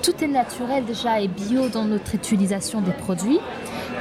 Tout 0.00 0.14
est 0.22 0.28
naturel 0.28 0.84
déjà 0.84 1.20
et 1.20 1.26
bio 1.26 1.68
dans 1.68 1.84
notre 1.84 2.14
utilisation 2.14 2.80
des 2.80 2.92
produits. 2.92 3.40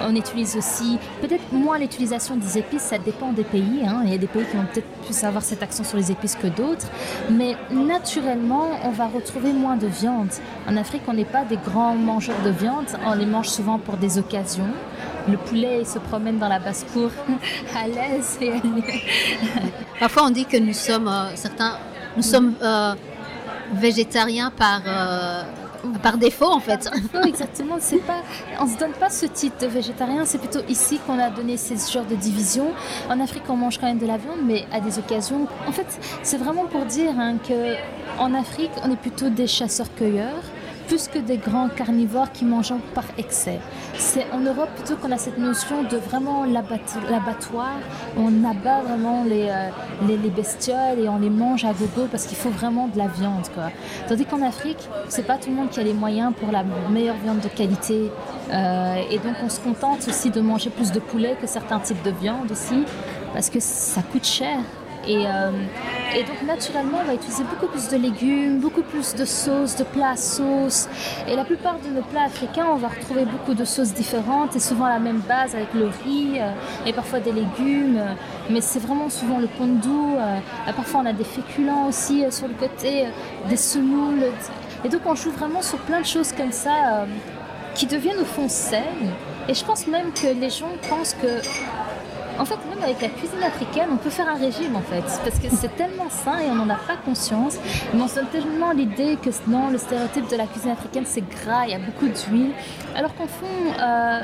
On 0.02 0.16
utilise 0.16 0.56
aussi, 0.56 0.98
peut-être 1.22 1.52
moins 1.52 1.78
l'utilisation 1.78 2.36
des 2.36 2.58
épices, 2.58 2.84
ça 2.84 2.98
dépend 2.98 3.32
des 3.32 3.44
pays. 3.44 3.82
Hein. 3.86 4.02
Il 4.06 4.12
y 4.12 4.16
a 4.16 4.18
des 4.18 4.28
pays 4.28 4.46
qui 4.46 4.58
vont 4.58 4.66
peut-être 4.72 4.88
plus 5.06 5.24
avoir 5.24 5.44
cet 5.44 5.64
accent 5.64 5.84
sur 5.84 5.98
les 5.98 6.12
épices 6.12 6.36
que 6.36 6.48
d'autres. 6.48 6.88
Mais 7.30 7.56
naturellement, 7.72 8.70
on 8.84 8.92
va 8.92 9.08
retrouver 9.08 9.54
moins 9.54 9.78
de 9.78 9.88
viande. 9.88 10.30
En 10.68 10.78
Afrique, 10.78 11.04
on 11.08 11.14
n'est 11.14 11.26
pas 11.26 11.44
des 11.46 11.58
grands 11.58 11.96
mangeurs 11.96 12.42
de 12.44 12.50
viande. 12.50 12.86
On 13.06 13.14
les 13.14 13.26
mange 13.26 13.50
souvent 13.50 13.80
pour 13.80 13.98
des 13.98 14.18
occasions. 14.18 14.70
Le 15.30 15.38
poulet 15.38 15.84
se 15.84 16.00
promène 16.00 16.40
dans 16.40 16.48
la 16.48 16.60
basse-cour 16.60 17.12
à 17.76 17.88
l'aise. 17.88 18.38
Et... 18.42 18.54
Parfois, 20.00 20.24
on 20.26 20.30
dit 20.30 20.46
que 20.46 20.58
nous 20.58 20.74
sommes, 20.74 21.08
euh, 21.08 21.36
certains, 21.36 21.78
nous 22.16 22.24
sommes 22.24 22.54
euh, 22.62 22.94
végétariens 23.74 24.52
par... 24.52 24.82
Euh, 24.86 25.44
par 26.02 26.18
défaut 26.18 26.52
en 26.52 26.60
fait. 26.60 26.90
exactement. 27.26 27.78
C'est 27.80 28.00
pas, 28.00 28.22
on 28.60 28.68
se 28.68 28.78
donne 28.78 28.94
pas 28.94 29.10
ce 29.10 29.26
titre 29.26 29.58
de 29.62 29.68
végétarien. 29.68 30.26
C'est 30.26 30.38
plutôt 30.38 30.62
ici 30.68 31.00
qu'on 31.06 31.20
a 31.20 31.30
donné 31.30 31.58
ces 31.58 31.76
genres 31.92 32.06
de 32.06 32.16
division. 32.16 32.72
En 33.10 33.20
Afrique, 33.20 33.44
on 33.50 33.56
mange 33.56 33.78
quand 33.80 33.88
même 33.88 34.00
de 34.00 34.08
la 34.08 34.18
viande, 34.18 34.40
mais 34.44 34.66
à 34.72 34.80
des 34.80 35.00
occasions. 35.00 35.48
En 35.68 35.72
fait, 35.72 35.88
c'est 36.24 36.38
vraiment 36.38 36.66
pour 36.66 36.86
dire 36.86 37.14
hein, 37.18 37.38
que 37.38 37.76
en 38.20 38.34
Afrique, 38.34 38.72
on 38.84 38.92
est 38.92 38.98
plutôt 38.98 39.30
des 39.30 39.48
chasseurs-cueilleurs 39.48 40.44
plus 40.88 41.08
que 41.08 41.20
des 41.20 41.38
grands 41.38 41.70
carnivores 41.70 42.32
qui 42.32 42.46
mangent 42.46 42.74
par 42.94 43.04
excès. 43.18 43.60
C'est 43.96 44.26
en 44.32 44.40
Europe 44.40 44.70
plutôt 44.76 44.96
qu'on 44.96 45.12
a 45.12 45.18
cette 45.18 45.38
notion 45.38 45.84
de 45.84 45.98
vraiment 45.98 46.46
l'abattoir. 46.46 47.78
On 48.18 48.44
abat 48.44 48.82
vraiment 48.82 49.24
les, 49.26 49.50
euh, 49.50 49.70
les, 50.08 50.18
les, 50.18 50.30
bestioles 50.30 51.00
et 51.00 51.10
on 51.10 51.20
les 51.20 51.30
mange 51.30 51.66
à 51.66 51.74
gogo 51.74 52.08
parce 52.10 52.26
qu'il 52.26 52.38
faut 52.38 52.50
vraiment 52.50 52.88
de 52.88 52.98
la 52.98 53.08
viande. 53.08 53.48
Quoi. 53.54 53.72
Tandis 54.08 54.26
qu'en 54.26 54.42
Afrique, 54.42 54.90
c'est 55.10 55.28
pas 55.28 55.38
tout 55.38 55.50
le 55.50 55.56
monde 55.56 55.70
qui 55.70 55.80
a 55.80 55.84
les 55.84 55.94
moyens 55.94 56.34
pour 56.40 56.52
la 56.52 56.64
meilleure 56.90 57.18
viande 57.18 57.42
de 57.42 57.50
qualité. 57.50 58.12
Euh, 58.52 58.96
et 59.12 59.20
donc 59.20 59.36
on 59.44 59.50
se 59.50 59.60
contente 59.60 60.08
aussi 60.08 60.30
de 60.30 60.40
manger 60.40 60.70
plus 60.70 60.92
de 60.92 61.00
poulet 61.00 61.36
que 61.40 61.48
certains 61.48 61.80
types 61.80 62.02
de 62.04 62.12
viande 62.12 62.52
aussi 62.52 62.86
parce 63.34 63.50
que 63.50 63.60
ça 63.60 64.02
coûte 64.02 64.26
cher. 64.26 64.58
Et, 65.08 65.26
euh, 65.26 65.52
et, 66.16 66.24
donc 66.24 66.42
naturellement, 66.46 67.00
on 67.02 67.08
va 67.08 67.14
utiliser 67.14 67.44
beaucoup 67.44 67.68
plus 67.68 67.88
de 67.88 67.98
légumes, 67.98 68.60
beaucoup 68.60 68.82
plus 68.82 69.16
de 69.16 69.24
sauces, 69.24 69.76
de 69.78 69.84
plats 69.84 70.12
à 70.12 70.18
sauce. 70.18 70.90
Et 71.28 71.36
la 71.36 71.46
plupart 71.46 71.80
de 71.80 71.90
nos 71.90 72.02
plats 72.02 72.24
africains, 72.24 72.66
on 72.72 72.76
va 72.76 72.90
retrouver 72.90 73.26
beaucoup 73.26 73.54
de 73.54 73.64
sauces 73.64 73.94
différentes 73.94 74.56
et 74.56 74.60
souvent 74.60 74.88
la 74.88 75.00
même 75.00 75.20
base 75.20 75.56
avec 75.56 75.74
le 75.74 75.88
riz 76.04 76.40
euh, 76.40 76.52
et 76.86 76.94
parfois 76.94 77.20
des 77.20 77.32
légumes. 77.32 78.02
mais 78.50 78.62
c'est 78.62 78.80
vraiment 78.80 79.10
souvent 79.10 79.40
le 79.40 79.48
pondou. 79.48 80.16
Euh, 80.18 80.40
parfois, 80.76 81.02
on 81.04 81.06
a 81.06 81.14
des 81.14 81.24
féculents 81.24 81.88
aussi 81.88 82.26
sur 82.30 82.48
le 82.48 82.54
côté, 82.54 83.06
des 83.48 83.58
semoules. 83.58 84.26
Et 84.84 84.90
donc, 84.90 85.02
on 85.06 85.16
joue 85.16 85.32
vraiment 85.32 85.62
sur 85.62 85.80
plein 85.80 86.02
de 86.02 86.06
choses 86.06 86.34
comme 86.34 86.52
ça 86.52 87.06
qui 87.74 87.86
deviennent 87.86 88.20
au 88.20 88.26
fond 88.26 88.50
saines. 88.50 89.12
Et 89.48 89.54
je 89.54 89.64
pense 89.64 89.88
même 89.88 90.12
que 90.12 90.28
les 90.28 90.50
gens 90.50 90.72
pensent 90.90 91.14
que 91.14 91.42
en 92.40 92.46
fait, 92.46 92.58
même 92.70 92.84
avec 92.84 93.02
la 93.02 93.10
cuisine 93.10 93.42
africaine, 93.44 93.90
on 93.92 93.98
peut 93.98 94.10
faire 94.10 94.28
un 94.28 94.36
régime 94.38 94.76
en 94.76 94.82
fait, 94.82 95.02
parce 95.02 95.40
que 95.40 95.48
c'est 95.50 95.76
tellement 95.76 96.10
sain 96.10 96.40
et 96.40 96.50
on 96.50 96.56
n'en 96.56 96.70
a 96.70 96.76
pas 96.76 96.98
conscience. 97.04 97.58
Mais 97.94 98.02
on 98.02 98.08
se 98.08 98.16
donne 98.16 98.28
tellement 98.28 98.72
l'idée 98.72 99.18
que 99.22 99.30
non, 99.48 99.70
le 99.70 99.78
stéréotype 99.78 100.30
de 100.30 100.36
la 100.36 100.46
cuisine 100.46 100.72
africaine 100.72 101.04
c'est 101.06 101.28
gras, 101.28 101.66
il 101.66 101.72
y 101.72 101.76
a 101.76 101.80
beaucoup 101.80 102.08
d'huile, 102.08 102.52
alors 102.96 103.14
qu'en 103.16 103.28
fond, 103.28 103.46
euh, 103.80 104.20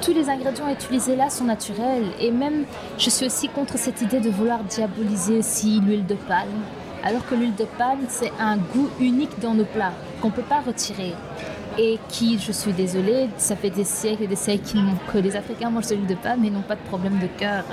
tous 0.00 0.12
les 0.12 0.28
ingrédients 0.28 0.68
utilisés 0.68 1.16
là 1.16 1.30
sont 1.30 1.44
naturels. 1.44 2.06
Et 2.20 2.30
même, 2.30 2.64
je 2.98 3.10
suis 3.10 3.26
aussi 3.26 3.48
contre 3.48 3.78
cette 3.78 4.00
idée 4.02 4.20
de 4.20 4.30
vouloir 4.30 4.60
diaboliser 4.64 5.38
aussi 5.38 5.80
l'huile 5.80 6.06
de 6.06 6.14
palme, 6.14 6.62
alors 7.04 7.26
que 7.26 7.34
l'huile 7.34 7.54
de 7.54 7.66
palme 7.78 8.04
c'est 8.08 8.32
un 8.38 8.56
goût 8.56 8.88
unique 9.00 9.40
dans 9.40 9.54
nos 9.54 9.64
plats 9.64 9.92
qu'on 10.20 10.28
ne 10.28 10.32
peut 10.32 10.42
pas 10.42 10.60
retirer 10.60 11.14
et 11.78 11.98
qui, 12.08 12.38
je 12.38 12.52
suis 12.52 12.72
désolée, 12.72 13.28
ça 13.36 13.56
fait 13.56 13.70
des 13.70 13.84
siècles 13.84 14.24
et 14.24 14.26
des 14.26 14.36
siècles 14.36 14.78
que 15.12 15.18
les 15.18 15.36
Africains 15.36 15.70
mangent 15.70 15.88
de 15.88 15.94
l'huile 15.94 16.06
de 16.06 16.14
palme 16.14 16.44
et 16.44 16.50
n'ont 16.50 16.62
pas 16.62 16.76
de 16.76 16.80
problème 16.82 17.18
de 17.18 17.26
cœur. 17.26 17.64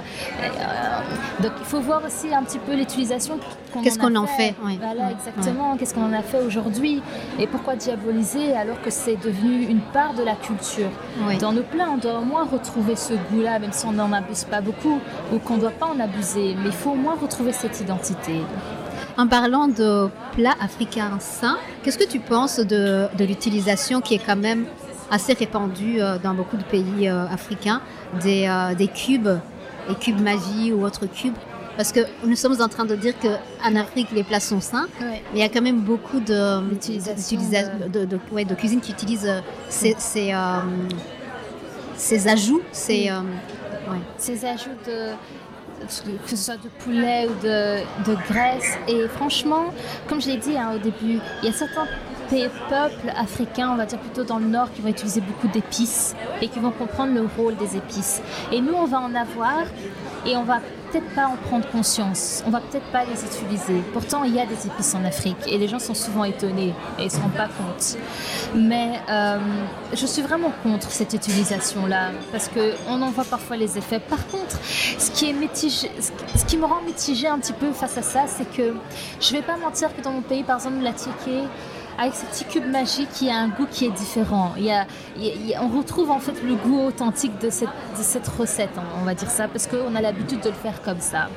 Euh, 0.41 1.43
donc 1.43 1.51
il 1.59 1.65
faut 1.65 1.79
voir 1.79 2.01
aussi 2.05 2.33
un 2.33 2.43
petit 2.43 2.59
peu 2.59 2.75
l'utilisation 2.75 3.39
qu'on 3.73 3.81
Qu'est-ce 3.81 3.99
qu'on 3.99 4.15
en 4.15 4.25
fait, 4.25 4.49
fait 4.49 4.55
oui. 4.63 4.79
Voilà, 4.81 5.12
exactement. 5.12 5.77
Qu'est-ce 5.77 5.93
qu'on 5.93 6.05
en 6.05 6.13
a 6.13 6.21
fait 6.21 6.39
aujourd'hui 6.39 7.01
et 7.39 7.47
pourquoi 7.47 7.75
diaboliser 7.75 8.53
alors 8.53 8.81
que 8.81 8.89
c'est 8.89 9.17
devenu 9.17 9.65
une 9.65 9.81
part 9.81 10.13
de 10.13 10.23
la 10.23 10.35
culture. 10.35 10.89
Oui. 11.27 11.38
Dans 11.38 11.53
nos 11.53 11.63
plats, 11.63 11.89
on 11.91 11.97
doit 11.97 12.19
au 12.19 12.25
moins 12.25 12.45
retrouver 12.45 12.95
ce 12.95 13.13
goût-là, 13.13 13.59
même 13.59 13.71
si 13.71 13.85
on 13.85 13.93
n'en 13.93 14.12
abuse 14.12 14.43
pas 14.45 14.62
beaucoup 14.62 14.99
ou 15.33 15.39
qu'on 15.39 15.55
ne 15.55 15.62
doit 15.62 15.71
pas 15.71 15.88
en 15.88 15.99
abuser, 15.99 16.55
mais 16.59 16.67
il 16.67 16.71
faut 16.71 16.91
au 16.91 16.95
moins 16.95 17.15
retrouver 17.19 17.51
cette 17.53 17.79
identité. 17.79 18.41
En 19.19 19.27
parlant 19.27 19.67
de 19.67 20.08
plats 20.32 20.55
africains 20.62 21.17
sains, 21.19 21.58
qu'est-ce 21.84 21.97
que 21.97 22.08
tu 22.08 22.19
penses 22.21 22.58
de, 22.62 23.08
de 23.17 23.25
l'utilisation 23.25 23.99
qui 23.99 24.13
est 24.13 24.25
quand 24.25 24.38
même 24.38 24.63
assez 25.12 25.34
répandue 25.34 25.97
euh, 25.99 26.17
dans 26.17 26.34
beaucoup 26.34 26.55
de 26.55 26.63
pays 26.63 27.10
euh, 27.10 27.25
africains 27.27 27.82
des, 28.23 28.47
euh, 28.47 28.73
des 28.75 28.88
cubes, 28.88 29.27
les 29.89 29.95
cubes 29.95 30.21
magie 30.21 30.71
ou 30.71 30.86
autres 30.86 31.05
cubes? 31.05 31.36
Parce 31.75 31.91
que 31.91 31.99
nous 32.23 32.38
sommes 32.38 32.62
en 32.62 32.69
train 32.69 32.86
de 32.86 32.95
dire 32.95 33.13
qu'en 33.19 33.75
Afrique, 33.75 34.08
les 34.13 34.23
plats 34.23 34.39
sont 34.39 34.62
sains, 34.62 34.88
ouais. 35.01 35.21
mais 35.34 35.39
il 35.39 35.39
y 35.39 35.43
a 35.43 35.49
quand 35.49 35.62
même 35.62 35.82
beaucoup 35.82 36.21
de, 36.21 36.62
de, 36.62 37.89
de, 37.89 38.05
de, 38.05 38.19
ouais, 38.32 38.45
de 38.45 38.55
cuisine 38.55 38.79
qui 38.79 38.93
utilisent 38.93 39.43
ces, 39.67 39.95
ces, 39.97 40.32
euh, 40.32 40.60
ces 41.97 42.25
ajouts, 42.29 42.62
ces, 42.71 43.10
euh, 43.10 43.19
ouais. 43.91 43.99
ces 44.17 44.45
ajouts 44.45 44.79
de 44.88 45.10
que 45.79 46.29
ce 46.29 46.35
soit 46.35 46.57
de 46.57 46.69
poulet 46.83 47.27
ou 47.27 47.33
de, 47.43 48.15
graisse. 48.27 48.77
Et 48.87 49.07
franchement, 49.07 49.65
comme 50.07 50.21
je 50.21 50.27
l'ai 50.27 50.37
dit 50.37 50.57
hein, 50.57 50.73
au 50.75 50.79
début, 50.79 51.19
il 51.41 51.45
y 51.45 51.47
a 51.47 51.53
certains 51.53 51.87
peuples 52.69 53.09
africains, 53.15 53.71
on 53.71 53.75
va 53.75 53.85
dire 53.85 53.99
plutôt 53.99 54.23
dans 54.23 54.39
le 54.39 54.45
nord, 54.45 54.71
qui 54.71 54.81
vont 54.81 54.89
utiliser 54.89 55.21
beaucoup 55.21 55.47
d'épices 55.47 56.15
et 56.41 56.47
qui 56.47 56.59
vont 56.59 56.71
comprendre 56.71 57.13
le 57.13 57.27
rôle 57.37 57.55
des 57.55 57.75
épices. 57.75 58.21
Et 58.51 58.61
nous, 58.61 58.73
on 58.73 58.85
va 58.85 58.99
en 58.99 59.15
avoir 59.15 59.63
et 60.25 60.36
on 60.36 60.43
va 60.43 60.60
peut-être 60.91 61.10
pas 61.13 61.27
en 61.27 61.36
prendre 61.36 61.67
conscience, 61.69 62.43
on 62.47 62.49
va 62.49 62.62
peut-être 62.62 62.86
pas 62.91 63.03
les 63.05 63.23
utiliser. 63.23 63.82
Pourtant, 63.93 64.23
il 64.23 64.34
y 64.34 64.39
a 64.39 64.45
des 64.45 64.67
épices 64.67 64.95
en 64.95 65.03
Afrique 65.05 65.38
et 65.47 65.58
les 65.58 65.67
gens 65.67 65.79
sont 65.79 65.93
souvent 65.93 66.23
étonnés 66.23 66.73
et 66.97 67.03
ils 67.03 67.12
se 67.12 67.19
rendent 67.19 67.34
pas 67.34 67.47
compte. 67.47 67.97
Mais 68.55 68.99
euh, 69.10 69.38
je 69.93 70.05
suis 70.05 70.21
vraiment 70.21 70.51
contre 70.63 70.89
cette 70.89 71.13
utilisation-là 71.13 72.12
parce 72.32 72.47
que 72.47 72.73
on 72.88 73.01
en 73.01 73.12
voit 73.12 73.25
parfois 73.25 73.58
les 73.58 73.77
effets. 73.77 73.99
Par 73.99 74.25
contre, 74.27 74.58
ce 74.63 75.12
qui 75.12 75.29
est 75.29 75.34
mitigé, 75.34 75.91
ce 76.36 76.45
qui 76.45 76.58
me 76.58 76.65
rend 76.65 76.82
mitigé 76.86 77.27
un 77.27 77.39
petit 77.39 77.53
peu 77.53 77.71
face 77.71 77.97
à 77.97 78.01
ça, 78.01 78.21
c'est 78.27 78.49
que 78.51 78.73
je 79.19 79.32
vais 79.32 79.41
pas 79.41 79.58
mentir 79.58 79.95
que 79.95 80.01
dans 80.01 80.12
mon 80.12 80.21
pays, 80.21 80.43
par 80.43 80.58
exemple, 80.58 80.82
la 80.82 80.93
tiéké, 80.93 81.43
avec 81.99 82.13
ce 82.13 82.25
petit 82.25 82.45
cube 82.45 82.65
magique, 82.65 83.09
il 83.21 83.27
y 83.27 83.29
a 83.29 83.38
un 83.38 83.49
goût 83.49 83.67
qui 83.69 83.85
est 83.85 83.91
différent. 83.91 84.53
Il 84.57 84.63
y 84.63 84.71
a, 84.71 84.85
il 85.17 85.47
y 85.47 85.53
a, 85.53 85.62
on 85.62 85.67
retrouve 85.67 86.09
en 86.12 86.19
fait 86.19 86.41
le 86.43 86.55
goût 86.55 86.85
authentique 86.85 87.38
de 87.39 87.49
cette, 87.49 87.67
de 87.67 88.01
cette 88.01 88.27
recette, 88.27 88.69
on 89.01 89.03
va 89.03 89.13
dire 89.13 89.29
ça, 89.29 89.49
parce 89.49 89.67
qu'on 89.67 89.93
a 89.95 90.01
l'habitude 90.01 90.39
de 90.39 90.47
le 90.47 90.55
faire 90.55 90.81
comme 90.81 91.01
ça. 91.01 91.27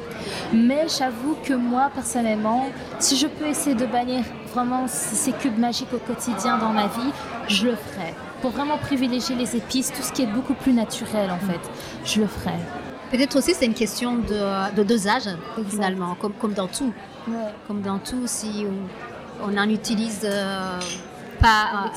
Mais 0.53 0.87
j'avoue 0.87 1.37
que 1.43 1.55
moi, 1.55 1.91
personnellement, 1.93 2.67
si 3.01 3.17
je 3.17 3.27
peux 3.27 3.47
essayer 3.47 3.75
de 3.75 3.87
bannir 3.87 4.23
vraiment 4.55 4.87
ces 4.87 5.33
cubes 5.33 5.59
magiques 5.59 5.93
au 5.93 5.99
quotidien 5.99 6.59
dans 6.59 6.71
ma 6.71 6.87
vie, 6.87 7.13
je 7.49 7.67
le 7.67 7.75
ferai. 7.75 8.15
Pour 8.41 8.53
vraiment 8.53 8.79
privilégier 8.79 9.35
les 9.35 9.57
épices, 9.57 9.91
tout 9.93 10.03
ce 10.03 10.13
qui 10.13 10.23
est 10.23 10.27
beaucoup 10.33 10.55
plus 10.55 10.73
naturel 10.73 11.31
en 11.31 11.39
fait, 11.39 11.61
je 12.05 12.21
le 12.21 12.29
ferai. 12.29 12.55
Peut-être 13.11 13.37
aussi 13.37 13.53
c'est 13.53 13.67
une 13.67 13.75
question 13.75 14.17
de, 14.17 14.83
dosage 14.85 15.29
finalement, 15.69 16.15
comme, 16.21 16.33
comme 16.35 16.53
dans 16.53 16.69
tout. 16.69 16.93
Comme 17.67 17.83
dans 17.83 17.99
tout, 17.99 18.23
si 18.27 18.65
on, 18.67 19.12
en 19.43 19.69
utilise 19.69 20.21
euh, 20.25 20.79
pas, 21.41 21.91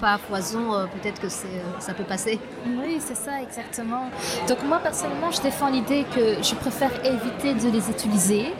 pas 0.00 0.14
à 0.14 0.18
foison, 0.18 0.74
euh, 0.74 0.86
peut-être 0.86 1.20
que 1.20 1.28
ça 1.28 1.94
peut 1.94 2.04
passer. 2.04 2.38
Oui, 2.66 2.98
c'est 3.00 3.16
ça, 3.16 3.40
exactement. 3.42 4.10
Donc 4.48 4.62
moi, 4.64 4.78
personnellement, 4.78 5.30
je 5.30 5.40
défends 5.40 5.70
l'idée 5.70 6.04
que 6.14 6.42
je 6.42 6.54
préfère 6.54 6.92
éviter 7.04 7.54
de 7.54 7.70
les 7.70 7.90
utiliser. 7.90 8.54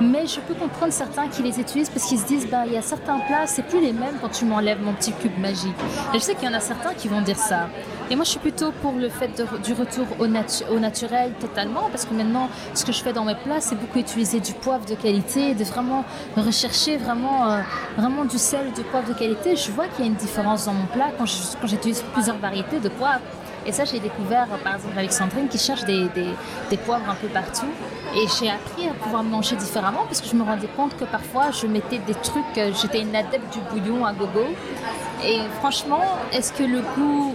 Mais 0.00 0.26
je 0.26 0.40
peux 0.40 0.54
comprendre 0.54 0.92
certains 0.92 1.28
qui 1.28 1.42
les 1.42 1.60
utilisent 1.60 1.90
parce 1.90 2.06
qu'ils 2.06 2.18
se 2.18 2.26
disent, 2.26 2.48
ben, 2.48 2.64
il 2.66 2.72
y 2.72 2.76
a 2.76 2.82
certains 2.82 3.18
plats, 3.20 3.46
c'est 3.46 3.62
plus 3.62 3.80
les 3.80 3.92
mêmes 3.92 4.16
quand 4.20 4.28
tu 4.28 4.44
m'enlèves 4.44 4.82
mon 4.82 4.92
petit 4.92 5.12
cube 5.12 5.38
magique. 5.38 5.74
Et 6.12 6.18
je 6.18 6.22
sais 6.22 6.34
qu'il 6.34 6.48
y 6.48 6.50
en 6.50 6.54
a 6.54 6.60
certains 6.60 6.94
qui 6.94 7.08
vont 7.08 7.20
dire 7.20 7.38
ça. 7.38 7.68
Et 8.10 8.16
moi, 8.16 8.24
je 8.24 8.30
suis 8.30 8.40
plutôt 8.40 8.72
pour 8.82 8.92
le 8.92 9.08
fait 9.08 9.30
du 9.62 9.72
retour 9.72 10.06
au, 10.18 10.24
au, 10.24 10.78
naturel 10.78 11.32
totalement, 11.40 11.88
parce 11.90 12.04
que 12.04 12.12
maintenant, 12.12 12.50
ce 12.74 12.84
que 12.84 12.92
je 12.92 13.02
fais 13.02 13.12
dans 13.12 13.24
mes 13.24 13.34
plats, 13.34 13.60
c'est 13.60 13.76
beaucoup 13.76 13.98
utiliser 13.98 14.40
du 14.40 14.52
poivre 14.52 14.84
de 14.84 14.94
qualité, 14.94 15.54
de 15.54 15.64
vraiment 15.64 16.04
rechercher 16.36 16.96
vraiment, 16.96 17.50
euh, 17.50 17.60
vraiment 17.96 18.24
du 18.24 18.38
sel, 18.38 18.72
du 18.72 18.82
poivre 18.82 19.08
de 19.08 19.14
qualité. 19.14 19.56
Je 19.56 19.70
vois 19.70 19.86
qu'il 19.88 20.04
y 20.04 20.08
a 20.08 20.10
une 20.10 20.16
différence 20.16 20.66
dans 20.66 20.74
mon 20.74 20.86
plat 20.86 21.12
quand 21.16 21.24
j'utilise 21.64 22.02
plusieurs 22.12 22.36
variétés 22.38 22.80
de 22.80 22.88
poivre. 22.88 23.20
Et 23.66 23.72
ça, 23.72 23.84
j'ai 23.84 23.98
découvert, 23.98 24.46
par 24.62 24.76
exemple, 24.76 24.98
avec 24.98 25.12
Sandrine, 25.12 25.48
qui 25.48 25.58
cherche 25.58 25.84
des, 25.84 26.08
des, 26.08 26.28
des 26.70 26.76
poivres 26.76 27.08
un 27.08 27.14
peu 27.14 27.28
partout. 27.28 27.66
Et 28.14 28.26
j'ai 28.38 28.50
appris 28.50 28.88
à 28.88 28.94
pouvoir 28.94 29.22
manger 29.22 29.56
différemment 29.56 30.04
parce 30.06 30.20
que 30.20 30.28
je 30.28 30.36
me 30.36 30.42
rendais 30.44 30.68
compte 30.76 30.96
que 30.96 31.04
parfois 31.04 31.50
je 31.50 31.66
mettais 31.66 31.98
des 31.98 32.14
trucs, 32.14 32.44
euh, 32.58 32.70
j'étais 32.80 33.00
une 33.00 33.16
adepte 33.16 33.52
du 33.52 33.58
bouillon 33.70 34.04
à 34.04 34.12
gogo. 34.12 34.44
Et 35.24 35.38
franchement, 35.58 36.02
est-ce 36.32 36.52
que 36.52 36.62
le 36.62 36.80
goût 36.96 37.34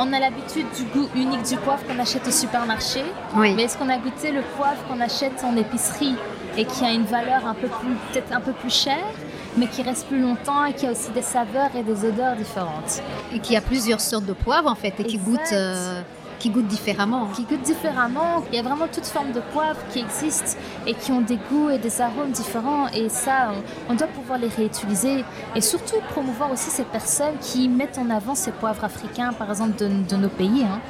on 0.00 0.12
a 0.12 0.20
l'habitude 0.20 0.66
du 0.76 0.84
goût 0.84 1.08
unique 1.16 1.42
du 1.42 1.56
poivre 1.56 1.82
qu'on 1.84 1.98
achète 1.98 2.26
au 2.28 2.30
supermarché, 2.30 3.02
oui. 3.34 3.52
mais 3.56 3.64
est-ce 3.64 3.76
qu'on 3.76 3.88
a 3.88 3.98
goûté 3.98 4.30
le 4.30 4.42
poivre 4.56 4.76
qu'on 4.86 5.00
achète 5.00 5.42
en 5.42 5.56
épicerie 5.56 6.14
et 6.56 6.64
qui 6.64 6.84
a 6.84 6.92
une 6.92 7.04
valeur 7.04 7.44
un 7.46 7.54
peu 7.54 7.66
plus, 7.66 7.94
peut-être 8.12 8.32
un 8.32 8.40
peu 8.40 8.52
plus 8.52 8.72
chère, 8.72 9.10
mais 9.58 9.66
qui 9.66 9.82
reste 9.82 10.06
plus 10.06 10.20
longtemps 10.20 10.64
et 10.64 10.72
qui 10.72 10.86
a 10.86 10.92
aussi 10.92 11.10
des 11.10 11.22
saveurs 11.22 11.70
et 11.76 11.82
des 11.82 12.04
odeurs 12.04 12.36
différentes. 12.36 13.02
Et 13.32 13.40
qui 13.40 13.56
a 13.56 13.60
plusieurs 13.60 14.00
sortes 14.00 14.26
de 14.26 14.32
poivre 14.32 14.70
en 14.70 14.74
fait 14.74 14.94
et 14.98 15.04
qui 15.04 15.18
goûtent. 15.18 15.52
Euh, 15.52 16.02
qui 16.38 16.50
goûtent 16.50 16.68
différemment. 16.68 17.26
Qui 17.34 17.42
goûtent 17.42 17.62
différemment. 17.62 18.44
Il 18.52 18.56
y 18.56 18.58
a 18.60 18.62
vraiment 18.62 18.86
toutes 18.86 19.06
formes 19.06 19.32
de 19.32 19.40
poivres 19.52 19.80
qui 19.92 19.98
existent 19.98 20.56
et 20.86 20.94
qui 20.94 21.10
ont 21.10 21.20
des 21.20 21.38
goûts 21.50 21.70
et 21.70 21.78
des 21.78 22.00
arômes 22.00 22.30
différents. 22.30 22.86
Et 22.88 23.08
ça, 23.08 23.52
on, 23.88 23.94
doit 23.94 24.06
pouvoir 24.06 24.38
les 24.38 24.48
réutiliser. 24.48 25.24
Et 25.56 25.60
surtout 25.60 25.96
promouvoir 26.10 26.52
aussi 26.52 26.70
ces 26.70 26.84
personnes 26.84 27.36
qui 27.40 27.68
mettent 27.68 27.98
en 27.98 28.08
avant 28.10 28.36
ces 28.36 28.52
poivres 28.52 28.84
africains, 28.84 29.32
par 29.32 29.50
exemple, 29.50 29.76
de, 29.76 30.16
nos 30.16 30.28
pays. 30.28 30.62
Hein, 30.62 30.80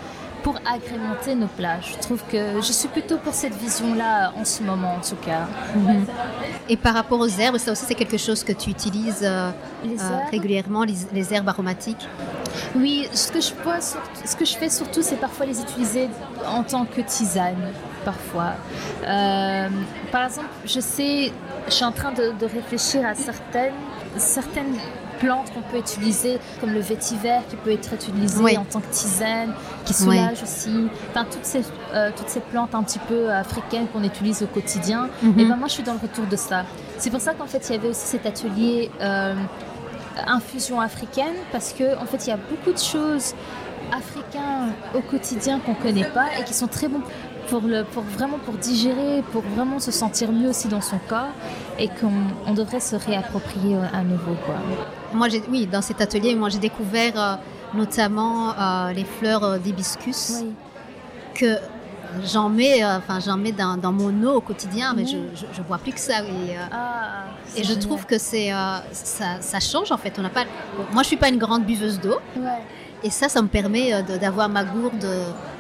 pour 0.43 0.57
agrémenter 0.67 1.35
nos 1.35 1.47
plats. 1.47 1.81
Je 1.81 1.97
trouve 1.99 2.23
que 2.31 2.61
je 2.61 2.73
suis 2.73 2.89
plutôt 2.89 3.19
pour 3.19 3.35
cette 3.35 3.55
vision-là 3.55 4.33
en 4.37 4.45
ce 4.45 4.63
moment, 4.63 4.95
en 4.95 5.01
tout 5.01 5.17
cas. 5.17 5.47
Et 6.69 6.77
par 6.77 6.95
rapport 6.95 7.21
aux 7.21 7.29
herbes, 7.29 7.59
ça 7.59 7.73
aussi 7.73 7.85
c'est 7.87 7.95
quelque 7.95 8.19
chose 8.19 8.45
que 8.45 8.53
tu 8.53 8.71
utilises 8.71 9.23
euh, 9.23 9.51
euh, 9.85 10.19
régulièrement, 10.31 10.85
les, 10.85 11.35
herbes 11.35 11.49
aromatiques? 11.49 12.09
Oui, 12.75 13.09
ce 13.13 13.31
que 13.31 13.41
je, 13.41 13.53
ce 14.25 14.37
que 14.37 14.45
je 14.45 14.57
fais 14.57 14.69
surtout, 14.69 15.03
c'est 15.03 15.17
parfois 15.17 15.47
les 15.47 15.61
utiliser 15.61 16.09
en 16.47 16.63
tant 16.63 16.85
que 16.85 17.01
tisane, 17.01 17.73
parfois. 18.05 18.55
Euh, 19.05 19.69
par 20.11 20.25
exemple, 20.25 20.49
je 20.65 20.81
sais, 20.81 21.33
je 21.67 21.73
suis 21.73 21.85
en 21.85 21.93
train 21.93 22.13
de, 22.13 22.33
réfléchir 22.47 23.07
à 23.07 23.15
certaines, 23.15 23.75
certaines 24.17 24.75
plantes 25.19 25.53
qu'on 25.53 25.63
peut 25.63 25.79
utiliser, 25.79 26.39
comme 26.61 26.71
le 26.71 26.81
vétiver 26.81 27.39
qui 27.49 27.57
peut 27.57 27.73
être 27.73 27.93
utilisé 27.93 28.57
en 28.57 28.65
tant 28.65 28.81
que 28.81 28.91
tisane, 28.91 29.53
qui 29.85 29.95
soulage 29.95 30.43
aussi. 30.43 30.89
Enfin, 31.11 31.27
toutes 31.31 31.45
ces, 31.45 31.63
euh, 31.95 32.11
toutes 32.17 32.29
ces 32.29 32.41
plantes 32.41 32.75
un 32.75 32.83
petit 32.83 32.99
peu 33.01 33.31
africaines 33.31 33.87
qu'on 33.89 34.05
utilise 34.05 34.43
au 34.43 34.47
quotidien. 34.47 35.09
Mhm. 35.23 35.39
Et 35.39 35.45
ben 35.45 35.57
moi, 35.57 35.69
je 35.69 35.75
suis 35.75 35.83
dans 35.83 35.95
le 35.95 36.01
retour 36.01 36.27
de 36.27 36.37
ça. 36.37 36.65
C'est 36.99 37.11
pour 37.11 37.21
ça 37.21 37.35
qu'en 37.35 37.47
fait, 37.47 37.69
il 37.69 37.73
y 37.73 37.79
avait 37.79 37.89
aussi 37.89 38.07
cet 38.07 38.27
atelier 38.27 38.91
euh, 39.01 39.35
infusion 40.27 40.81
africaine 40.81 41.35
parce 41.53 41.73
que 41.73 41.97
en 41.97 42.07
fait 42.07 42.27
il 42.27 42.31
y 42.31 42.33
a 42.33 42.37
beaucoup 42.37 42.73
de 42.73 42.79
choses 42.79 43.35
africaines 43.93 44.73
au 44.95 45.01
quotidien 45.01 45.61
qu'on 45.61 45.75
connaît 45.75 46.05
pas 46.05 46.27
et 46.39 46.45
qui 46.45 46.55
sont 46.55 46.67
très 46.67 46.89
bons 46.89 47.03
pour, 47.49 47.63
le, 47.63 47.85
pour 47.85 48.03
vraiment 48.03 48.39
pour 48.39 48.55
digérer, 48.55 49.23
pour 49.33 49.43
vraiment 49.43 49.79
se 49.79 49.91
sentir 49.91 50.33
mieux 50.33 50.49
aussi 50.49 50.69
dans 50.69 50.81
son 50.81 50.99
corps 51.09 51.33
et 51.79 51.89
qu'on 51.89 52.53
devrait 52.55 52.81
se 52.81 52.97
réapproprier 52.97 53.77
à 53.93 54.03
nouveau. 54.03 54.35
Quoi. 54.45 54.57
Moi, 55.13 55.29
oui, 55.51 55.67
dans 55.67 55.83
cet 55.83 56.01
atelier, 56.01 56.35
moi 56.35 56.49
j'ai 56.49 56.59
découvert 56.59 57.13
euh, 57.17 57.35
notamment 57.75 58.51
euh, 58.51 58.93
les 58.93 59.05
fleurs 59.05 59.45
euh, 59.45 59.59
d'hibiscus 59.59 60.45
que 61.35 61.57
j'en 62.25 62.49
mets, 62.49 62.83
euh, 62.83 62.99
j'en 63.25 63.37
mets 63.37 63.53
dans, 63.53 63.93
mon 63.93 64.23
eau 64.25 64.37
au 64.37 64.41
quotidien, 64.41 64.95
mais 64.95 65.07
je, 65.07 65.17
je, 65.35 65.63
vois 65.63 65.79
plus 65.79 65.93
que 65.93 66.01
ça. 66.01 66.21
Et, 66.23 66.57
euh, 66.57 66.63
ah, 66.73 67.25
et 67.57 67.65
je 67.65 67.75
trouve 67.75 68.07
que 68.07 68.19
c'est 68.19 68.53
euh, 68.53 68.79
ça, 68.93 69.41
ça, 69.41 69.61
change 69.61 69.93
en 69.93 69.97
fait. 69.97 70.15
On 70.19 70.23
n'a 70.23 70.31
pas. 70.31 70.45
moi, 70.93 71.03
je 71.03 71.09
suis 71.09 71.17
pas 71.17 71.29
une 71.29 71.39
grande 71.39 71.65
buveuse 71.65 72.01
d'eau. 72.01 72.19
Et 73.05 73.11
ça, 73.11 73.29
ça 73.29 73.41
me 73.43 73.49
permet 73.49 74.03
d'avoir 74.03 74.49
ma 74.49 74.65
gourde 74.65 75.07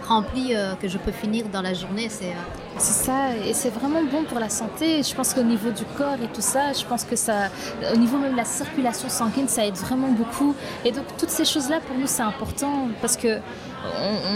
remplie 0.09 0.55
que 0.81 0.88
je 0.88 0.99
peux 0.99 1.12
finir 1.12 1.47
dans 1.49 1.62
la 1.62 1.75
journée. 1.75 2.09
C'est 2.09 2.35
c'est 2.79 3.07
ça, 3.07 3.37
et 3.44 3.55
c'est 3.55 3.71
vraiment 3.71 4.03
bon 4.05 4.23
pour 4.23 4.38
la 4.38 4.49
santé. 4.49 5.03
Je 5.03 5.14
pense 5.14 5.35
qu'au 5.35 5.42
niveau 5.42 5.71
du 5.71 5.85
corps 5.97 6.21
et 6.23 6.29
tout 6.29 6.40
ça, 6.40 6.73
je 6.73 6.85
pense 6.85 7.03
que 7.05 7.16
ça, 7.16 7.49
au 7.92 7.97
niveau 7.97 8.18
même 8.18 8.33
de 8.33 8.37
la 8.37 8.44
circulation 8.44 9.09
sanguine, 9.09 9.49
ça 9.49 9.66
aide 9.66 9.75
vraiment 9.75 10.09
beaucoup. 10.09 10.55
Et 10.85 10.92
donc 10.92 11.05
toutes 11.18 11.31
ces 11.31 11.44
choses-là, 11.44 11.81
pour 11.81 11.97
nous, 11.97 12.07
c'est 12.07 12.23
important 12.23 12.88
parce 13.01 13.16
que 13.16 13.40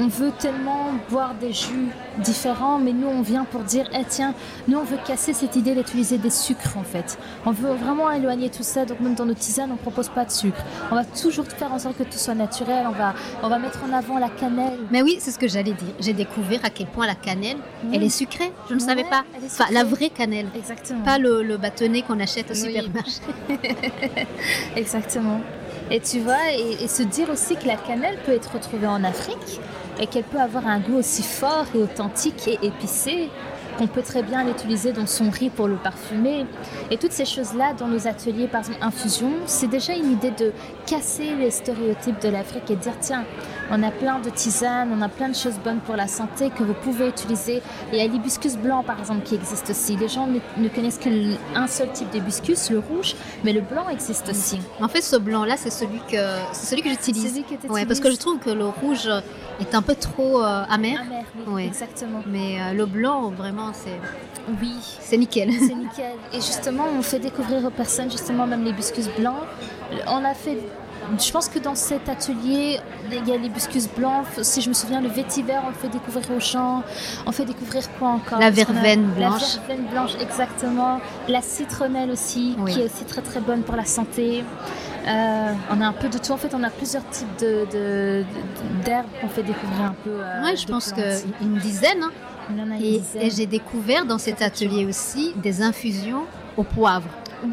on, 0.00 0.08
veut 0.08 0.32
tellement 0.38 0.92
boire 1.10 1.34
des 1.34 1.52
jus 1.52 1.88
différents, 2.18 2.78
mais 2.78 2.92
nous, 2.92 3.08
on 3.08 3.22
vient 3.22 3.44
pour 3.44 3.62
dire, 3.62 3.86
eh 3.94 4.04
tiens, 4.08 4.34
nous, 4.68 4.78
on 4.78 4.84
veut 4.84 4.98
casser 5.06 5.32
cette 5.32 5.56
idée 5.56 5.74
d'utiliser 5.74 6.18
des 6.18 6.30
sucres, 6.30 6.76
en 6.76 6.82
fait. 6.82 7.18
On 7.46 7.52
veut 7.52 7.72
vraiment 7.72 8.10
éloigner 8.10 8.50
tout 8.50 8.62
ça, 8.62 8.84
donc 8.84 9.00
même 9.00 9.14
dans 9.14 9.26
nos 9.26 9.34
tisanes, 9.34 9.70
on 9.70 9.74
ne 9.74 9.78
propose 9.78 10.08
pas 10.08 10.24
de 10.24 10.30
sucre. 10.30 10.62
On 10.90 10.94
va 10.94 11.04
toujours 11.04 11.46
faire 11.46 11.72
en 11.72 11.78
sorte 11.78 11.98
que 11.98 12.02
tout 12.02 12.18
soit 12.18 12.34
naturel, 12.34 12.86
on 12.86 12.92
va, 12.92 13.14
on 13.42 13.48
va 13.48 13.58
mettre 13.58 13.80
en 13.84 13.92
avant 13.92 14.18
la 14.18 14.28
cannelle. 14.28 14.78
Mais 14.90 15.02
oui, 15.02 15.16
c'est 15.20 15.30
ce 15.30 15.38
que 15.38 15.48
j'allais 15.48 15.72
dire. 15.72 15.94
J'ai 16.00 16.12
découvert 16.12 16.60
à 16.64 16.70
quel 16.70 16.86
point 16.86 17.06
la 17.06 17.14
cannelle, 17.14 17.58
elle 17.92 18.02
est 18.02 18.08
sucrée. 18.08 18.52
Je 18.68 18.74
ne 18.74 18.80
savais 18.80 19.04
pas. 19.04 19.24
Enfin, 19.44 19.66
la 19.70 19.84
vraie 19.84 20.10
cannelle. 20.10 20.46
Exactement. 20.54 21.02
Pas 21.04 21.18
le, 21.18 21.56
bâtonnet 21.56 22.02
qu'on 22.02 22.18
achète 22.20 22.50
au 22.50 22.54
supermarché. 22.54 23.20
Exactement. 24.76 25.40
Et 25.90 26.00
tu 26.00 26.20
vois, 26.20 26.52
et, 26.52 26.88
se 26.88 27.02
dire 27.02 27.28
aussi 27.30 27.56
que 27.56 27.66
la 27.66 27.76
cannelle 27.76 28.18
peut 28.24 28.32
être 28.32 28.52
retrouvée 28.52 28.86
en 28.86 29.04
Afrique 29.04 29.60
et 30.00 30.06
qu'elle 30.06 30.24
peut 30.24 30.40
avoir 30.40 30.66
un 30.66 30.80
goût 30.80 30.96
aussi 30.96 31.22
fort 31.22 31.66
et 31.74 31.78
authentique 31.78 32.48
et 32.48 32.58
épicé 32.62 33.28
qu'on 33.82 33.88
peut 33.88 34.02
très 34.02 34.22
bien 34.22 34.44
l'utiliser 34.44 34.92
dans 34.92 35.06
son 35.06 35.30
riz 35.30 35.50
pour 35.50 35.66
le 35.66 35.74
parfumer. 35.74 36.46
Et 36.90 36.98
toutes 36.98 37.12
ces 37.12 37.24
choses-là 37.24 37.74
dans 37.74 37.88
nos 37.88 38.06
ateliers, 38.06 38.46
par 38.46 38.60
exemple 38.60 38.78
infusion, 38.80 39.32
c'est 39.46 39.66
déjà 39.66 39.94
une 39.94 40.12
idée 40.12 40.30
de 40.30 40.52
casser 40.86 41.34
les 41.34 41.50
stéréotypes 41.50 42.20
de 42.22 42.28
l'Afrique 42.28 42.70
et 42.70 42.76
de 42.76 42.80
dire 42.80 42.94
tiens, 43.00 43.24
on 43.70 43.82
a 43.82 43.90
plein 43.90 44.20
de 44.20 44.30
tisanes, 44.30 44.90
on 44.96 45.02
a 45.02 45.08
plein 45.08 45.28
de 45.28 45.34
choses 45.34 45.58
bonnes 45.64 45.80
pour 45.80 45.96
la 45.96 46.06
santé 46.06 46.50
que 46.50 46.62
vous 46.62 46.74
pouvez 46.74 47.08
utiliser. 47.08 47.60
Il 47.92 47.98
y 47.98 48.02
a 48.02 48.06
l'hibiscus 48.06 48.56
blanc 48.56 48.84
par 48.84 49.00
exemple 49.00 49.22
qui 49.22 49.34
existe 49.34 49.70
aussi. 49.70 49.96
Les 49.96 50.08
gens 50.08 50.28
ne, 50.28 50.68
connaissent 50.68 50.98
qu'un 50.98 51.66
seul 51.66 51.90
type 51.92 52.10
d'hibiscus, 52.10 52.70
le 52.70 52.78
rouge, 52.78 53.16
mais 53.42 53.52
le 53.52 53.62
blanc 53.62 53.88
existe 53.88 54.28
aussi. 54.28 54.60
En 54.80 54.88
fait, 54.88 55.02
ce 55.02 55.16
blanc-là, 55.16 55.56
c'est 55.56 55.70
celui 55.70 55.98
que, 56.08 56.16
celui 56.52 56.82
que 56.82 56.90
j'utilise. 56.90 57.42
Ouais, 57.68 57.84
parce 57.84 58.00
que 58.00 58.10
je 58.10 58.16
trouve 58.16 58.38
que 58.38 58.50
le 58.50 58.66
rouge 58.66 59.08
est 59.60 59.74
un 59.74 59.82
peu 59.82 59.94
trop 59.94 60.42
euh, 60.42 60.64
amer. 60.68 61.00
Amer, 61.00 61.24
oui, 61.46 61.64
exactement. 61.64 62.22
Mais 62.26 62.60
euh, 62.60 62.72
le 62.72 62.86
blanc, 62.86 63.30
vraiment, 63.30 63.71
c'est. 63.72 64.00
Oui. 64.60 64.74
C'est 65.00 65.16
nickel. 65.16 65.50
C'est 65.52 65.74
nickel. 65.74 66.16
Et 66.32 66.36
justement, 66.36 66.84
on 66.98 67.02
fait 67.02 67.18
découvrir 67.18 67.64
aux 67.64 67.70
personnes, 67.70 68.10
justement, 68.10 68.46
même 68.46 68.64
l'hibiscus 68.64 69.08
blanc. 69.18 69.36
On 70.06 70.24
a 70.24 70.34
fait 70.34 70.58
je 71.18 71.30
pense 71.32 71.48
que 71.48 71.58
dans 71.58 71.74
cet 71.74 72.08
atelier, 72.08 72.78
il 73.10 73.28
y 73.28 73.32
a 73.32 73.36
l'hibiscus 73.36 73.88
blanc. 73.88 74.24
Si 74.40 74.60
je 74.60 74.68
me 74.68 74.74
souviens, 74.74 75.00
le 75.00 75.08
vétiver, 75.08 75.54
on 75.64 75.68
le 75.68 75.74
fait 75.74 75.88
découvrir 75.88 76.24
aux 76.30 76.40
gens. 76.40 76.82
On 77.26 77.32
fait 77.32 77.44
découvrir 77.44 77.82
quoi 77.98 78.08
encore? 78.08 78.38
La 78.38 78.50
verveine 78.50 79.04
blanche. 79.10 79.56
La 79.56 79.66
verveine 79.66 79.86
blanche, 79.90 80.12
exactement. 80.20 81.00
La 81.28 81.42
citronnelle 81.42 82.10
aussi, 82.10 82.56
qui 82.66 82.80
est 82.80 82.84
aussi 82.84 83.04
très 83.04 83.22
très 83.22 83.40
bonne 83.40 83.62
pour 83.62 83.76
la 83.76 83.84
santé. 83.84 84.44
Euh, 85.06 85.52
on 85.70 85.80
a 85.80 85.86
un 85.86 85.92
peu 85.92 86.08
de 86.08 86.18
tout. 86.18 86.30
En 86.30 86.36
fait, 86.36 86.54
on 86.54 86.62
a 86.62 86.70
plusieurs 86.70 87.08
types 87.10 87.36
d'herbes 87.38 87.66
de, 88.84 89.20
qu'on 89.20 89.28
fait 89.28 89.42
découvrir 89.42 89.86
un 89.86 89.96
peu. 90.04 90.10
Euh, 90.10 90.42
oui, 90.44 90.56
je 90.56 90.66
pense 90.66 90.92
qu'une 90.92 91.58
dizaine. 91.58 92.04
Hein. 92.04 92.12
Et, 92.80 93.00
et 93.20 93.30
j'ai 93.30 93.46
découvert 93.46 94.04
dans 94.04 94.18
cet 94.18 94.42
atelier 94.42 94.84
aussi 94.86 95.32
des 95.36 95.62
infusions 95.62 96.24
au 96.56 96.62
poivre. 96.64 97.08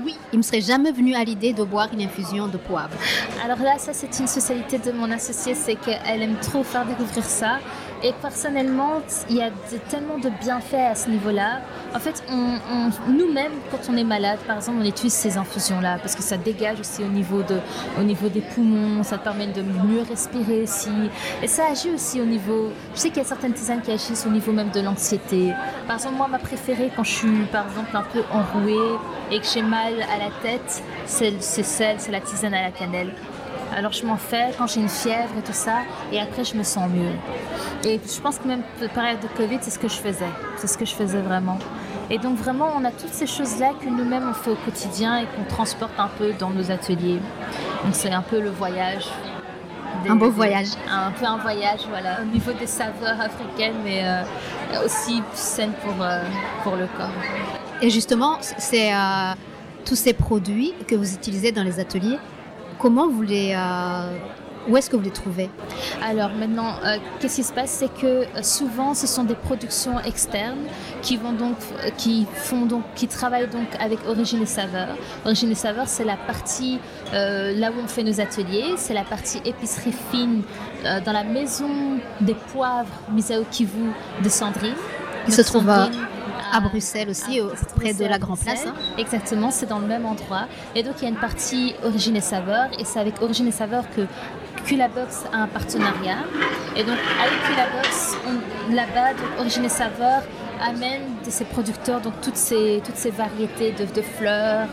oui, 0.06 0.16
il 0.32 0.38
me 0.38 0.44
serait 0.44 0.62
jamais 0.62 0.92
venu 0.92 1.16
à 1.16 1.24
l'idée 1.24 1.54
de 1.54 1.64
boire 1.64 1.90
une 1.92 2.02
infusion 2.02 2.48
de 2.48 2.58
poivre. 2.58 2.96
Alors 3.44 3.60
là, 3.60 3.78
ça 3.80 3.92
c'est 3.94 4.20
une 4.20 4.28
spécialité 4.28 4.78
de 4.78 4.92
mon 4.92 5.10
associée, 5.12 5.56
c'est 5.56 5.76
qu'elle 5.76 6.22
aime 6.22 6.38
trop 6.42 6.64
faire 6.64 6.86
découvrir 6.86 7.24
ça. 7.24 7.60
Et 8.02 8.14
personnellement, 8.22 9.02
il 9.30 9.38
y 9.38 9.42
a 9.42 9.50
tellement 9.90 10.18
de 10.18 10.30
bienfaits 10.42 10.92
à 10.92 10.96
ce 10.96 11.10
niveau-là. 11.10 11.60
En 11.94 12.00
fait, 12.00 12.24
nous-mêmes, 13.10 13.52
quand 13.72 13.80
on 13.90 13.98
est 13.98 14.04
malade, 14.06 14.40
par 14.48 14.58
exemple, 14.58 14.78
on 14.82 14.86
utilise 14.86 15.14
ces 15.14 15.38
infusions-là 15.38 15.98
parce 16.00 16.16
que 16.16 16.22
ça 16.22 16.38
dégage 16.38 16.80
aussi 16.80 17.04
au 17.04 17.08
niveau, 17.08 17.42
de, 17.44 17.60
au 18.00 18.04
niveau 18.04 18.30
des 18.30 18.40
poumons, 18.42 19.04
ça 19.04 19.18
te 19.18 19.24
permet 19.26 19.48
de 19.48 19.62
mieux 19.62 20.04
respirer 20.08 20.64
aussi. 20.64 20.90
Et 21.44 21.48
ça 21.48 21.64
agit 21.72 21.90
aussi 21.90 22.22
au 22.22 22.26
niveau. 22.26 22.72
Je 22.96 23.00
sais 23.00 23.10
qu'il 23.10 23.18
y 23.18 23.26
a 23.26 23.28
certaines 23.28 23.54
tisanes 23.54 23.82
qui 23.82 23.92
agissent 23.92 24.26
au 24.26 24.32
niveau 24.32 24.54
même 24.54 24.70
de 24.70 24.80
l'anxiété. 24.80 25.54
Par 25.86 25.98
exemple, 25.98 26.16
moi, 26.16 26.28
ma 26.30 26.40
préférée 26.40 26.92
quand 26.96 27.04
je 27.04 27.12
suis, 27.12 27.46
par 27.52 27.66
exemple, 27.68 27.96
un 27.96 28.04
peu 28.04 28.24
enrouée 28.32 28.98
et 29.32 29.40
que 29.40 29.46
j'ai 29.46 29.62
mal 29.62 29.94
à 30.04 30.18
la 30.18 30.32
tête, 30.42 30.82
c'est 31.06 31.42
celle, 31.42 32.00
c'est 32.00 32.12
la 32.12 32.22
tisane 32.22 32.54
à 32.54 32.62
la 32.62 32.72
cannelle. 32.72 33.14
Alors 33.76 33.92
je 33.92 34.06
m'en 34.06 34.18
fais 34.18 34.52
quand 34.58 34.68
j'ai 34.68 34.82
une 34.82 34.90
fièvre 34.90 35.38
et 35.38 35.42
tout 35.42 35.54
ça, 35.54 35.80
et 36.12 36.20
après 36.20 36.44
je 36.44 36.56
me 36.56 36.64
sens 36.64 36.90
mieux. 36.90 37.12
Et 37.90 38.00
je 38.04 38.20
pense 38.22 38.40
que 38.40 38.48
même 38.48 38.64
période 38.94 39.20
de 39.20 39.28
Covid, 39.38 39.60
c'est 39.62 39.70
ce 39.70 39.80
que 39.80 39.88
je 39.88 39.96
faisais. 39.96 40.30
C'est 40.58 40.68
ce 40.68 40.78
que 40.78 40.86
je 40.86 40.94
faisais 40.94 41.22
vraiment. 41.22 41.58
Et 42.10 42.18
donc 42.18 42.38
vraiment, 42.38 42.70
on 42.76 42.84
a 42.84 42.92
toutes 42.92 43.14
ces 43.14 43.28
choses-là 43.28 43.74
que 43.80 43.88
nous-mêmes 43.88 44.28
on 44.30 44.34
fait 44.34 44.50
au 44.52 44.56
quotidien 44.56 45.20
et 45.20 45.26
qu'on 45.26 45.44
transporte 45.44 46.00
un 46.00 46.10
peu 46.18 46.34
dans 46.34 46.50
nos 46.50 46.72
ateliers. 46.72 47.20
Donc 47.84 47.94
c'est 47.94 48.12
un 48.12 48.24
peu 48.24 48.42
le 48.42 48.50
voyage. 48.50 49.06
un 50.08 50.16
beau 50.16 50.32
voyage. 50.32 50.70
Un 50.92 51.12
peu 51.12 51.26
un 51.26 51.38
voyage, 51.38 51.82
voilà, 51.90 52.22
au 52.22 52.26
niveau 52.26 52.52
des 52.54 52.68
saveurs 52.68 53.22
africaines, 53.22 53.76
mais 53.84 54.02
euh, 54.04 54.24
aussi 54.84 55.22
saines 55.34 55.74
pour, 55.84 56.02
euh, 56.02 56.24
pour 56.64 56.76
le 56.76 56.88
corps. 56.98 57.10
Et 57.82 57.90
justement, 57.90 58.38
c'est 58.42 58.94
euh, 58.94 59.34
tous 59.86 59.96
ces 59.96 60.14
produits 60.14 60.74
que 60.88 60.96
vous 60.96 61.14
utilisez 61.14 61.52
dans 61.52 61.64
les 61.64 61.80
ateliers, 61.80 62.18
Comment 62.80 63.10
vous 63.10 63.24
les, 63.24 63.54
euh, 63.58 64.18
où 64.70 64.78
est-ce 64.78 64.90
que 64.90 64.96
vous 64.96 65.04
les 65.04 65.12
trouvez 65.12 65.50
Alors 66.02 66.30
maintenant, 66.30 66.76
euh, 66.86 66.96
qu'est-ce 67.20 67.36
qui 67.36 67.44
se 67.44 67.52
passe, 67.52 67.72
c'est 67.72 67.94
que 67.94 68.06
euh, 68.06 68.42
souvent 68.42 68.94
ce 68.94 69.06
sont 69.06 69.26
des 69.26 69.36
productions 69.36 70.00
externes 70.00 70.64
qui 71.02 71.18
vont 71.18 71.34
donc, 71.34 71.58
qui 71.98 72.26
font 72.34 72.66
donc, 72.66 72.84
qui 72.96 73.10
travaillent 73.10 73.50
donc 73.50 73.68
avec 73.82 74.00
Origine 74.08 74.44
et 74.44 74.46
Saveur. 74.46 74.96
Origine 75.26 75.52
et 75.52 75.56
Saveur, 75.56 75.90
c'est 75.90 76.06
la 76.06 76.16
partie 76.16 76.80
là 77.12 77.70
où 77.70 77.84
on 77.84 77.88
fait 77.88 78.04
nos 78.04 78.22
ateliers, 78.22 78.76
c'est 78.78 78.94
la 78.94 79.04
partie 79.04 79.42
épicerie 79.44 79.94
fine 80.12 80.44
dans 81.06 81.12
la 81.12 81.26
maison 81.26 81.70
des 82.22 82.36
poivres 82.36 82.88
Misao 83.12 83.44
Kivu 83.52 83.92
de 84.24 84.30
Sandrine. 84.30 84.76
Qui 85.26 85.34
se 85.34 85.42
trouve 85.42 85.70
à 85.70 85.90
à 86.52 86.60
Bruxelles 86.60 87.10
aussi, 87.10 87.40
près 87.76 87.94
de 87.94 88.06
la 88.06 88.20
Grand 88.20 88.36
Place. 88.36 88.66
Hein. 88.68 88.74
Exactement, 88.98 89.52
c'est 89.52 89.68
dans 89.68 89.80
le 89.80 89.88
même 89.88 90.06
endroit. 90.06 90.48
Et 90.76 90.84
donc 90.84 90.96
il 91.00 91.04
y 91.04 91.06
a 91.06 91.10
une 91.10 91.16
partie 91.16 91.76
Origine 91.84 92.16
et 92.16 92.22
Saveur, 92.22 92.68
et 92.78 92.86
c'est 92.86 93.00
avec 93.00 93.22
Origine 93.22 93.48
et 93.48 93.52
Saveur 93.52 93.84
que 93.96 94.02
Culabox 94.66 95.26
a 95.34 95.38
un 95.38 95.48
partenariat. 95.48 96.18
Et 96.76 96.84
donc 96.84 96.98
avec 97.22 97.44
Culabox, 97.44 98.16
là-bas, 98.72 99.22
Origine 99.40 99.66
et 99.66 99.70
Saveur 99.70 100.22
amène 100.62 101.04
de 101.26 101.32
ses 101.32 101.46
producteurs 101.46 102.02
donc 102.02 102.14
toutes 102.22 102.36
ces, 102.36 102.82
toutes 102.86 102.98
ces 102.98 103.12
variétés 103.12 103.72
de, 103.72 103.86
de 103.86 104.02
fleurs, 104.02 104.68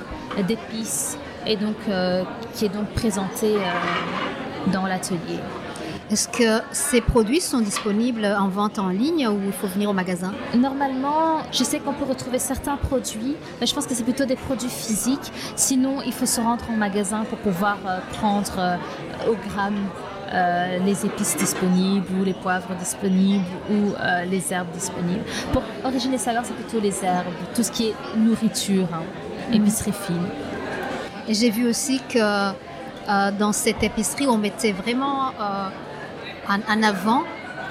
d'épices, 0.47 1.17
et 1.47 1.57
donc 1.57 1.77
euh, 1.89 2.25
qui 2.55 2.67
est 2.67 2.69
donc 2.69 2.89
présenté 2.91 3.55
euh, 3.55 4.71
dans 4.73 4.87
l'atelier. 4.87 5.39
Est-ce 6.09 6.29
que 6.29 6.63
ces 6.71 7.01
produits 7.01 7.41
sont 7.41 7.59
disponibles 7.59 8.25
en 8.25 8.47
vente 8.47 8.79
en 8.79 8.91
ligne 8.91 9.27
ou 9.27 9.41
il 9.45 9.53
faut 9.53 9.67
venir 9.67 9.91
au 9.91 9.93
magasin? 9.93 10.33
Normalement, 10.55 11.43
je 11.51 11.65
sais 11.65 11.81
qu'on 11.81 11.95
peut 11.95 12.05
retrouver 12.05 12.39
certains 12.39 12.77
produits, 12.77 13.35
mais 13.61 13.67
je 13.67 13.75
pense 13.75 13.87
que 13.87 13.95
c'est 13.95 14.05
plutôt 14.05 14.25
des 14.25 14.37
produits 14.37 14.69
physiques. 14.69 15.33
Sinon, 15.57 16.03
il 16.07 16.13
faut 16.13 16.27
se 16.27 16.41
rendre 16.41 16.65
en 16.71 16.77
magasin 16.77 17.25
pour 17.25 17.39
pouvoir 17.39 17.79
euh, 17.85 17.99
prendre 18.13 18.55
euh, 18.57 18.77
au 19.29 19.35
gramme 19.49 19.89
euh, 20.33 20.79
les 20.85 21.05
épices 21.05 21.37
disponibles 21.37 22.07
ou 22.21 22.23
les 22.23 22.35
poivres 22.35 22.73
disponibles 22.79 23.45
ou 23.69 23.95
les 24.31 24.53
herbes 24.53 24.71
disponibles. 24.73 25.25
Pour 25.53 25.63
Origine 25.85 26.15
et 26.15 26.19
Saveurs, 26.19 26.45
c'est 26.45 26.55
plutôt 26.55 26.79
les 26.79 27.05
herbes, 27.05 27.27
tout 27.53 27.65
ce 27.65 27.73
qui 27.73 27.89
est 27.89 27.95
nourriture, 28.17 28.87
hein, 28.95 29.03
épicerie 29.53 29.93
fine. 29.93 30.29
Et 31.27 31.35
j'ai 31.35 31.51
vu 31.51 31.69
aussi 31.69 32.01
que 32.09 32.53
dans 33.39 33.53
cette 33.53 33.83
épicerie, 33.83 34.27
on 34.27 34.39
mettait 34.39 34.73
vraiment 34.73 35.31
en, 36.49 36.83
avant 36.83 37.23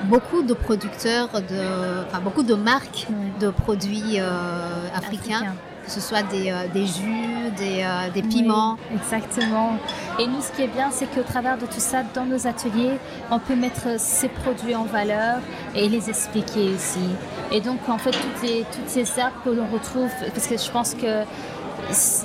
beaucoup 0.06 0.44
de 0.44 0.54
producteurs, 0.54 1.30
de, 1.30 2.06
enfin, 2.08 2.20
beaucoup 2.22 2.44
de 2.44 2.56
marques 2.56 3.08
de 3.40 3.50
produits 3.50 4.20
euh, 4.20 4.88
africains. 4.96 5.54
que 5.86 5.92
ce 5.92 6.02
soit 6.02 6.24
des, 6.24 6.50
euh, 6.50 6.68
des 6.74 6.88
jus, 6.88 7.52
des, 7.58 7.84
euh, 7.84 8.10
des 8.12 8.24
piments. 8.24 8.76
exactement. 8.92 9.78
Et 10.20 10.26
nous, 10.26 10.42
ce 10.42 10.52
qui 10.52 10.64
est 10.64 10.68
bien, 10.68 10.90
c'est 10.92 11.06
qu'au 11.06 11.22
travers 11.22 11.58
de 11.60 11.68
tout 11.68 11.80
ça, 11.80 12.02
dans 12.16 12.26
nos 12.26 12.48
ateliers, 12.48 12.98
on 13.30 13.38
peut 13.38 13.56
mettre 13.56 14.00
ces 14.00 14.30
produits 14.30 14.76
en 14.76 14.86
valeur 14.86 15.38
et 15.76 15.88
les 15.88 16.10
expliquer 16.10 16.74
aussi. 16.74 17.08
Et 17.52 17.62
donc, 17.62 17.88
en 17.88 18.00
fait, 18.00 18.12
toutes, 18.12 18.42
les, 18.42 18.66
toutes 18.74 18.90
ces 18.90 19.20
herbes 19.20 19.34
que 19.44 19.52
l'on 19.52 19.68
retrouve, 19.68 20.10
parce 20.34 20.48
que 20.48 20.58
je 20.58 20.72
pense 20.72 20.96
que 20.96 21.24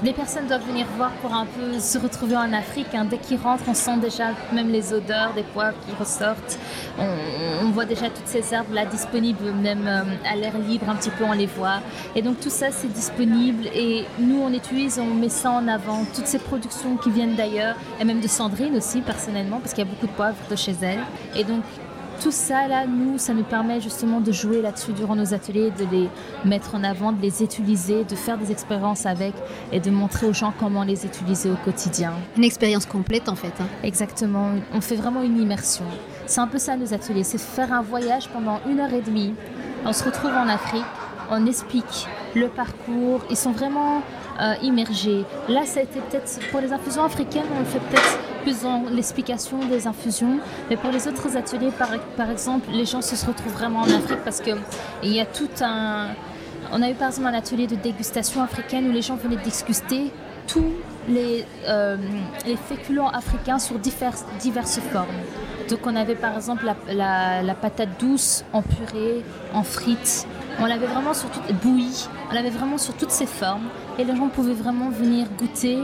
les 0.03 0.13
personnes 0.13 0.47
doivent 0.47 0.67
venir 0.67 0.87
voir 0.97 1.11
pour 1.23 1.35
un 1.35 1.47
peu 1.47 1.79
se 1.79 1.99
retrouver 1.99 2.37
en 2.37 2.53
Afrique. 2.53 2.95
Hein. 2.95 3.05
Dès 3.05 3.19
qu'ils 3.19 3.39
rentrent, 3.39 3.65
on 3.69 3.75
sent 3.75 3.99
déjà 3.99 4.29
même 4.53 4.71
les 4.71 4.93
odeurs 4.93 5.33
des 5.35 5.43
poivres 5.43 5.77
qui 5.87 5.95
ressortent. 5.95 6.59
On, 6.99 7.71
voit 7.71 7.85
déjà 7.85 8.11
toutes 8.11 8.27
ces 8.27 8.53
herbes 8.53 8.73
là 8.73 8.85
disponibles, 8.85 9.53
même 9.53 9.87
euh, 9.87 10.03
à 10.29 10.35
l'air 10.35 10.59
libre, 10.59 10.89
un 10.89 10.97
petit 10.97 11.11
peu 11.11 11.23
on 11.25 11.33
les 11.33 11.47
voit. 11.47 11.81
Et 12.17 12.23
donc 12.23 12.41
tout 12.41 12.51
ça 12.51 12.73
c'est 12.73 12.93
disponible 12.93 13.67
et 13.73 14.05
nous 14.19 14.41
on 14.43 14.53
utilise, 14.53 14.99
on 14.99 15.15
met 15.15 15.29
ça 15.29 15.53
en 15.53 15.69
avant. 15.69 16.05
Toutes 16.15 16.27
ces 16.27 16.41
productions 16.41 16.97
qui 16.97 17.11
viennent 17.11 17.37
d'ailleurs 17.37 17.77
et 18.01 18.05
même 18.05 18.21
de 18.21 18.27
Sandrine 18.27 18.77
aussi 18.77 19.03
personnellement 19.03 19.61
parce 19.61 19.73
qu'il 19.73 19.85
y 19.85 19.89
a 19.89 19.91
beaucoup 19.91 20.09
de 20.09 20.13
poivres 20.13 20.37
de 20.51 20.57
chez 20.57 20.75
elle. 20.83 21.01
Et 21.37 21.45
donc 21.45 21.63
tout 22.21 22.31
ça, 22.31 22.69
là, 22.69 22.87
nous, 22.87 23.19
ça 23.19 23.33
nous 23.33 23.43
permet 23.43 23.81
justement 23.81 24.21
de 24.21 24.31
jouer 24.31 24.61
là-dessus 24.61 24.93
durant 24.93 25.17
nos 25.17 25.33
ateliers, 25.33 25.71
de 25.71 25.87
les 25.91 26.09
mettre 26.45 26.75
en 26.75 26.85
avant, 26.85 27.13
de 27.13 27.21
les 27.23 27.43
utiliser, 27.43 28.05
de 28.05 28.15
faire 28.15 28.37
des 28.37 28.53
expériences 28.53 29.07
avec 29.07 29.33
et 29.73 29.81
de 29.81 29.91
montrer 29.91 30.27
aux 30.27 30.33
gens 30.33 30.53
comment 30.59 30.85
les 30.85 31.07
utiliser 31.07 31.51
au 31.51 31.57
quotidien. 31.57 32.13
Une 32.37 32.45
expérience 32.45 32.87
complète, 32.87 33.29
en 33.29 33.35
fait. 33.35 33.55
Hein. 33.61 33.67
Exactement. 33.83 34.51
On 34.75 34.81
fait 34.81 34.97
vraiment 34.97 35.23
une 35.23 35.41
immersion. 35.41 35.85
C'est 36.27 36.41
un 36.41 36.47
peu 36.47 36.59
ça, 36.59 36.77
nos 36.77 36.93
ateliers. 36.93 37.25
C'est 37.25 37.41
faire 37.41 37.73
un 37.73 37.83
voyage 37.83 38.29
pendant 38.29 38.61
une 38.69 38.81
heure 38.81 38.93
et 38.93 39.01
demie. 39.01 39.35
On 39.87 39.93
se 39.93 40.05
retrouve 40.05 40.33
en 40.33 40.47
Afrique, 40.47 40.85
on 41.31 41.47
explique 41.47 42.07
le 42.35 42.49
parcours. 42.49 43.23
Ils 43.31 43.37
sont 43.37 43.53
vraiment 43.53 44.03
euh, 44.41 44.55
immergés. 44.63 45.25
Là, 45.49 45.65
ça 45.65 45.81
a 45.81 45.83
été 45.85 46.01
peut-être 46.01 46.39
pour 46.51 46.61
les 46.61 46.73
infusions 46.73 47.05
africaines, 47.05 47.47
on 47.57 47.61
le 47.61 47.65
fait 47.65 47.81
peut-être 47.81 48.19
plus 48.43 48.63
dans 48.63 48.85
l'explication 48.91 49.59
des 49.67 49.87
infusions. 49.87 50.39
Mais 50.69 50.77
pour 50.77 50.91
les 50.91 51.07
autres 51.09 51.37
ateliers, 51.37 51.71
par, 52.17 52.31
exemple, 52.31 52.69
les 52.73 52.85
gens 52.85 53.03
se 53.03 53.27
retrouvent 53.27 53.53
vraiment 53.53 53.81
en 53.81 53.91
Afrique 53.91 54.23
parce 54.25 54.41
qu'il 54.41 54.57
y 55.05 55.21
a 55.21 55.27
tout 55.27 55.49
un. 55.61 56.09
On 56.73 56.83
a 56.83 56.91
eu 56.91 56.95
par 56.95 57.09
exemple 57.09 57.29
un 57.29 57.35
atelier 57.35 57.67
de 57.67 57.75
dégustation 57.75 58.43
africaine 58.43 58.89
où 58.89 58.93
les 58.93 59.03
gens 59.03 59.17
venaient 59.17 59.43
déguster 59.43 60.13
tous 60.47 60.73
les, 61.09 61.45
euh, 61.67 61.97
les 62.47 62.57
féculents 62.57 63.09
africains 63.09 63.59
sur 63.59 63.79
diverses, 63.79 64.25
diverses 64.41 64.81
formes. 64.93 65.09
Donc 65.69 65.81
on 65.87 65.95
avait 65.95 66.17
par 66.17 66.37
exemple 66.37 66.69
la, 66.93 67.43
la, 67.43 67.55
patate 67.55 68.01
douce 68.01 68.45
en 68.53 68.63
purée, 68.63 69.25
en 69.55 69.63
frites. 69.63 70.27
On 70.59 70.67
l'avait 70.67 70.87
vraiment 70.87 71.15
sur 71.15 71.31
toute 71.31 71.53
bouillie. 71.63 72.09
On 72.31 72.35
l'avait 72.35 72.51
vraiment 72.51 72.79
sur 72.79 72.95
toutes 72.95 73.13
ses 73.13 73.27
formes 73.27 73.69
et 73.99 74.05
les 74.05 74.17
gens 74.17 74.29
pouvaient 74.29 74.55
vraiment 74.55 74.91
venir 74.91 75.29
goûter 75.39 75.79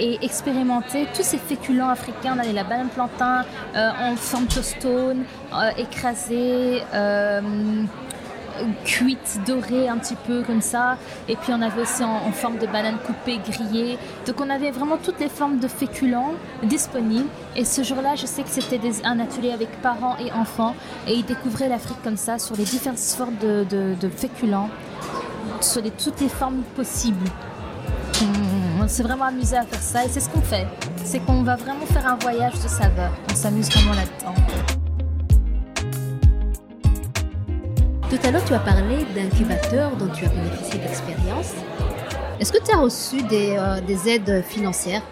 et 0.00 0.18
expérimenter 0.24 1.06
tous 1.14 1.22
ces 1.22 1.38
féculents 1.38 1.90
africains. 1.90 2.34
On 2.36 2.38
avait 2.38 2.52
la 2.52 2.64
banane 2.64 2.88
plantain 2.88 3.44
euh, 3.76 3.90
en 4.00 4.16
forme 4.16 4.46
de 4.46 4.62
stone, 4.62 5.24
euh, 5.52 5.70
écrasée, 5.76 6.82
euh, 6.94 7.40
cuite, 8.84 9.40
dorée 9.46 9.88
un 9.88 9.98
petit 9.98 10.16
peu 10.16 10.42
comme 10.42 10.62
ça. 10.62 10.96
Et 11.28 11.36
puis 11.36 11.52
on 11.52 11.60
avait 11.60 11.82
aussi 11.82 12.02
en, 12.02 12.32
forme 12.32 12.58
de 12.58 12.66
banane 12.66 12.96
coupée, 13.06 13.38
grillée. 13.38 13.98
Donc 14.26 14.40
on 14.40 14.48
avait 14.48 14.70
vraiment 14.70 14.96
toutes 14.96 15.20
les 15.20 15.28
formes 15.28 15.58
de 15.58 15.68
féculents 15.68 16.32
disponibles. 16.62 17.28
Et 17.54 17.66
ce 17.66 17.82
jour-là, 17.82 18.16
je 18.16 18.24
sais 18.24 18.42
que 18.42 18.48
c'était 18.48 18.80
un 19.04 19.20
atelier 19.20 19.52
avec 19.52 19.70
parents 19.82 20.16
et 20.18 20.32
enfants. 20.32 20.74
Et 21.06 21.14
ils 21.14 21.24
découvraient 21.24 21.68
l'Afrique 21.68 22.02
comme 22.02 22.16
ça, 22.16 22.38
sur 22.38 22.56
les 22.56 22.64
différentes 22.64 22.98
formes 22.98 23.36
de, 23.36 24.08
féculents, 24.16 24.70
sur 25.60 25.82
toutes 25.82 26.20
les 26.20 26.28
formes 26.28 26.62
possibles 26.74 27.26
on 28.82 28.88
s'est 28.88 29.02
vraiment 29.02 29.26
amusé 29.26 29.56
à 29.56 29.64
faire 29.64 29.82
ça 29.82 30.04
et 30.04 30.08
c'est 30.08 30.20
ce 30.20 30.28
qu'on 30.28 30.40
fait. 30.40 30.66
C'est 31.04 31.18
qu'on 31.20 31.42
va 31.42 31.56
vraiment 31.56 31.86
faire 31.86 32.06
un 32.06 32.16
voyage 32.16 32.54
de 32.54 32.68
saveur. 32.68 33.12
On 33.30 33.34
s'amuse 33.34 33.70
vraiment 33.70 33.92
là-dedans. 33.92 34.34
Tout 38.08 38.18
à 38.24 38.30
l'heure, 38.30 38.44
tu 38.44 38.54
as 38.54 38.58
parlé 38.58 39.04
d'incubateurs 39.14 39.96
dont 39.96 40.08
tu 40.08 40.24
as 40.24 40.28
bénéficié 40.28 40.80
d'expérience. 40.80 41.52
Est-ce 42.40 42.52
que 42.52 42.62
tu 42.64 42.72
as 42.72 42.78
reçu 42.78 43.22
des, 43.22 43.56
euh, 43.58 43.80
des 43.80 44.08
aides 44.08 44.42
financières? 44.48 45.02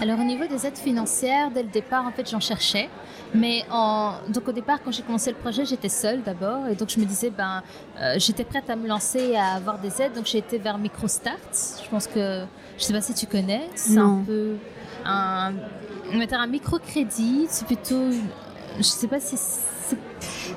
Alors 0.00 0.18
au 0.18 0.24
niveau 0.24 0.46
des 0.46 0.66
aides 0.66 0.78
financières, 0.78 1.50
dès 1.50 1.62
le 1.62 1.68
départ, 1.68 2.04
en 2.06 2.12
fait, 2.12 2.28
j'en 2.28 2.40
cherchais. 2.40 2.88
Mais 3.34 3.64
en... 3.70 4.14
donc 4.28 4.48
au 4.48 4.52
départ, 4.52 4.78
quand 4.84 4.92
j'ai 4.92 5.02
commencé 5.02 5.30
le 5.30 5.36
projet, 5.36 5.64
j'étais 5.64 5.88
seule 5.88 6.22
d'abord. 6.22 6.66
Et 6.68 6.74
donc 6.74 6.88
je 6.88 6.98
me 6.98 7.04
disais, 7.04 7.30
ben, 7.30 7.62
euh, 8.00 8.14
j'étais 8.18 8.44
prête 8.44 8.68
à 8.68 8.76
me 8.76 8.88
lancer, 8.88 9.36
à 9.36 9.54
avoir 9.54 9.78
des 9.78 10.02
aides. 10.02 10.14
Donc 10.14 10.26
j'ai 10.26 10.38
été 10.38 10.58
vers 10.58 10.78
MicroStart. 10.78 11.36
Je 11.84 11.88
pense 11.88 12.06
que, 12.06 12.44
je 12.78 12.82
sais 12.82 12.92
pas 12.92 13.00
si 13.00 13.14
tu 13.14 13.26
connais, 13.26 13.68
c'est 13.74 13.98
un 13.98 14.22
peu 14.26 14.56
un, 15.04 15.52
un 16.32 16.46
microcrédit. 16.46 17.46
C'est 17.48 17.66
plutôt, 17.66 18.10
je 18.76 18.82
sais 18.82 19.08
pas 19.08 19.20
si 19.20 19.36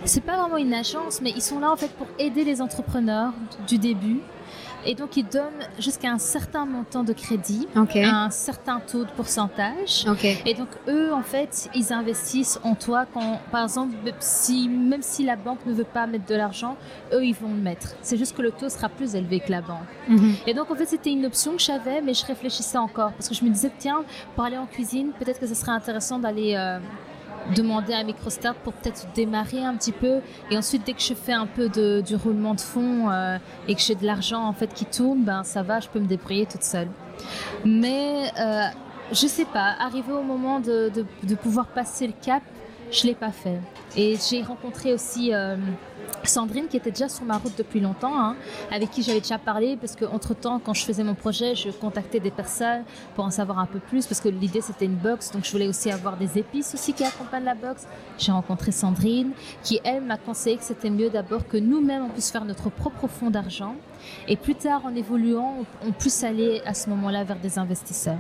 c'est 0.06 0.22
pas 0.22 0.38
vraiment 0.38 0.58
une 0.58 0.74
agence, 0.74 1.22
mais 1.22 1.32
ils 1.32 1.42
sont 1.42 1.60
là 1.60 1.72
en 1.72 1.76
fait 1.76 1.90
pour 1.90 2.08
aider 2.20 2.44
les 2.44 2.62
entrepreneurs 2.62 3.34
du 3.68 3.78
début 3.78 4.20
et 4.86 4.96
donc, 4.96 5.18
ils 5.18 5.28
donnent 5.28 5.68
jusqu'à 5.80 6.12
un 6.12 6.18
certain 6.18 6.66
montant 6.66 7.04
de 7.04 7.14
crédit, 7.14 7.68
un 7.76 8.30
certain 8.30 8.80
taux 8.80 9.06
de 9.06 9.12
pourcentage. 9.12 10.06
Et 10.46 10.54
donc, 10.54 10.70
eux, 10.88 11.14
en 11.14 11.22
fait, 11.22 11.70
ils 11.76 11.94
investissent 11.94 12.60
en 12.64 12.76
toi 12.76 13.06
quand, 13.14 13.40
par 13.52 13.64
exemple, 13.64 13.96
si, 14.20 14.68
même 14.68 15.02
si 15.02 15.26
la 15.26 15.36
banque 15.36 15.66
ne 15.66 15.74
veut 15.74 15.84
pas 15.84 16.08
mettre 16.08 16.26
de 16.26 16.36
l'argent, 16.36 16.78
eux, 17.14 17.26
ils 17.26 17.36
vont 17.36 17.50
le 17.50 17.62
mettre. 17.62 17.96
C'est 18.02 18.18
juste 18.18 18.36
que 18.36 18.42
le 18.42 18.52
taux 18.52 18.70
sera 18.70 18.90
plus 18.90 19.16
élevé 19.16 19.40
que 19.40 19.52
la 19.52 19.62
banque. 19.62 19.80
Mhm. 20.08 20.36
Et 20.48 20.54
donc, 20.54 20.72
en 20.72 20.76
fait, 20.76 20.86
c'était 20.86 21.12
une 21.12 21.26
option 21.26 21.54
que 21.54 21.62
j'avais, 21.62 22.02
mais 22.02 22.14
je 22.14 22.26
réfléchissais 22.26 22.78
encore. 22.78 23.12
Parce 23.14 23.30
que 23.30 23.36
je 23.36 23.44
me 23.44 23.50
disais, 23.50 23.72
tiens, 23.78 24.04
pour 24.36 24.44
aller 24.44 24.58
en 24.58 24.66
cuisine, 24.66 25.12
peut-être 25.18 25.40
que 25.40 25.48
ce 25.48 25.56
serait 25.56 25.72
intéressant 25.72 26.20
d'aller... 26.20 26.56
Euh, 26.56 26.80
demander 27.56 27.94
à 27.94 28.04
MicroStart 28.04 28.56
pour 28.56 28.74
peut-être 28.74 29.08
démarrer 29.14 29.64
un 29.64 29.76
petit 29.76 29.92
peu. 29.92 30.22
Et 30.52 30.58
ensuite, 30.58 30.86
dès 30.86 30.94
que 30.94 31.02
je 31.02 31.14
fais 31.14 31.34
un 31.34 31.46
peu 31.48 31.70
de, 31.70 32.02
du 32.02 32.16
roulement 32.16 32.56
de 32.56 32.62
fond 32.62 33.10
euh, 33.10 33.38
et 33.68 33.76
que 33.76 33.82
j'ai 33.82 33.96
de 33.96 34.06
l'argent 34.06 34.44
en 34.44 34.54
fait 34.54 34.74
qui 34.74 34.86
tourne, 34.86 35.24
ben 35.24 35.44
ça 35.44 35.64
va, 35.64 35.80
je 35.80 35.88
peux 35.90 36.00
me 36.00 36.08
débrouiller 36.08 36.46
toute 36.46 36.64
seule. 36.64 36.90
Mais 37.66 38.32
euh, 38.40 38.64
je 39.12 39.28
sais 39.28 39.46
pas, 39.46 39.76
arrivé 39.80 40.12
au 40.12 40.24
moment 40.24 40.60
de, 40.60 40.90
de, 40.90 41.06
de 41.24 41.36
pouvoir 41.36 41.68
passer 41.68 42.08
le 42.08 42.14
cap, 42.22 42.44
je 42.92 43.08
l'ai 43.08 43.16
pas 43.16 43.32
fait. 43.32 43.60
Et 43.96 44.18
j'ai 44.30 44.42
rencontré 44.42 44.94
aussi 44.94 45.34
euh, 45.34 45.56
Sandrine 46.30 46.68
qui 46.68 46.78
était 46.78 46.92
déjà 46.92 47.10
sur 47.10 47.26
ma 47.26 47.38
route 47.38 47.54
depuis 47.58 47.80
longtemps, 47.80 48.20
hein, 48.20 48.36
avec 48.72 48.92
qui 48.92 49.04
j'avais 49.04 49.20
déjà 49.20 49.38
parlé 49.38 49.78
parce 49.78 49.96
qu'entre 49.96 50.34
temps, 50.34 50.60
quand 50.64 50.74
je 50.74 50.86
faisais 50.86 51.04
mon 51.04 51.16
projet, 51.16 51.56
je 51.56 51.70
contactais 51.70 52.20
des 52.20 52.32
personnes 52.32 52.84
pour 53.16 53.26
en 53.26 53.32
savoir 53.32 53.60
un 53.60 53.66
peu 53.66 53.80
plus 53.80 54.06
parce 54.08 54.22
que 54.22 54.30
l'idée 54.30 54.62
c'était 54.62 54.86
une 54.86 54.96
box, 54.96 55.32
donc 55.32 55.46
je 55.46 55.52
voulais 55.52 55.68
aussi 55.68 55.92
avoir 55.92 56.18
des 56.18 56.38
épices 56.38 56.74
aussi 56.74 56.94
qui 56.94 57.04
accompagnent 57.04 57.46
la 57.46 57.56
box. 57.56 57.88
J'ai 58.18 58.32
rencontré 58.32 58.72
Sandrine 58.72 59.32
qui 59.64 59.80
elle 59.84 60.02
m'a 60.02 60.18
conseillé 60.18 60.58
que 60.58 60.64
c'était 60.64 60.90
mieux 60.90 61.10
d'abord 61.10 61.48
que 61.48 61.58
nous-mêmes 61.58 62.06
on 62.06 62.10
puisse 62.10 62.32
faire 62.32 62.46
notre 62.46 62.70
propre 62.70 63.08
fonds 63.08 63.30
d'argent 63.30 63.76
et 64.28 64.36
plus 64.36 64.56
tard 64.56 64.86
en 64.86 64.96
évoluant 64.96 65.56
on 65.86 65.92
puisse 65.92 66.24
aller 66.24 66.62
à 66.66 66.74
ce 66.74 66.90
moment-là 66.90 67.24
vers 67.24 67.40
des 67.40 67.58
investisseurs. 67.60 68.18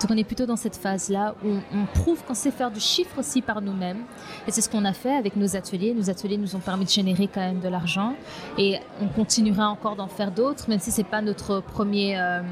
Donc 0.00 0.10
on 0.10 0.16
est 0.16 0.24
plutôt 0.24 0.46
dans 0.46 0.56
cette 0.56 0.76
phase-là 0.76 1.34
où 1.44 1.48
on, 1.72 1.86
prouve 1.86 2.22
qu'on 2.24 2.34
sait 2.34 2.50
faire 2.50 2.70
du 2.70 2.80
chiffre 2.80 3.18
aussi 3.18 3.42
par 3.42 3.60
nous-mêmes. 3.60 4.02
Et 4.46 4.50
c'est 4.50 4.60
ce 4.60 4.68
qu'on 4.68 4.84
a 4.84 4.92
fait 4.92 5.14
avec 5.14 5.36
nos 5.36 5.56
ateliers. 5.56 5.94
Nos 5.94 6.10
ateliers 6.10 6.36
nous 6.36 6.56
ont 6.56 6.60
permis 6.60 6.84
de 6.84 6.90
générer 6.90 7.28
quand 7.32 7.40
même 7.40 7.60
de 7.60 7.68
l'argent. 7.68 8.14
Et 8.58 8.78
on 9.00 9.08
continuera 9.08 9.68
encore 9.68 9.96
d'en 9.96 10.08
faire 10.08 10.30
d'autres, 10.30 10.68
même 10.68 10.80
si 10.80 10.90
c'est 10.90 11.04
pas 11.04 11.22
notre 11.22 11.60
premier... 11.60 12.18
Euh, 12.18 12.42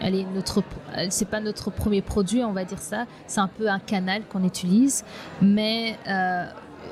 allez, 0.00 0.24
notre, 0.34 0.62
c'est 1.10 1.28
pas 1.28 1.40
notre 1.40 1.70
premier 1.70 2.02
produit, 2.02 2.44
on 2.44 2.52
va 2.52 2.64
dire 2.64 2.78
ça. 2.78 3.06
C'est 3.26 3.40
un 3.40 3.48
peu 3.48 3.68
un 3.68 3.80
canal 3.80 4.22
qu'on 4.30 4.44
utilise, 4.44 5.04
mais 5.42 5.96
euh, 6.06 6.46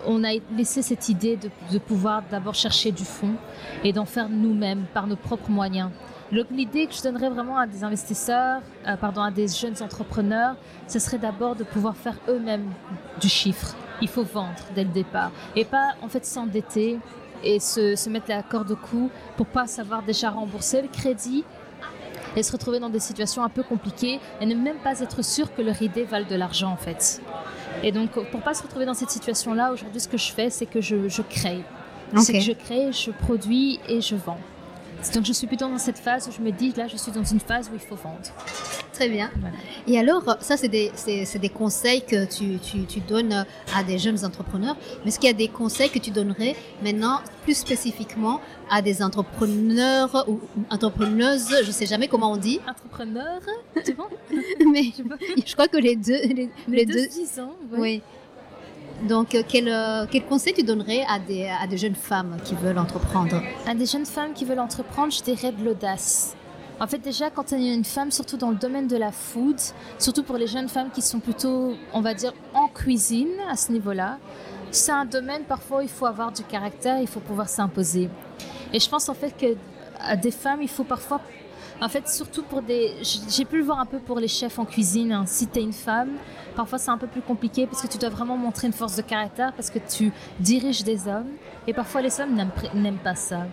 on 0.07 0.25
a 0.25 0.33
laissé 0.57 0.83
cette 0.83 1.09
idée 1.09 1.37
de, 1.37 1.79
pouvoir 1.79 2.23
d'abord 2.31 2.55
chercher 2.55 2.93
du 2.93 3.05
fond 3.05 3.35
et 3.85 3.93
d'en 3.93 4.05
faire 4.05 4.29
nous-mêmes 4.29 4.87
par 4.95 5.07
nos 5.07 5.17
propres 5.17 5.51
moyens. 5.51 5.91
L'idée 6.33 6.87
que 6.87 6.95
je 6.95 7.03
donnerais 7.03 7.31
vraiment 7.31 7.57
à 7.57 7.67
des 7.67 7.85
investisseurs, 7.85 8.61
euh, 8.87 8.97
pardon, 8.97 9.23
à 9.23 9.31
des 9.31 9.47
jeunes 9.47 9.81
entrepreneurs, 9.81 10.57
ce 10.89 10.99
serait 10.99 11.19
d'abord 11.19 11.55
de 11.55 11.63
pouvoir 11.63 11.97
faire 11.97 12.17
eux-mêmes 12.29 12.69
du 13.21 13.29
chiffre. 13.29 13.77
Il 14.01 14.09
faut 14.09 14.25
vendre 14.25 14.63
dès 14.75 14.85
le 14.85 14.91
départ 14.91 15.31
et 15.55 15.65
pas 15.65 15.95
en 16.03 16.09
fait 16.09 16.25
s'endetter 16.27 16.99
et 17.45 17.61
se, 17.61 18.09
mettre 18.09 18.29
la 18.29 18.43
corde 18.43 18.73
au 18.73 18.77
cou 18.77 19.11
pour 19.37 19.47
pas 19.47 19.67
savoir 19.67 20.03
déjà 20.03 20.31
rembourser 20.31 20.83
le 20.83 20.89
crédit 20.89 21.45
et 22.35 22.43
se 22.43 22.53
retrouver 22.53 22.81
dans 22.81 22.91
des 22.91 22.99
situations 22.99 23.43
un 23.45 23.49
peu 23.49 23.63
compliquées 23.63 24.21
et 24.41 24.47
ne 24.47 24.55
même 24.55 24.79
pas 24.79 25.01
être 25.01 25.25
sûr 25.25 25.55
que 25.55 25.63
leur 25.63 25.81
idée 25.81 26.05
vale 26.05 26.27
de 26.27 26.35
l'argent 26.35 26.73
en 26.73 26.77
fait. 26.77 27.23
Et 27.83 27.93
donc 27.93 28.11
pour 28.31 28.41
pas 28.41 28.55
se 28.55 28.63
retrouver 28.63 28.87
dans 28.87 28.95
cette 28.95 29.11
situation-là, 29.11 29.73
aujourd'hui 29.73 30.01
ce 30.01 30.09
que 30.09 30.19
je 30.19 30.33
fais, 30.33 30.51
c'est 30.51 30.67
que 30.67 30.81
je, 30.81 31.09
je 31.09 31.23
crée. 31.23 31.63
C'est 32.19 32.35
que 32.35 32.41
je 32.41 32.53
crée, 32.53 32.93
je 32.93 33.11
produis 33.11 33.81
et 33.89 34.01
je 34.01 34.15
vends. 34.15 34.39
Donc 35.15 35.25
je 35.25 35.33
suis 35.33 35.47
plutôt 35.47 35.69
dans 35.69 35.79
cette 35.79 35.99
phase 35.99 36.29
où 36.29 36.33
je 36.33 36.41
me 36.41 36.51
dis, 36.51 36.73
là, 36.77 36.89
je 36.89 36.97
suis 36.97 37.13
dans 37.13 37.25
une 37.25 37.41
phase 37.41 37.69
où 37.71 37.75
il 37.75 37.81
faut 37.81 37.97
vendre. 37.97 38.19
Très 38.97 39.11
bien. 39.11 39.31
Et 39.87 39.99
alors, 39.99 40.23
ça, 40.41 40.57
c'est 40.57 40.69
des, 40.69 40.91
des, 41.07 41.49
conseils 41.51 42.01
que 42.01 42.25
tu, 42.25 42.59
tu, 42.59 42.87
tu, 42.87 43.01
donnes 43.01 43.45
à 43.77 43.85
des 43.85 43.99
jeunes 43.99 44.25
entrepreneurs. 44.25 44.75
Mais 45.03 45.09
est-ce 45.09 45.19
qu'il 45.19 45.29
y 45.29 45.33
a 45.35 45.37
des 45.37 45.49
conseils 45.49 45.91
que 45.91 45.99
tu 45.99 46.11
donnerais 46.11 46.57
maintenant, 46.83 47.21
plus 47.43 47.59
spécifiquement, 47.59 48.41
à 48.71 48.81
des 48.81 49.03
entrepreneurs 49.03 50.25
ou 50.29 50.41
entrepreneuses 50.71 51.55
Je 51.61 51.67
ne 51.67 51.73
sais 51.73 51.85
jamais 51.85 52.09
comment 52.09 52.33
on 52.33 52.39
dit. 52.39 52.59
Entrepreneurs, 52.67 53.43
tu 53.85 53.93
vois 53.93 54.09
Mais 54.73 54.85
je, 55.47 55.53
crois 55.53 55.69
que 55.69 55.77
les 55.77 55.97
deux. 55.97 56.23
Les, 56.35 56.49
les, 56.67 56.87
deux, 56.87 57.07
disons, 57.07 57.51
oui. 57.73 58.01
Donc, 59.07 59.35
euh, 59.35 59.43
quel, 59.47 59.69
euh, 59.69 60.07
quel, 60.11 60.25
conseil 60.25 60.55
tu 60.55 60.63
donnerais 60.63 61.05
à 61.07 61.19
des, 61.19 61.47
à 61.47 61.67
des 61.67 61.77
jeunes 61.77 61.95
femmes 61.95 62.39
qui 62.43 62.55
veulent 62.55 62.79
entreprendre? 62.79 63.43
À 63.67 63.75
des 63.75 63.85
jeunes 63.85 64.07
femmes 64.07 64.33
qui 64.33 64.47
veulent 64.47 64.59
entreprendre, 64.59 65.13
je 65.13 65.23
dirais 65.23 65.53
de 65.53 65.63
l'audace. 65.63 66.35
En 66.79 66.87
fait, 66.87 66.99
déjà, 66.99 67.31
quand 67.31 67.53
y 67.53 67.55
a 67.55 67.75
une 67.75 67.85
femme, 67.85 68.11
surtout 68.11 68.37
dans 68.37 68.51
le 68.51 68.57
domaine 68.57 68.87
de 68.87 68.97
la 68.97 69.11
food, 69.11 69.57
surtout 69.99 70.23
pour 70.23 70.37
les 70.37 70.47
jeunes 70.47 70.69
femmes 70.69 70.91
qui 70.93 71.01
sont 71.01 71.21
plutôt, 71.21 71.75
on 71.93 72.01
va 72.03 72.13
dire, 72.13 72.35
en 72.53 72.69
cuisine 72.69 73.33
à 73.51 73.57
ce 73.57 73.73
niveau-là, 73.73 74.19
c'est 74.71 74.93
un 74.93 75.07
domaine, 75.07 75.45
parfois, 75.45 75.83
il 75.83 75.89
faut 75.89 76.07
avoir 76.07 76.33
du 76.33 76.43
caractère, 76.43 77.01
il 77.01 77.07
faut 77.07 77.21
pouvoir 77.21 77.49
s'imposer. 77.49 78.11
Et 78.73 78.81
je 78.81 78.89
pense 78.91 79.09
en 79.09 79.15
fait 79.15 79.35
que 79.37 79.57
à 79.99 80.17
des 80.17 80.31
femmes, 80.31 80.61
il 80.61 80.69
faut 80.69 80.85
parfois 80.85 81.21
en 81.81 81.89
fait, 81.91 82.09
surtout 82.09 82.43
pour 82.43 82.63
des. 82.63 82.95
J'ai 83.03 83.45
pu 83.45 83.59
le 83.59 83.65
voir 83.65 83.79
un 83.79 83.85
peu 83.85 83.99
pour 83.99 84.19
les 84.19 84.29
chefs 84.29 84.59
en 84.59 84.65
cuisine. 84.65 85.13
Hein. 85.13 85.25
Si 85.27 85.47
tu 85.47 85.59
es 85.59 85.63
une 85.63 85.75
femme, 85.75 86.13
parfois 86.55 86.79
c'est 86.79 86.91
un 86.91 86.97
peu 86.97 87.07
plus 87.07 87.21
compliqué 87.21 87.67
parce 87.67 87.83
que 87.83 87.87
tu 87.87 87.99
dois 87.99 88.09
vraiment 88.09 88.37
montrer 88.39 88.67
une 88.67 88.73
force 88.73 88.97
de 88.97 89.03
caractère 89.03 89.53
parce 89.53 89.69
que 89.69 89.79
tu 89.79 90.11
diriges 90.41 90.85
des 90.85 91.07
hommes. 91.07 91.29
Et 91.67 91.75
parfois 91.75 92.01
les 92.01 92.19
hommes 92.21 92.35
n'aiment 92.75 92.99
pas 92.99 93.15
ça. 93.15 93.47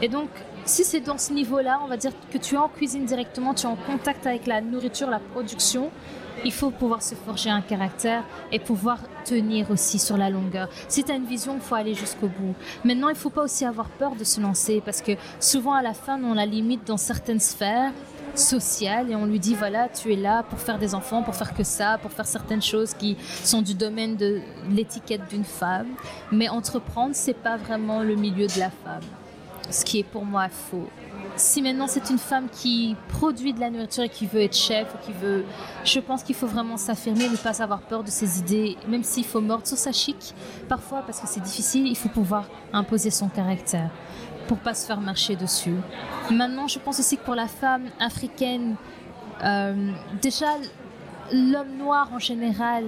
Et 0.00 0.08
donc, 0.08 0.28
si 0.64 0.84
c'est 0.84 1.00
dans 1.00 1.18
ce 1.18 1.32
niveau-là, 1.32 1.80
on 1.84 1.88
va 1.88 1.96
dire 1.96 2.12
que 2.30 2.38
tu 2.38 2.54
es 2.54 2.58
en 2.58 2.68
cuisine 2.68 3.04
directement, 3.04 3.54
tu 3.54 3.66
es 3.66 3.68
en 3.68 3.76
contact 3.76 4.26
avec 4.26 4.46
la 4.46 4.60
nourriture, 4.60 5.10
la 5.10 5.18
production, 5.18 5.90
il 6.44 6.52
faut 6.52 6.70
pouvoir 6.70 7.02
se 7.02 7.14
forger 7.14 7.50
un 7.50 7.60
caractère 7.60 8.24
et 8.50 8.58
pouvoir 8.58 8.98
tenir 9.24 9.70
aussi 9.70 9.98
sur 9.98 10.16
la 10.16 10.30
longueur. 10.30 10.68
Si 10.88 11.04
tu 11.04 11.12
as 11.12 11.14
une 11.14 11.26
vision, 11.26 11.54
il 11.54 11.60
faut 11.60 11.74
aller 11.74 11.94
jusqu'au 11.94 12.28
bout. 12.28 12.54
Maintenant, 12.84 13.08
il 13.08 13.14
ne 13.14 13.18
faut 13.18 13.30
pas 13.30 13.42
aussi 13.42 13.64
avoir 13.64 13.88
peur 13.88 14.16
de 14.16 14.24
se 14.24 14.40
lancer 14.40 14.82
parce 14.84 15.00
que 15.00 15.12
souvent 15.40 15.74
à 15.74 15.82
la 15.82 15.94
fin, 15.94 16.22
on 16.22 16.34
la 16.34 16.46
limite 16.46 16.86
dans 16.86 16.96
certaines 16.96 17.40
sphères 17.40 17.92
sociales 18.34 19.10
et 19.10 19.14
on 19.14 19.26
lui 19.26 19.38
dit 19.38 19.54
voilà, 19.54 19.88
tu 19.88 20.12
es 20.12 20.16
là 20.16 20.42
pour 20.42 20.58
faire 20.58 20.78
des 20.78 20.94
enfants, 20.94 21.22
pour 21.22 21.34
faire 21.34 21.54
que 21.54 21.62
ça, 21.62 21.98
pour 21.98 22.10
faire 22.10 22.26
certaines 22.26 22.62
choses 22.62 22.94
qui 22.94 23.16
sont 23.44 23.62
du 23.62 23.74
domaine 23.74 24.16
de 24.16 24.40
l'étiquette 24.70 25.28
d'une 25.30 25.44
femme. 25.44 25.88
Mais 26.32 26.48
entreprendre, 26.48 27.14
c'est 27.14 27.34
pas 27.34 27.56
vraiment 27.56 28.00
le 28.00 28.16
milieu 28.16 28.46
de 28.46 28.58
la 28.58 28.70
femme. 28.70 29.02
Ce 29.70 29.84
qui 29.84 30.00
est 30.00 30.04
pour 30.04 30.24
moi 30.24 30.48
faux 30.48 30.88
si 31.36 31.62
maintenant 31.62 31.86
c'est 31.86 32.10
une 32.10 32.18
femme 32.18 32.48
qui 32.48 32.96
produit 33.08 33.52
de 33.52 33.60
la 33.60 33.70
nourriture 33.70 34.04
et 34.04 34.08
qui 34.08 34.26
veut 34.26 34.40
être 34.40 34.56
chef 34.56 34.86
qui 35.04 35.12
veut, 35.12 35.44
je 35.84 35.98
pense 36.00 36.22
qu'il 36.22 36.34
faut 36.34 36.46
vraiment 36.46 36.76
s'affirmer, 36.76 37.28
ne 37.28 37.36
pas 37.36 37.62
avoir 37.62 37.80
peur 37.80 38.04
de 38.04 38.10
ses 38.10 38.38
idées, 38.38 38.76
même 38.88 39.02
s'il 39.02 39.24
faut 39.24 39.40
mordre 39.40 39.66
sur 39.66 39.76
sa 39.76 39.92
chic. 39.92 40.34
Parfois, 40.68 41.02
parce 41.02 41.20
que 41.20 41.26
c'est 41.26 41.42
difficile, 41.42 41.86
il 41.86 41.96
faut 41.96 42.08
pouvoir 42.08 42.48
imposer 42.72 43.10
son 43.10 43.28
caractère 43.28 43.90
pour 44.46 44.58
pas 44.58 44.74
se 44.74 44.86
faire 44.86 45.00
marcher 45.00 45.36
dessus. 45.36 45.76
Maintenant, 46.30 46.68
je 46.68 46.78
pense 46.78 47.00
aussi 47.00 47.16
que 47.16 47.24
pour 47.24 47.34
la 47.34 47.48
femme 47.48 47.86
africaine, 47.98 48.76
euh, 49.42 49.92
déjà 50.22 50.46
l'homme 51.32 51.76
noir 51.78 52.10
en 52.12 52.18
général 52.18 52.84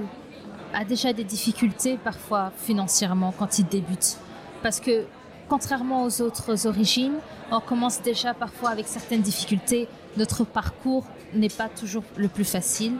a 0.74 0.84
déjà 0.84 1.12
des 1.12 1.24
difficultés 1.24 1.96
parfois 1.96 2.52
financièrement 2.56 3.32
quand 3.36 3.58
il 3.58 3.66
débute, 3.66 4.18
parce 4.62 4.78
que 4.80 5.06
contrairement 5.48 6.04
aux 6.04 6.22
autres 6.22 6.66
origines, 6.66 7.14
on 7.50 7.60
commence 7.60 8.02
déjà 8.02 8.34
parfois 8.34 8.70
avec 8.70 8.86
certaines 8.86 9.22
difficultés. 9.22 9.88
Notre 10.16 10.44
parcours 10.44 11.04
n'est 11.34 11.48
pas 11.48 11.68
toujours 11.68 12.04
le 12.16 12.28
plus 12.28 12.44
facile. 12.44 12.94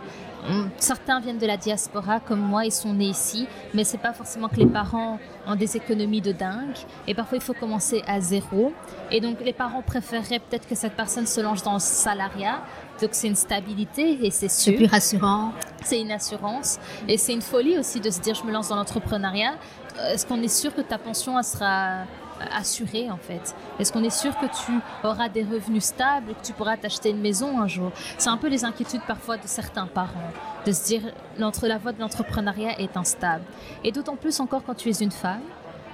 Certains 0.79 1.19
viennent 1.19 1.39
de 1.39 1.47
la 1.47 1.57
diaspora, 1.57 2.21
comme 2.21 2.39
moi, 2.39 2.65
ils 2.65 2.73
sont 2.73 2.93
nés 2.95 3.09
ici, 3.09 3.49
mais 3.75 3.83
c'est 3.83 3.99
pas 3.99 4.13
forcément 4.13 4.49
que 4.49 4.57
les 4.57 4.67
parents 4.67 5.19
ont 5.45 5.57
des 5.57 5.77
économies 5.77 6.21
de 6.21 6.31
dingue. 6.31 6.77
Et 7.09 7.15
parfois, 7.15 7.39
il 7.39 7.43
faut 7.43 7.53
commencer 7.53 8.05
à 8.07 8.21
zéro. 8.21 8.73
Et 9.11 9.21
donc, 9.21 9.41
les 9.41 9.53
parents 9.53 9.83
préféreraient 9.83 10.39
peut-être 10.39 10.69
que 10.69 10.77
cette 10.77 10.95
personne 10.95 11.27
se 11.27 11.41
lance 11.41 11.65
dans 11.65 11.75
le 11.75 11.81
salariat. 11.81 12.63
Donc, 13.01 13.11
c'est 13.13 13.27
une 13.27 13.35
stabilité 13.35 14.25
et 14.25 14.31
c'est 14.31 14.49
sûr. 14.49 14.73
C'est 14.73 14.77
plus 14.77 14.87
rassurant. 14.87 15.53
C'est 15.83 16.01
une 16.01 16.13
assurance. 16.13 16.79
Et 17.09 17.19
c'est 17.19 17.33
une 17.33 17.43
folie 17.43 17.77
aussi 17.77 17.99
de 17.99 18.11
se 18.11 18.21
dire, 18.21 18.37
je 18.37 18.45
me 18.45 18.53
lance 18.53 18.69
dans 18.69 18.77
l'entrepreneuriat. 18.77 19.55
Est-ce 20.13 20.27
qu'on 20.27 20.41
est 20.43 20.49
sûr 20.49 20.73
que 20.73 20.83
ta 20.83 20.99
pension, 20.99 21.37
elle 21.37 21.45
sera 21.45 22.05
assuré 22.53 23.11
en 23.11 23.16
fait. 23.16 23.55
Est-ce 23.78 23.93
qu'on 23.93 24.05
est 24.05 24.11
sûr 24.11 24.37
que 24.39 24.47
tu 24.47 24.72
auras 25.05 25.28
des 25.28 25.43
revenus 25.43 25.84
stables, 25.84 26.34
que 26.34 26.47
tu 26.47 26.53
pourras 26.53 26.76
t'acheter 26.76 27.11
une 27.11 27.20
maison 27.20 27.61
un 27.61 27.66
jour? 27.66 27.93
C'est 28.18 28.30
un 28.30 28.37
peu 28.37 28.49
les 28.49 28.64
inquiétudes 28.64 29.03
parfois 29.07 29.37
de 29.37 29.47
certains 29.47 29.87
parents, 29.87 30.32
de 30.64 30.72
se 30.72 30.84
dire 30.87 31.03
l'entre 31.39 31.66
la 31.66 31.78
voie 31.78 31.93
de 31.93 32.01
l'entrepreneuriat 32.01 32.80
est 32.80 32.97
instable. 32.97 33.45
Et 33.84 33.93
d'autant 33.93 34.16
plus 34.16 34.41
encore 34.41 34.62
quand 34.64 34.74
tu 34.74 34.89
es 34.89 35.03
une 35.03 35.12
femme, 35.12 35.43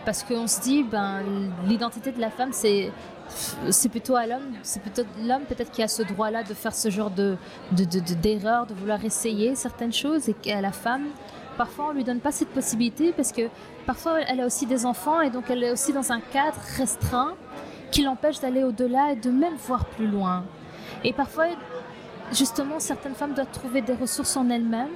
parce 0.05 0.23
qu'on 0.23 0.47
se 0.47 0.61
dit 0.61 0.83
ben 0.83 1.23
l'identité 1.67 2.11
de 2.13 2.21
la 2.21 2.31
femme 2.31 2.51
c'est 2.53 2.91
c'est 3.71 3.89
plutôt 3.89 4.17
à 4.17 4.27
l'homme, 4.27 4.53
c'est 4.63 4.81
plutôt 4.81 5.03
l'homme. 5.25 5.43
Peut-être 5.49 5.71
qui 5.71 5.83
a 5.83 5.89
ce 5.89 6.03
droit-là 6.03 6.43
de 6.43 6.55
faire 6.55 6.75
ce 6.75 6.91
genre 6.91 7.11
de, 7.11 7.37
d'erreur, 8.23 8.67
de, 8.67 8.75
de, 8.75 8.79
vouloir 8.79 9.03
essayer 9.05 9.55
certaines 9.55 9.93
choses, 9.93 10.29
et 10.29 10.35
qu'à 10.35 10.61
la 10.61 10.73
femme, 10.73 11.07
parfois 11.57 11.87
on 11.91 11.93
lui 11.93 12.05
donne 12.05 12.21
pas 12.21 12.33
cette 12.33 12.49
possibilité 12.49 13.13
parce 13.13 13.33
que 13.33 13.49
parfois 13.87 14.21
elle 14.21 14.41
a 14.41 14.47
aussi 14.47 14.67
des 14.67 14.87
enfants 14.87 15.21
et 15.21 15.31
donc 15.31 15.45
elle 15.51 15.63
est 15.65 15.71
aussi 15.71 15.93
dans 15.93 16.13
un 16.13 16.21
cadre 16.21 16.59
restreint 16.77 17.35
qui 17.91 18.03
l'empêche 18.03 18.41
d'aller 18.41 18.65
au-delà 18.65 19.13
et 19.13 19.17
de 19.17 19.31
même 19.31 19.55
voir 19.57 19.85
plus 19.85 20.07
loin. 20.07 20.45
Et 21.05 21.13
parfois, 21.13 21.47
justement, 22.33 22.81
certaines 22.81 23.15
femmes 23.15 23.35
doivent 23.35 23.53
trouver 23.53 23.83
des 23.83 23.93
ressources 23.93 24.37
en 24.37 24.49
elles-mêmes 24.49 24.89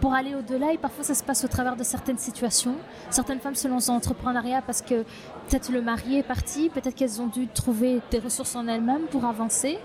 pour 0.00 0.14
aller 0.14 0.34
au-delà 0.34 0.72
et 0.72 0.78
parfois 0.78 1.04
ça 1.04 1.14
se 1.14 1.22
passe 1.22 1.44
au 1.44 1.48
travers 1.48 1.76
de 1.76 1.84
certaines 1.84 2.18
situations. 2.18 2.76
Certaines 3.10 3.40
femmes 3.40 3.54
se 3.54 3.68
lancent 3.68 3.88
en 3.88 3.96
entrepreneuriat 3.96 4.62
parce 4.62 4.82
que 4.82 5.02
peut-être 5.48 5.70
le 5.70 5.82
mari 5.82 6.18
est 6.18 6.22
parti, 6.22 6.68
peut-être 6.68 6.94
qu'elles 6.94 7.20
ont 7.20 7.26
dû 7.26 7.46
trouver 7.48 8.00
des 8.10 8.18
ressources 8.18 8.56
en 8.56 8.66
elles-mêmes 8.68 9.06
pour 9.10 9.24
avancer. 9.24 9.78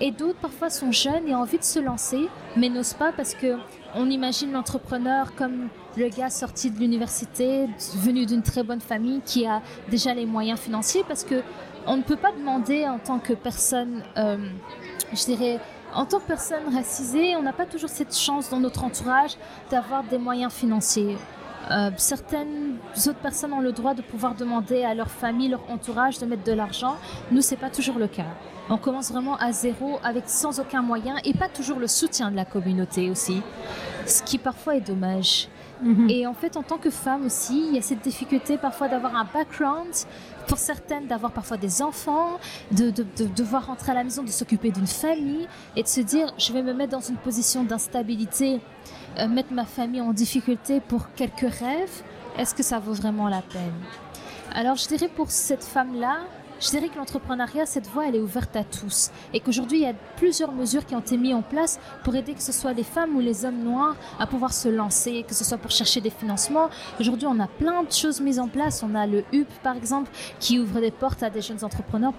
Et 0.00 0.10
d'autres 0.10 0.38
parfois 0.38 0.70
sont 0.70 0.92
jeunes 0.92 1.26
et 1.26 1.34
ont 1.34 1.40
envie 1.40 1.58
de 1.58 1.64
se 1.64 1.78
lancer 1.78 2.28
mais 2.56 2.68
n'osent 2.68 2.94
pas 2.94 3.12
parce 3.12 3.34
que 3.34 3.56
on 3.94 4.10
imagine 4.10 4.52
l'entrepreneur 4.52 5.34
comme 5.34 5.68
le 5.96 6.08
gars 6.08 6.28
sorti 6.28 6.70
de 6.70 6.78
l'université, 6.78 7.66
venu 7.96 8.26
d'une 8.26 8.42
très 8.42 8.62
bonne 8.62 8.80
famille 8.80 9.22
qui 9.24 9.46
a 9.46 9.62
déjà 9.90 10.12
les 10.12 10.26
moyens 10.26 10.60
financiers 10.60 11.02
parce 11.08 11.24
que 11.24 11.42
on 11.86 11.96
ne 11.96 12.02
peut 12.02 12.16
pas 12.16 12.32
demander 12.32 12.86
en 12.86 12.98
tant 12.98 13.18
que 13.18 13.32
personne, 13.32 14.02
euh, 14.16 14.36
je 15.12 15.24
dirais, 15.24 15.60
en 15.94 16.04
tant 16.04 16.18
que 16.18 16.26
personne 16.26 16.74
racisée, 16.74 17.36
on 17.36 17.42
n'a 17.42 17.52
pas 17.52 17.66
toujours 17.66 17.90
cette 17.90 18.14
chance 18.14 18.50
dans 18.50 18.60
notre 18.60 18.84
entourage 18.84 19.36
d'avoir 19.70 20.04
des 20.04 20.18
moyens 20.18 20.52
financiers. 20.52 21.16
Euh, 21.70 21.90
certaines 21.96 22.76
autres 22.96 23.18
personnes 23.18 23.52
ont 23.52 23.60
le 23.60 23.72
droit 23.72 23.94
de 23.94 24.02
pouvoir 24.02 24.34
demander 24.34 24.84
à 24.84 24.94
leur 24.94 25.10
famille, 25.10 25.48
leur 25.48 25.68
entourage 25.70 26.18
de 26.18 26.26
mettre 26.26 26.44
de 26.44 26.52
l'argent. 26.52 26.96
Nous, 27.32 27.40
c'est 27.40 27.56
pas 27.56 27.70
toujours 27.70 27.98
le 27.98 28.06
cas. 28.06 28.26
On 28.68 28.78
commence 28.78 29.10
vraiment 29.10 29.36
à 29.36 29.52
zéro 29.52 29.98
avec 30.04 30.24
sans 30.28 30.60
aucun 30.60 30.82
moyen 30.82 31.16
et 31.24 31.34
pas 31.34 31.48
toujours 31.48 31.78
le 31.78 31.86
soutien 31.86 32.30
de 32.30 32.36
la 32.36 32.44
communauté 32.44 33.10
aussi, 33.10 33.42
ce 34.06 34.22
qui 34.22 34.38
parfois 34.38 34.76
est 34.76 34.80
dommage. 34.80 35.48
Mhm. 35.82 36.08
Et 36.10 36.26
en 36.26 36.34
fait, 36.34 36.56
en 36.56 36.62
tant 36.62 36.78
que 36.78 36.90
femme 36.90 37.26
aussi, 37.26 37.68
il 37.68 37.74
y 37.74 37.78
a 37.78 37.82
cette 37.82 38.02
difficulté 38.02 38.56
parfois 38.56 38.88
d'avoir 38.88 39.14
un 39.14 39.24
background, 39.24 39.92
pour 40.46 40.58
certaines 40.58 41.06
d'avoir 41.06 41.32
parfois 41.32 41.56
des 41.56 41.82
enfants, 41.82 42.38
de, 42.70 42.92
devoir 43.34 43.66
rentrer 43.66 43.92
à 43.92 43.94
la 43.94 44.04
maison, 44.04 44.22
de 44.22 44.30
s'occuper 44.30 44.70
d'une 44.70 44.86
famille 44.86 45.48
et 45.74 45.82
de 45.82 45.88
se 45.88 46.00
dire 46.00 46.32
je 46.38 46.52
vais 46.52 46.62
me 46.62 46.72
mettre 46.72 46.92
dans 46.92 47.00
une 47.00 47.16
position 47.16 47.64
d'instabilité, 47.64 48.60
euh, 49.18 49.28
mettre 49.28 49.52
ma 49.52 49.64
famille 49.64 50.00
en 50.00 50.12
difficulté 50.12 50.80
pour 50.80 51.12
quelques 51.14 51.40
rêves. 51.40 52.02
Est-ce 52.38 52.54
que 52.54 52.62
ça 52.62 52.78
vaut 52.78 52.92
vraiment 52.92 53.28
la 53.28 53.42
peine? 53.42 53.72
Alors 54.54 54.76
je 54.76 54.86
dirais 54.88 55.08
pour 55.08 55.30
cette 55.30 55.64
femme-là, 55.64 56.18
je 56.60 56.70
dirais 56.70 56.88
que 56.88 56.96
l'entrepreneuriat, 56.96 57.66
cette 57.66 57.86
voie, 57.88 58.08
elle 58.08 58.16
est 58.16 58.20
ouverte 58.20 58.56
à 58.56 58.64
tous. 58.64 59.10
Et 59.32 59.40
qu'aujourd'hui, 59.40 59.78
il 59.78 59.82
y 59.82 59.86
a 59.86 59.94
plusieurs 60.16 60.52
mesures 60.52 60.84
qui 60.86 60.94
ont 60.94 61.00
été 61.00 61.16
mises 61.16 61.34
en 61.34 61.42
place 61.42 61.78
pour 62.04 62.14
aider 62.14 62.34
que 62.34 62.42
ce 62.42 62.52
soit 62.52 62.72
les 62.72 62.82
femmes 62.82 63.14
ou 63.16 63.20
les 63.20 63.44
hommes 63.44 63.62
noirs 63.62 63.96
à 64.18 64.26
pouvoir 64.26 64.52
se 64.52 64.68
lancer, 64.68 65.24
que 65.26 65.34
ce 65.34 65.44
soit 65.44 65.58
pour 65.58 65.70
chercher 65.70 66.00
des 66.00 66.10
financements. 66.10 66.68
Aujourd'hui, 67.00 67.26
on 67.26 67.38
a 67.40 67.46
plein 67.46 67.82
de 67.82 67.92
choses 67.92 68.20
mises 68.20 68.38
en 68.38 68.48
place. 68.48 68.82
On 68.82 68.94
a 68.94 69.06
le 69.06 69.24
HUP, 69.32 69.48
par 69.62 69.76
exemple, 69.76 70.10
qui 70.40 70.58
ouvre 70.58 70.80
des 70.80 70.90
portes 70.90 71.22
à 71.22 71.30
des 71.30 71.42
jeunes 71.42 71.62
entrepreneurs 71.62 72.12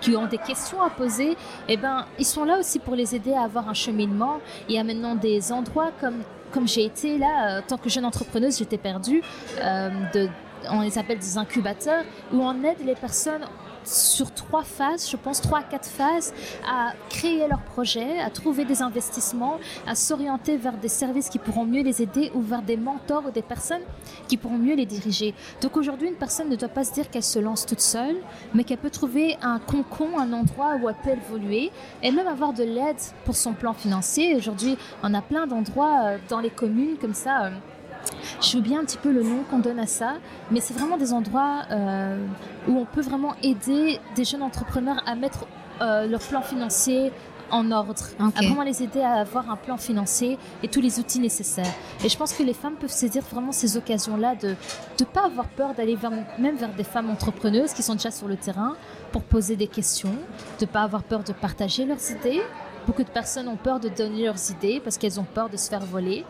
qui 0.00 0.16
ont 0.16 0.26
des 0.26 0.38
questions 0.38 0.82
à 0.82 0.90
poser. 0.90 1.36
Eh 1.68 1.76
ben, 1.76 2.06
ils 2.18 2.26
sont 2.26 2.44
là 2.44 2.58
aussi 2.58 2.78
pour 2.78 2.94
les 2.94 3.14
aider 3.14 3.32
à 3.32 3.42
avoir 3.42 3.68
un 3.68 3.74
cheminement. 3.74 4.38
Il 4.68 4.74
y 4.74 4.78
a 4.78 4.84
maintenant 4.84 5.14
des 5.14 5.52
endroits 5.52 5.90
comme 6.00 6.22
comme 6.50 6.66
j'ai 6.66 6.84
été 6.84 7.16
là, 7.16 7.60
en 7.60 7.62
tant 7.62 7.78
que 7.78 7.88
jeune 7.88 8.04
entrepreneuse, 8.04 8.58
j'étais 8.58 8.76
perdue, 8.76 9.22
euh, 9.60 9.90
de 10.12 10.28
on 10.70 10.80
les 10.80 10.98
appelle 10.98 11.18
des 11.18 11.38
incubateurs, 11.38 12.04
où 12.32 12.42
on 12.42 12.62
aide 12.64 12.84
les 12.84 12.94
personnes 12.94 13.44
sur 13.84 14.32
trois 14.32 14.62
phases, 14.62 15.08
je 15.10 15.16
pense 15.16 15.40
trois 15.40 15.60
à 15.60 15.62
quatre 15.62 15.88
phases, 15.88 16.34
à 16.66 16.92
créer 17.08 17.46
leur 17.48 17.60
projet, 17.62 18.20
à 18.20 18.30
trouver 18.30 18.64
des 18.64 18.82
investissements, 18.82 19.58
à 19.86 19.94
s'orienter 19.94 20.56
vers 20.56 20.76
des 20.76 20.88
services 20.88 21.28
qui 21.28 21.38
pourront 21.38 21.64
mieux 21.64 21.82
les 21.82 22.02
aider 22.02 22.30
ou 22.34 22.40
vers 22.40 22.62
des 22.62 22.76
mentors 22.76 23.26
ou 23.26 23.30
des 23.30 23.42
personnes 23.42 23.82
qui 24.28 24.36
pourront 24.36 24.58
mieux 24.58 24.74
les 24.74 24.86
diriger. 24.86 25.34
Donc 25.60 25.76
aujourd'hui, 25.76 26.08
une 26.08 26.14
personne 26.14 26.48
ne 26.48 26.56
doit 26.56 26.68
pas 26.68 26.84
se 26.84 26.92
dire 26.92 27.10
qu'elle 27.10 27.22
se 27.22 27.38
lance 27.38 27.66
toute 27.66 27.80
seule, 27.80 28.16
mais 28.54 28.64
qu'elle 28.64 28.78
peut 28.78 28.90
trouver 28.90 29.36
un 29.42 29.58
concon, 29.58 30.18
un 30.18 30.32
endroit 30.32 30.76
où 30.76 30.88
elle 30.88 30.96
peut 31.02 31.10
évoluer 31.10 31.70
et 32.02 32.10
même 32.10 32.26
avoir 32.26 32.52
de 32.52 32.64
l'aide 32.64 32.96
pour 33.24 33.36
son 33.36 33.52
plan 33.52 33.72
financier. 33.72 34.36
Aujourd'hui, 34.36 34.76
on 35.02 35.14
a 35.14 35.22
plein 35.22 35.46
d'endroits 35.46 36.00
euh, 36.04 36.18
dans 36.28 36.40
les 36.40 36.50
communes 36.50 36.96
comme 36.98 37.14
ça. 37.14 37.50
Je 38.40 38.56
veux 38.56 38.62
bien 38.62 38.80
un 38.80 38.84
petit 38.84 38.98
peu 38.98 39.12
le 39.12 39.22
nom 39.22 39.42
qu'on 39.50 39.58
donne 39.58 39.78
à 39.78 39.86
ça, 39.86 40.14
mais 40.50 40.60
c'est 40.60 40.74
vraiment 40.74 40.96
des 40.96 41.12
endroits 41.12 41.62
euh, 41.70 42.24
où 42.68 42.78
on 42.78 42.84
peut 42.84 43.02
vraiment 43.02 43.34
aider 43.42 43.98
des 44.14 44.24
jeunes 44.24 44.42
entrepreneurs 44.42 45.02
à 45.06 45.14
mettre 45.14 45.46
euh, 45.80 46.06
leur 46.06 46.20
plan 46.20 46.42
financier 46.42 47.12
en 47.50 47.70
ordre, 47.70 48.04
à 48.18 48.42
vraiment 48.42 48.62
les 48.62 48.82
aider 48.82 49.00
à 49.00 49.14
avoir 49.14 49.50
un 49.50 49.56
plan 49.56 49.76
financier 49.76 50.38
et 50.62 50.68
tous 50.68 50.80
les 50.80 50.98
outils 50.98 51.18
nécessaires. 51.18 51.72
Et 52.04 52.08
je 52.08 52.16
pense 52.16 52.32
que 52.32 52.42
les 52.42 52.54
femmes 52.54 52.74
peuvent 52.74 52.92
saisir 52.92 53.22
vraiment 53.22 53.52
ces 53.52 53.76
occasions-là 53.76 54.36
de 54.36 54.54
ne 55.00 55.04
pas 55.04 55.26
avoir 55.26 55.48
peur 55.48 55.74
d'aller 55.74 55.98
même 56.38 56.56
vers 56.56 56.72
des 56.72 56.84
femmes 56.84 57.10
entrepreneuses 57.10 57.72
qui 57.72 57.82
sont 57.82 57.94
déjà 57.94 58.10
sur 58.10 58.28
le 58.28 58.36
terrain 58.36 58.76
pour 59.12 59.22
poser 59.22 59.56
des 59.56 59.66
questions, 59.66 60.14
de 60.60 60.64
ne 60.64 60.70
pas 60.70 60.82
avoir 60.82 61.02
peur 61.02 61.24
de 61.24 61.32
partager 61.32 61.84
leurs 61.84 62.10
idées, 62.10 62.40
Beaucoup 62.90 63.04
de 63.04 63.10
personnes 63.10 63.46
ont 63.46 63.54
peur 63.54 63.78
de 63.78 63.88
donner 63.88 64.24
leurs 64.24 64.50
idées 64.50 64.80
parce 64.82 64.98
qu'elles 64.98 65.20
ont 65.20 65.24
peur 65.24 65.48
de 65.48 65.56
se 65.56 65.68
faire 65.68 65.86
voler. 65.86 66.24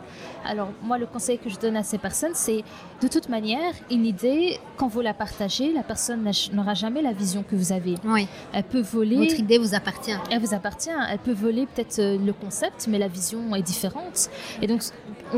Alors 0.45 0.69
moi, 0.83 0.99
le 0.99 1.07
conseil 1.07 1.39
que 1.39 1.49
je 1.49 1.59
donne 1.59 1.75
à 1.75 1.83
ces 1.83 1.97
personnes, 1.97 2.35
c'est 2.35 2.63
de 3.01 3.09
toute 3.09 3.31
manière, 3.31 3.73
une 3.91 4.05
idée, 4.05 4.61
quand 4.77 4.87
vous 4.87 5.01
la 5.01 5.15
partagez, 5.15 5.73
la 5.73 5.83
personne 5.83 6.31
n'aura 6.53 6.75
jamais 6.75 7.01
la 7.01 7.15
vision 7.15 7.43
que 7.43 7.57
vous 7.57 7.73
avez. 7.73 7.95
Oui. 8.05 8.29
Elle 8.53 8.65
peut 8.65 8.83
voler. 8.83 9.17
Votre 9.17 9.41
idée 9.41 9.57
vous 9.57 9.75
appartient. 9.75 10.13
Elle 10.31 10.43
vous 10.43 10.53
appartient. 10.53 10.91
Elle 11.11 11.19
peut 11.21 11.33
voler 11.33 11.65
peut-être 11.65 11.99
euh, 11.99 12.19
le 12.19 12.35
concept, 12.35 12.89
mais 12.89 12.99
la 12.99 13.09
vision 13.09 13.57
est 13.57 13.63
différente. 13.63 14.29
Et 14.61 14.67
donc, 14.67 14.83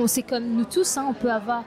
c'est 0.07 0.23
comme 0.23 0.57
nous 0.57 0.65
tous, 0.65 0.97
hein, 0.97 1.07
on 1.09 1.15
peut 1.15 1.31
avoir 1.31 1.63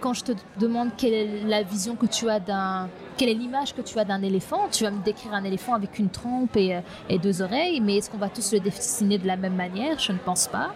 quand 0.00 0.14
je 0.14 0.24
te 0.24 0.32
demande 0.58 0.90
quelle 0.96 1.14
est 1.14 1.44
la 1.44 1.62
vision 1.62 1.96
que 1.96 2.06
tu 2.06 2.28
as 2.28 2.40
d'un 2.40 2.88
quelle 3.16 3.30
est 3.30 3.34
l'image 3.34 3.74
que 3.74 3.80
tu 3.80 3.98
as 3.98 4.04
d'un 4.04 4.22
éléphant 4.22 4.68
Tu 4.70 4.84
vas 4.84 4.92
me 4.92 5.02
décrire 5.02 5.34
un 5.34 5.42
éléphant 5.42 5.74
avec 5.74 5.98
une 5.98 6.08
trompe 6.08 6.56
et, 6.56 6.76
euh, 6.76 6.80
et 7.08 7.18
deux 7.18 7.42
oreilles, 7.42 7.80
mais 7.80 7.96
est-ce 7.96 8.10
qu'on 8.10 8.16
va 8.18 8.28
tous 8.28 8.52
le 8.52 8.60
dessiner 8.60 9.18
de 9.18 9.26
la 9.26 9.36
même 9.36 9.56
manière? 9.56 9.98
Je 9.98 10.12
ne 10.12 10.18
pense 10.18 10.46
pas. 10.46 10.72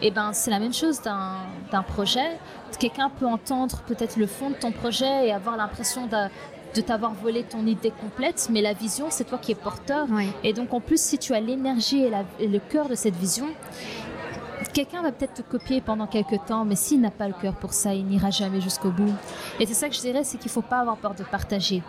Et 0.00 0.06
eh 0.06 0.10
ben, 0.10 0.32
c'est 0.32 0.50
la 0.50 0.58
même 0.58 0.72
chose 0.72 1.00
d'un 1.02 1.82
projet. 1.82 2.38
Quelqu'un 2.80 3.10
peut 3.10 3.26
entendre 3.26 3.82
peut-être 3.86 4.16
le 4.16 4.26
fond 4.26 4.50
de 4.50 4.54
ton 4.54 4.72
projet 4.72 5.28
et 5.28 5.32
avoir 5.32 5.56
l'impression 5.56 6.06
de, 6.06 6.28
de 6.74 6.80
t'avoir 6.80 7.12
volé 7.12 7.44
ton 7.44 7.66
idée 7.66 7.92
complète, 7.92 8.48
mais 8.50 8.62
la 8.62 8.72
vision, 8.72 9.06
c'est 9.10 9.24
toi 9.24 9.38
qui 9.38 9.52
es 9.52 9.54
porteur. 9.54 10.06
Et 10.42 10.52
donc, 10.52 10.72
en 10.72 10.80
plus, 10.80 11.00
si 11.00 11.18
tu 11.18 11.34
as 11.34 11.40
l'énergie 11.40 12.02
et, 12.02 12.10
et, 12.40 12.48
le 12.48 12.58
cœur 12.58 12.88
de 12.88 12.94
cette 12.94 13.16
vision, 13.16 13.46
quelqu'un 14.68 15.02
va 15.02 15.12
peut-être 15.12 15.34
te 15.34 15.42
copier 15.42 15.80
pendant 15.80 16.06
quelques 16.06 16.44
temps, 16.46 16.64
mais 16.64 16.76
s'il 16.76 17.00
n'a 17.00 17.10
pas 17.10 17.28
le 17.28 17.34
cœur 17.34 17.54
pour 17.54 17.72
ça, 17.72 17.94
il 17.94 18.06
n'ira 18.06 18.30
jamais 18.30 18.60
jusqu'au 18.60 18.90
bout. 18.90 19.12
Et 19.58 19.66
c'est 19.66 19.74
ça 19.74 19.88
que 19.88 19.94
je 19.94 20.00
dirais, 20.00 20.24
c'est 20.24 20.38
qu'il 20.38 20.48
ne 20.48 20.52
faut 20.52 20.62
pas 20.62 20.80
avoir 20.80 20.96
peur 20.96 21.14
de 21.14 21.24
partager. 21.24 21.82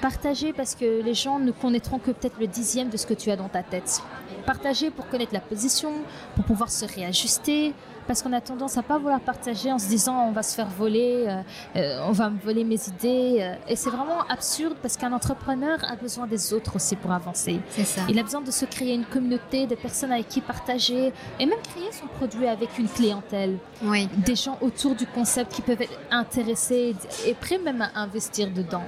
Partager 0.00 0.52
parce 0.52 0.74
que 0.74 1.02
les 1.02 1.14
gens 1.14 1.38
ne 1.38 1.50
connaîtront 1.50 1.98
que 1.98 2.10
peut-être 2.10 2.38
le 2.38 2.46
dixième 2.46 2.88
de 2.88 2.96
ce 2.96 3.06
que 3.06 3.14
tu 3.14 3.30
as 3.30 3.36
dans 3.36 3.48
ta 3.48 3.62
tête. 3.62 4.02
Partager 4.46 4.90
pour 4.90 5.08
connaître 5.08 5.34
la 5.34 5.40
position, 5.40 5.92
pour 6.34 6.44
pouvoir 6.44 6.70
se 6.70 6.84
réajuster, 6.84 7.74
parce 8.08 8.22
qu'on 8.22 8.32
a 8.32 8.40
tendance 8.40 8.78
à 8.78 8.82
pas 8.82 8.98
vouloir 8.98 9.20
partager 9.20 9.70
en 9.70 9.78
se 9.78 9.86
disant 9.86 10.26
on 10.26 10.32
va 10.32 10.42
se 10.42 10.54
faire 10.54 10.66
voler, 10.66 11.26
euh, 11.28 11.42
euh, 11.76 12.00
on 12.08 12.12
va 12.12 12.30
me 12.30 12.38
voler 12.38 12.64
mes 12.64 12.80
idées. 12.88 13.36
Euh, 13.40 13.54
et 13.68 13.76
c'est 13.76 13.90
vraiment 13.90 14.22
absurde 14.28 14.76
parce 14.80 14.96
qu'un 14.96 15.12
entrepreneur 15.12 15.78
a 15.84 15.94
besoin 15.94 16.26
des 16.26 16.54
autres 16.54 16.76
aussi 16.76 16.96
pour 16.96 17.12
avancer. 17.12 17.60
Ça. 17.84 18.00
Il 18.08 18.18
a 18.18 18.22
besoin 18.22 18.40
de 18.40 18.50
se 18.50 18.64
créer 18.64 18.94
une 18.94 19.04
communauté, 19.04 19.66
de 19.66 19.74
personnes 19.74 20.10
avec 20.10 20.28
qui 20.28 20.40
partager 20.40 21.12
et 21.38 21.46
même 21.46 21.60
créer 21.70 21.92
son 21.92 22.06
produit 22.06 22.48
avec 22.48 22.78
une 22.78 22.88
clientèle. 22.88 23.58
Oui. 23.82 24.08
Des 24.16 24.36
gens 24.36 24.56
autour 24.62 24.94
du 24.94 25.06
concept 25.06 25.52
qui 25.52 25.60
peuvent 25.60 25.82
être 25.82 25.98
intéressés 26.10 26.96
et 27.26 27.34
prêts 27.34 27.58
même 27.58 27.82
à 27.82 28.00
investir 28.00 28.50
dedans. 28.50 28.84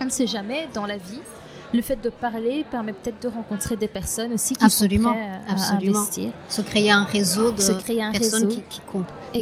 On 0.00 0.06
ne 0.06 0.10
sait 0.10 0.26
jamais 0.26 0.68
dans 0.74 0.86
la 0.86 0.96
vie 0.96 1.20
le 1.72 1.82
fait 1.82 1.96
de 1.96 2.10
parler 2.10 2.64
permet 2.70 2.92
peut-être 2.92 3.22
de 3.22 3.28
rencontrer 3.28 3.76
des 3.76 3.88
personnes 3.88 4.32
aussi 4.32 4.54
qui 4.54 4.64
absolument, 4.64 5.12
sont 5.12 5.72
à, 5.72 5.76
investir. 5.76 6.32
Se 6.48 6.62
créer 6.62 6.90
un 6.90 7.04
réseau 7.04 7.52
de 7.52 7.62
personnes 8.12 8.48
qui, 8.68 8.80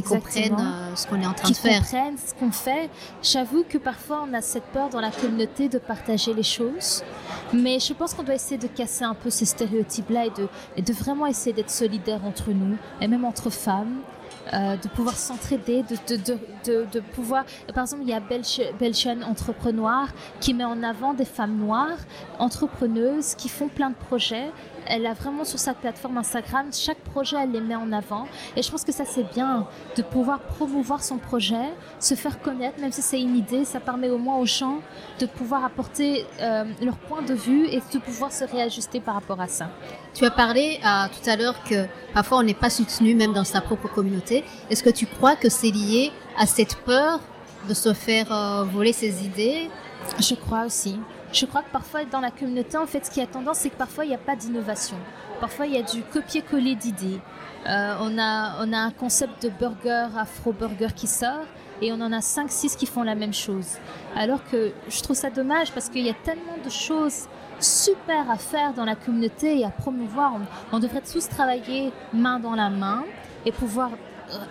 comprennent 0.03 0.57
euh, 0.59 0.95
ce 0.95 1.07
qu'on 1.07 1.21
est 1.21 1.27
en 1.27 1.33
train 1.33 1.49
de 1.49 1.57
faire. 1.57 1.73
Qui 1.73 1.79
comprennent 1.79 2.19
ce 2.19 2.35
qu'on 2.35 2.51
fait. 2.51 2.91
J'avoue 3.23 3.65
que 3.69 3.79
parfois 3.79 4.27
on 4.29 4.35
a 4.35 4.43
cette 4.43 4.65
peur 4.65 4.91
dans 4.91 5.01
la 5.01 5.11
communauté 5.11 5.69
de 5.69 5.79
partager 5.79 6.35
les 6.35 6.43
choses, 6.43 7.03
mais 7.53 7.79
je 7.81 7.93
pense 7.95 8.15
qu'on 8.15 8.23
doit 8.23 8.35
essayer 8.35 8.59
de 8.59 8.67
casser 8.69 9.05
un 9.05 9.15
peu 9.15 9.31
ces 9.31 9.47
stéréotypes-là 9.47 10.27
et 10.27 10.31
de, 10.31 10.49
et 10.77 10.83
de 10.83 10.93
vraiment 10.93 11.27
essayer 11.27 11.53
d'être 11.53 11.71
solidaires 11.71 12.25
entre 12.25 12.51
nous 12.51 12.77
et 13.01 13.09
même 13.09 13.25
entre 13.25 13.51
femmes 13.51 14.01
euh, 14.53 14.77
de 14.77 14.89
pouvoir 14.89 15.17
s'entraider, 15.17 15.83
de, 15.83 17.01
pouvoir... 17.01 17.45
Par 17.75 17.85
exemple, 17.85 18.03
il 18.05 18.09
y 18.09 18.15
a 18.15 18.21
Belchen 18.21 19.23
Entrepreneur 19.25 20.09
qui 20.41 20.55
met 20.55 20.65
en 20.65 20.83
avant 20.83 21.15
des 21.15 21.25
femmes 21.25 21.57
noires, 21.57 21.99
entrepreneuses, 22.39 23.35
qui 23.35 23.49
font 23.49 23.69
plein 23.69 23.91
de 23.91 23.95
projets. 23.95 24.51
Elle 24.89 25.07
a 25.07 25.13
vraiment 25.13 25.45
sur 25.45 25.59
sa 25.59 25.75
plateforme 25.75 26.17
Instagram, 26.19 26.67
chaque 26.73 26.99
projet, 26.99 27.37
elle 27.43 27.53
les 27.53 27.61
met 27.61 27.75
en 27.75 27.93
avant. 27.93 28.27
Et 28.57 28.63
je 28.63 28.71
pense 28.71 28.85
que 28.85 28.93
ça, 28.93 29.05
c'est 29.05 29.31
bien 29.35 29.67
de 29.97 30.03
pouvoir 30.03 30.41
promouvoir 30.41 31.03
son 31.03 31.19
projet, 31.19 31.75
se 32.01 32.15
faire 32.15 32.41
connaître, 32.41 32.81
même 32.81 32.93
si 32.93 33.03
c'est 33.03 33.21
une 33.21 33.37
idée, 33.37 33.65
ça 33.65 33.81
permet 33.81 34.09
au 34.09 34.19
moins 34.19 34.37
aux 34.37 34.47
gens 34.47 34.79
de 35.19 35.27
pouvoir 35.27 35.65
apporter 35.65 36.25
euh, 36.41 36.65
leur 36.83 36.97
point 36.97 37.23
de 37.23 37.35
vue 37.35 37.67
et 37.67 37.81
de 37.93 37.99
pouvoir 37.99 38.33
se 38.33 38.45
réajuster 38.45 39.01
par 39.01 39.15
rapport 39.15 39.41
à 39.41 39.49
ça. 39.49 39.69
Tu 40.15 40.25
as 40.25 40.31
parlé 40.31 40.81
euh, 40.85 41.07
tout 41.09 41.29
à 41.29 41.37
l'heure 41.37 41.63
que 41.65 41.87
parfois 42.15 42.39
on 42.39 42.43
n'est 42.43 42.55
pas 42.55 42.71
soutenu 42.71 43.15
même 43.15 43.33
dans 43.33 43.45
sa 43.45 43.61
propre 43.61 43.89
communauté. 43.89 44.45
Est-ce 44.71 44.83
que 44.83 44.91
tu 44.91 45.07
crois 45.07 45.37
que 45.37 45.49
c'est 45.49 45.71
lié 45.71 46.13
à 46.39 46.47
cette 46.47 46.77
peur 46.77 47.21
de 47.69 47.75
se 47.75 47.93
faire 47.93 48.33
euh, 48.33 48.65
voler 48.65 48.93
ses 48.93 49.25
idées? 49.25 49.71
Je 50.19 50.35
crois 50.35 50.65
aussi. 50.65 50.99
Je 51.33 51.47
crois 51.47 51.63
que 51.63 51.71
parfois 51.71 52.05
dans 52.05 52.21
la 52.21 52.31
communauté, 52.31 52.77
en 52.77 52.87
fait, 52.87 53.05
ce 53.05 53.11
qui 53.11 53.21
a 53.21 53.27
tendance, 53.27 53.59
c'est 53.59 53.71
que 53.71 53.77
parfois 53.77 54.05
il 54.05 54.09
n'y 54.09 54.15
a 54.15 54.19
pas 54.19 54.37
d'innovation. 54.37 54.97
Parfois 55.41 55.67
il 55.67 55.75
y 55.75 55.79
a 55.79 55.83
du 55.83 56.03
copier-coller 56.03 56.75
d'idées. 56.75 57.21
Euh, 57.67 57.97
on, 58.01 58.19
a, 58.19 58.65
on 58.65 58.73
a 58.73 58.79
un 58.79 58.91
concept 58.91 59.43
de 59.43 59.51
burger, 59.51 60.09
afro-burger 60.17 60.89
qui 60.95 61.07
sort, 61.07 61.45
et 61.83 61.93
on 61.93 62.01
en 62.01 62.13
a 62.13 62.21
5-6 62.21 62.77
qui 62.77 62.87
font 62.87 63.03
la 63.03 63.15
même 63.15 63.35
chose. 63.35 63.77
Alors 64.17 64.45
que 64.51 64.73
je 64.89 65.03
trouve 65.03 65.17
ça 65.17 65.31
dommage 65.31 65.73
parce 65.73 65.89
qu'il 65.89 66.05
y 66.05 66.11
a 66.11 66.15
tellement 66.25 66.57
de 66.65 66.71
choses 66.71 67.27
super 67.61 68.31
à 68.31 68.37
faire 68.37 68.73
dans 68.73 68.85
la 68.85 68.95
communauté 68.95 69.61
et 69.61 69.65
à 69.65 69.71
promouvoir. 69.71 70.35
On, 70.73 70.79
devrait 70.79 71.03
tous 71.03 71.29
travailler 71.29 71.93
main 72.13 72.39
dans 72.39 72.55
la 72.55 72.71
main 72.71 73.05
et 73.45 73.53
pouvoir 73.53 73.91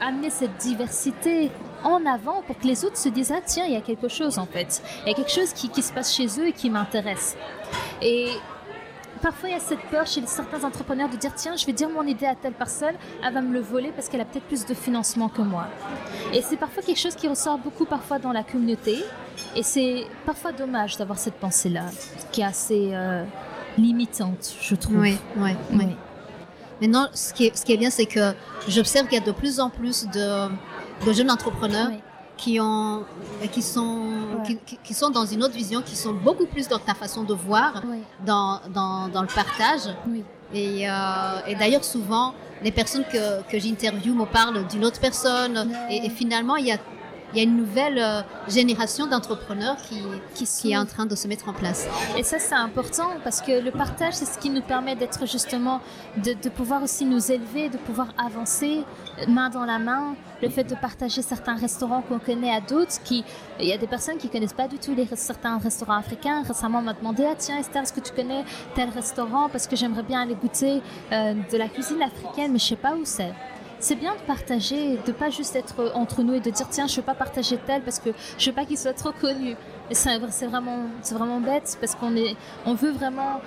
amener 0.01 0.29
cette 0.29 0.57
diversité 0.57 1.51
en 1.83 2.05
avant 2.05 2.41
pour 2.43 2.57
que 2.57 2.65
les 2.65 2.85
autres 2.85 2.97
se 2.97 3.09
disent 3.09 3.31
ah 3.31 3.41
tiens 3.45 3.65
il 3.65 3.73
y 3.73 3.77
a 3.77 3.81
quelque 3.81 4.07
chose 4.07 4.39
en 4.39 4.45
fait 4.45 4.81
il 5.05 5.09
y 5.09 5.11
a 5.11 5.15
quelque 5.15 5.31
chose 5.31 5.53
qui, 5.53 5.69
qui 5.69 5.81
se 5.81 5.93
passe 5.93 6.13
chez 6.13 6.27
eux 6.39 6.47
et 6.47 6.53
qui 6.53 6.69
m'intéresse 6.69 7.37
et 8.01 8.29
parfois 9.17 9.49
il 9.49 9.53
y 9.53 9.55
a 9.55 9.59
cette 9.59 9.81
peur 9.89 10.05
chez 10.05 10.25
certains 10.25 10.63
entrepreneurs 10.63 11.09
de 11.09 11.17
dire 11.17 11.33
tiens, 11.35 11.55
je 11.55 11.65
vais 11.65 11.73
dire 11.73 11.89
mon 11.89 12.03
idée 12.03 12.25
à 12.25 12.35
telle 12.35 12.53
personne, 12.53 12.95
elle 13.23 13.33
va 13.33 13.41
me 13.41 13.53
le 13.53 13.59
voler 13.59 13.91
parce 13.91 14.09
qu'elle 14.09 14.21
a 14.21 14.25
peut-être 14.25 14.45
plus 14.45 14.65
de 14.65 14.73
financement 14.73 15.29
que 15.29 15.41
moi. 15.41 15.67
Et 16.33 16.41
c'est 16.41 16.57
parfois 16.57 16.83
quelque 16.83 16.99
chose 16.99 17.15
qui 17.15 17.27
ressort 17.27 17.57
beaucoup 17.57 17.85
parfois 17.85 18.19
dans 18.19 18.31
la 18.31 18.43
communauté. 18.43 19.03
Et 19.55 19.63
c'est 19.63 20.05
parfois 20.25 20.51
dommage 20.51 20.97
d'avoir 20.97 21.19
cette 21.19 21.35
pensée-là, 21.35 21.85
qui 22.31 22.41
est 22.41 22.45
assez 22.45 22.89
euh, 22.93 23.23
limitante, 23.77 24.55
je 24.61 24.75
trouve. 24.75 24.97
Oui, 24.97 25.17
oui, 25.37 25.51
oui. 25.73 25.87
Maintenant, 26.81 27.07
ce 27.13 27.33
qui 27.33 27.47
est, 27.47 27.57
ce 27.57 27.65
qui 27.65 27.73
est 27.73 27.77
bien, 27.77 27.89
c'est 27.89 28.05
que 28.05 28.33
j'observe 28.67 29.07
qu'il 29.07 29.17
y 29.17 29.21
a 29.21 29.25
de 29.25 29.31
plus 29.31 29.59
en 29.59 29.69
plus 29.69 30.05
de, 30.05 30.47
de 31.05 31.13
jeunes 31.13 31.31
entrepreneurs 31.31 31.89
qui 32.37 32.59
ont 32.59 33.03
qui 33.51 33.63
sont 33.63 34.11
qui, 34.83 34.93
sont 34.93 35.09
dans 35.09 35.25
une 35.25 35.43
autre 35.43 35.55
vision 35.55 35.81
qui 35.81 35.95
sont 35.95 36.13
beaucoup 36.13 36.45
plus 36.45 36.67
dans 36.67 36.77
ta 36.77 36.93
façon 36.93 37.23
de 37.23 37.33
voir 37.33 37.81
dans, 38.25 38.61
dans, 38.73 39.07
dans 39.07 39.21
le 39.23 39.27
partage. 39.27 39.93
Et, 40.53 40.89
euh, 40.89 40.93
et 41.47 41.55
d'ailleurs 41.55 41.83
souvent 41.83 42.33
les 42.63 42.71
personnes 42.71 43.03
que, 43.11 43.41
que 43.51 43.59
j'interviewe 43.59 44.13
me 44.13 44.25
parlent 44.25 44.65
d'une 44.67 44.85
autre 44.85 44.99
personne. 44.99 45.71
Et, 45.89 46.05
et, 46.05 46.09
finalement 46.09 46.55
il 46.55 46.67
y 46.67 46.71
a 46.71 46.77
il 47.33 47.37
y 47.37 47.41
a 47.41 47.43
une 47.43 47.57
nouvelle 47.57 47.99
euh, 47.99 48.21
génération 48.47 49.07
d'entrepreneurs 49.07 49.77
qui, 50.33 50.71
est 50.71 50.77
en 50.77 50.85
train 50.85 51.05
de 51.05 51.15
se 51.15 51.27
mettre 51.27 51.49
en 51.49 51.53
place. 51.53 51.87
Et 52.17 52.23
ça, 52.23 52.39
c'est 52.39 52.55
important 52.55 53.09
parce 53.23 53.41
que 53.41 53.59
le 53.59 53.71
partage, 53.71 54.13
c'est 54.13 54.25
ce 54.25 54.37
qui 54.37 54.49
nous 54.49 54.61
permet 54.61 54.95
d'être 54.95 55.27
justement, 55.27 55.81
de, 56.17 56.49
pouvoir 56.49 56.83
aussi 56.83 57.05
nous 57.05 57.31
élever, 57.31 57.69
de 57.69 57.77
pouvoir 57.77 58.07
avancer 58.17 58.83
main 59.27 59.49
dans 59.49 59.65
la 59.65 59.79
main. 59.79 60.15
Le 60.41 60.49
fait 60.49 60.63
de 60.63 60.75
partager 60.75 61.21
certains 61.21 61.55
restaurants 61.55 62.01
qu'on 62.01 62.19
connaît 62.19 62.53
à 62.53 62.61
d'autres, 62.61 62.93
il 63.59 63.65
y 63.65 63.73
a 63.73 63.77
des 63.77 63.87
personnes 63.87 64.17
qui 64.17 64.29
connaissent 64.29 64.53
pas 64.53 64.67
du 64.67 64.77
tout 64.77 64.95
certains 65.15 65.57
restaurants 65.57 65.97
africains. 65.97 66.43
Récemment, 66.43 66.79
on 66.79 66.83
m'a 66.83 66.93
demandé, 66.93 67.25
ah 67.29 67.35
tiens 67.37 67.57
Esther, 67.57 67.83
est-ce 67.83 67.93
que 67.93 67.99
tu 67.99 68.13
connais 68.13 68.43
tel 68.75 68.89
restaurant 68.89 69.49
Parce 69.49 69.67
que 69.67 69.75
j'aimerais 69.75 70.03
bien 70.03 70.21
aller 70.21 70.35
goûter 70.35 70.81
euh, 71.11 71.33
de 71.51 71.57
la 71.57 71.67
cuisine 71.67 72.01
africaine, 72.01 72.51
mais 72.51 72.59
je 72.59 72.65
sais 72.65 72.75
pas 72.75 72.93
où 72.93 73.03
c'est 73.03 73.33
c'est 73.79 73.95
bien 73.95 74.13
de 74.15 74.21
partager, 74.21 74.97
de 75.05 75.11
pas 75.11 75.29
juste 75.29 75.55
être 75.55 75.91
entre 75.95 76.23
nous 76.23 76.33
et 76.33 76.39
de 76.39 76.49
dire 76.49 76.67
tiens 76.69 76.87
je 76.87 76.95
veux 76.97 77.01
pas 77.01 77.15
partager 77.15 77.57
tel 77.57 77.81
parce 77.81 77.99
que 77.99 78.09
je 78.37 78.49
veux 78.49 78.55
pas 78.55 78.65
qu'il 78.65 78.77
soit 78.77 78.93
trop 78.93 79.11
connu. 79.11 79.55
C'est 79.91 80.17
vraiment 80.17 80.87
c'est 81.01 81.15
vraiment 81.15 81.39
bête 81.39 81.77
parce 81.79 81.95
qu'on 81.95 82.15
est 82.15 82.35
on 82.65 82.73
veut 82.73 82.91
vraiment 82.91 83.41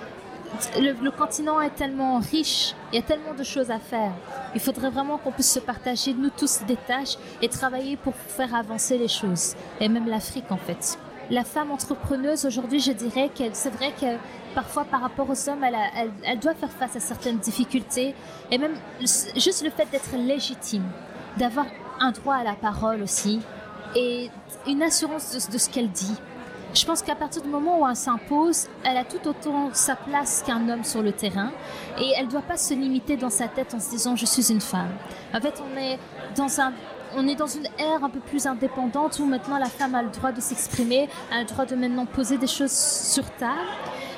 le, 0.79 1.09
continent 1.11 1.61
est 1.61 1.75
tellement 1.75 2.19
riche, 2.19 2.73
il 2.91 2.95
y 2.95 2.99
a 2.99 3.01
tellement 3.01 3.33
de 3.33 3.43
choses 3.43 3.71
à 3.71 3.79
faire. 3.79 4.11
Il 4.53 4.59
faudrait 4.59 4.89
vraiment 4.89 5.17
qu'on 5.17 5.31
puisse 5.31 5.51
se 5.51 5.59
partager, 5.59 6.13
nous 6.13 6.29
tous, 6.29 6.61
des 6.67 6.75
tâches 6.75 7.17
et 7.41 7.49
travailler 7.49 7.97
pour 7.97 8.13
faire 8.15 8.53
avancer 8.53 8.97
les 8.97 9.07
choses. 9.07 9.55
Et 9.79 9.87
même 9.87 10.07
l'Afrique, 10.07 10.51
en 10.51 10.57
fait. 10.57 10.99
La 11.29 11.43
femme 11.45 11.71
entrepreneuse, 11.71 12.45
aujourd'hui, 12.45 12.79
je 12.79 12.91
dirais 12.91 13.29
qu'elle, 13.33 13.55
c'est 13.55 13.69
vrai 13.69 13.93
que 13.99 14.17
parfois 14.53 14.85
par 14.85 15.01
rapport 15.01 15.29
aux 15.29 15.49
hommes, 15.49 15.63
elle, 15.63 16.11
elle, 16.23 16.39
doit 16.39 16.53
faire 16.53 16.71
face 16.71 16.95
à 16.95 16.99
certaines 16.99 17.37
difficultés. 17.37 18.15
Et 18.49 18.57
même 18.57 18.75
juste 19.35 19.63
le 19.63 19.69
fait 19.69 19.89
d'être 19.91 20.15
légitime, 20.15 20.83
d'avoir 21.37 21.65
un 21.99 22.11
droit 22.11 22.35
à 22.35 22.43
la 22.43 22.53
parole 22.53 23.01
aussi, 23.01 23.39
et 23.95 24.29
une 24.67 24.83
assurance 24.83 25.49
de, 25.49 25.57
ce 25.57 25.69
qu'elle 25.69 25.89
dit. 25.89 26.15
Je 26.73 26.85
pense 26.85 27.01
qu'à 27.01 27.15
partir 27.15 27.41
du 27.41 27.49
moment 27.49 27.81
où 27.81 27.87
elle 27.87 27.95
s'impose, 27.95 28.67
elle 28.83 28.95
a 28.95 29.03
tout 29.03 29.27
autant 29.27 29.69
sa 29.73 29.95
place 29.95 30.41
qu'un 30.45 30.69
homme 30.69 30.85
sur 30.85 31.01
le 31.01 31.11
terrain 31.11 31.51
et 31.99 32.13
elle 32.17 32.27
ne 32.27 32.31
doit 32.31 32.41
pas 32.41 32.55
se 32.55 32.73
limiter 32.73 33.17
dans 33.17 33.29
sa 33.29 33.49
tête 33.49 33.73
en 33.73 33.79
se 33.81 33.89
disant 33.89 34.15
je 34.15 34.25
suis 34.25 34.51
une 34.51 34.61
femme. 34.61 34.93
En 35.33 35.41
fait, 35.41 35.61
on 35.61 35.77
est 35.77 35.99
dans 36.37 36.61
un 36.61 36.71
on 37.15 37.27
est 37.27 37.35
dans 37.35 37.47
une 37.47 37.67
ère 37.77 38.03
un 38.03 38.09
peu 38.09 38.19
plus 38.19 38.45
indépendante 38.45 39.19
où 39.19 39.25
maintenant 39.25 39.57
la 39.57 39.65
femme 39.65 39.95
a 39.95 40.01
le 40.01 40.09
droit 40.09 40.31
de 40.31 40.39
s'exprimer, 40.39 41.09
a 41.31 41.39
le 41.39 41.45
droit 41.45 41.65
de 41.65 41.75
maintenant 41.75 42.05
poser 42.05 42.37
des 42.37 42.47
choses 42.47 42.71
sur 42.71 43.29
table. 43.31 43.51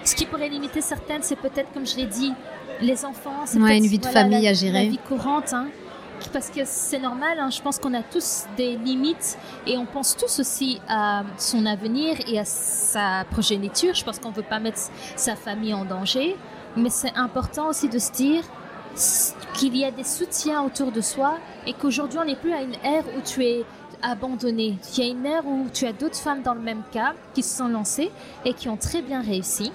Ce 0.06 0.16
qui 0.16 0.26
pourrait 0.26 0.50
limiter 0.50 0.82
certaines, 0.82 1.24
c'est 1.24 1.38
peut-être, 1.38 1.72
comme 1.74 1.88
je 1.88 1.96
l'ai 1.98 2.06
dit, 2.06 2.34
les 2.82 3.06
enfants. 3.06 3.46
C'est 3.46 3.58
une 3.58 3.86
vie 3.86 4.00
de 4.00 4.06
famille 4.06 4.48
à 4.48 4.54
gérer. 4.54 4.84
La 4.86 4.90
vie 4.90 5.00
courante. 5.08 5.54
Hein, 5.54 5.68
parce 6.32 6.50
que 6.50 6.62
c'est 6.66 7.00
normal, 7.00 7.38
hein, 7.40 7.50
je 7.50 7.62
pense 7.62 7.80
qu'on 7.80 7.94
a 7.94 8.04
tous 8.04 8.46
des 8.56 8.78
limites 8.78 9.38
et 9.68 9.78
on 9.78 9.86
pense 9.86 10.16
tous 10.16 10.40
aussi 10.40 10.80
à 10.88 11.24
son 11.38 11.66
avenir 11.66 12.18
et 12.28 12.40
à 12.40 12.46
sa 12.46 13.26
progéniture. 13.30 13.94
Je 13.94 14.04
pense 14.04 14.20
qu'on 14.20 14.30
ne 14.30 14.36
veut 14.36 14.44
pas 14.44 14.60
mettre 14.60 14.80
sa 15.16 15.36
famille 15.36 15.74
en 15.74 15.86
danger, 15.86 16.36
mais 16.78 16.90
c'est 16.90 17.16
important 17.16 17.70
aussi 17.70 17.90
de 17.90 18.00
se 18.00 18.12
dire 18.12 18.44
qu'il 19.56 19.76
y 19.76 19.84
a 19.84 19.92
des 19.92 20.04
soutiens 20.04 20.62
autour 20.64 20.92
de 20.92 21.02
soi 21.02 21.38
et 21.66 21.74
qu'aujourd'hui 21.74 22.20
on 22.20 22.26
n'est 22.26 22.36
plus 22.36 22.54
à 22.54 22.62
une 22.62 22.76
ère 22.84 23.04
où 23.18 23.22
tu 23.22 23.44
es 23.44 23.66
abandonné. 24.02 24.78
Il 24.96 25.04
y 25.04 25.08
a 25.08 25.12
une 25.12 25.26
ère 25.26 25.46
où 25.46 25.68
tu 25.74 25.86
as 25.86 25.94
d'autres 25.94 26.18
femmes 26.18 26.44
dans 26.44 26.54
le 26.54 26.62
même 26.62 26.84
cas 26.92 27.14
qui 27.34 27.42
se 27.42 27.58
sont 27.58 27.68
lancées 27.68 28.12
et 28.46 28.54
qui 28.54 28.70
ont 28.70 28.78
très 28.78 29.02
bien 29.02 29.22
réussi. 29.22 29.72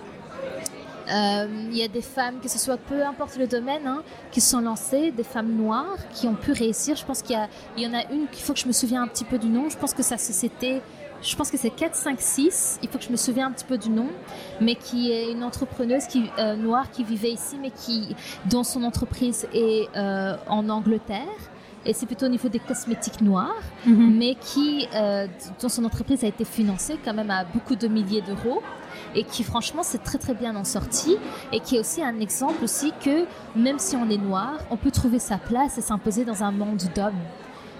Euh, 1.10 1.46
il 1.70 1.76
y 1.76 1.82
a 1.82 1.88
des 1.88 2.02
femmes, 2.02 2.40
que 2.40 2.48
ce 2.48 2.58
soit 2.58 2.76
peu 2.76 3.02
importe 3.04 3.36
le 3.36 3.46
domaine, 3.46 3.86
hein, 3.86 4.02
qui 4.30 4.40
se 4.40 4.50
sont 4.50 4.60
lancées, 4.60 5.10
des 5.10 5.24
femmes 5.24 5.52
noires 5.52 5.96
qui 6.12 6.26
ont 6.26 6.34
pu 6.34 6.52
réussir. 6.52 6.96
Je 6.96 7.04
pense 7.04 7.22
qu'il 7.22 7.36
y, 7.76 7.86
en 7.86 7.94
a 7.94 8.10
une 8.12 8.26
qu'il 8.28 8.42
faut 8.42 8.52
que 8.52 8.58
je 8.60 8.66
me 8.66 8.72
souvienne 8.72 9.02
un 9.02 9.08
petit 9.08 9.24
peu 9.24 9.38
du 9.38 9.48
nom. 9.48 9.68
Je 9.70 9.76
pense 9.76 9.94
que 9.94 10.02
sa 10.02 10.18
société, 10.18 10.82
je 11.22 11.34
pense 11.34 11.50
que 11.50 11.56
c'est 11.56 11.70
4, 11.70 11.94
5, 11.94 12.20
6. 12.20 12.78
Il 12.82 12.88
faut 12.88 12.98
que 12.98 13.04
je 13.04 13.10
me 13.10 13.16
souvienne 13.16 13.46
un 13.46 13.52
petit 13.52 13.64
peu 13.64 13.78
du 13.78 13.90
nom, 13.90 14.08
mais 14.60 14.74
qui 14.74 15.10
est 15.10 15.32
une 15.32 15.42
entrepreneuse 15.42 16.06
qui, 16.06 16.30
euh, 16.38 16.56
noire 16.56 16.90
qui 16.90 17.04
vivait 17.04 17.32
ici, 17.32 17.56
mais 17.60 17.70
qui, 17.70 18.14
dont 18.46 18.64
son 18.64 18.82
entreprise 18.84 19.46
est 19.52 19.88
euh, 19.96 20.36
en 20.48 20.68
Angleterre 20.68 21.26
et 21.84 21.92
c'est 21.92 22.06
plutôt 22.06 22.26
au 22.26 22.28
niveau 22.28 22.48
des 22.48 22.58
cosmétiques 22.58 23.20
noirs, 23.20 23.62
mhm. 23.86 24.16
mais 24.16 24.34
qui, 24.34 24.86
euh, 24.94 25.26
dont 25.60 25.68
son 25.68 25.84
entreprise 25.84 26.24
a 26.24 26.26
été 26.26 26.44
financée 26.44 26.98
quand 27.04 27.14
même 27.14 27.30
à 27.30 27.44
beaucoup 27.44 27.76
de 27.76 27.88
milliers 27.88 28.22
d'euros 28.22 28.62
et 29.14 29.24
qui 29.24 29.42
franchement 29.42 29.82
s'est 29.82 29.98
très 29.98 30.18
très 30.18 30.34
bien 30.34 30.54
en 30.56 30.64
sortie 30.64 31.16
et 31.52 31.60
qui 31.60 31.76
est 31.76 31.80
aussi 31.80 32.02
un 32.02 32.20
exemple 32.20 32.62
aussi 32.64 32.92
que 33.02 33.24
même 33.56 33.78
si 33.78 33.96
on 33.96 34.08
est 34.10 34.18
noir, 34.18 34.58
on 34.70 34.76
peut 34.76 34.90
trouver 34.90 35.18
sa 35.18 35.38
place 35.38 35.78
et 35.78 35.80
s'imposer 35.80 36.24
dans 36.24 36.42
un 36.42 36.50
monde 36.50 36.82
d'hommes. 36.94 37.20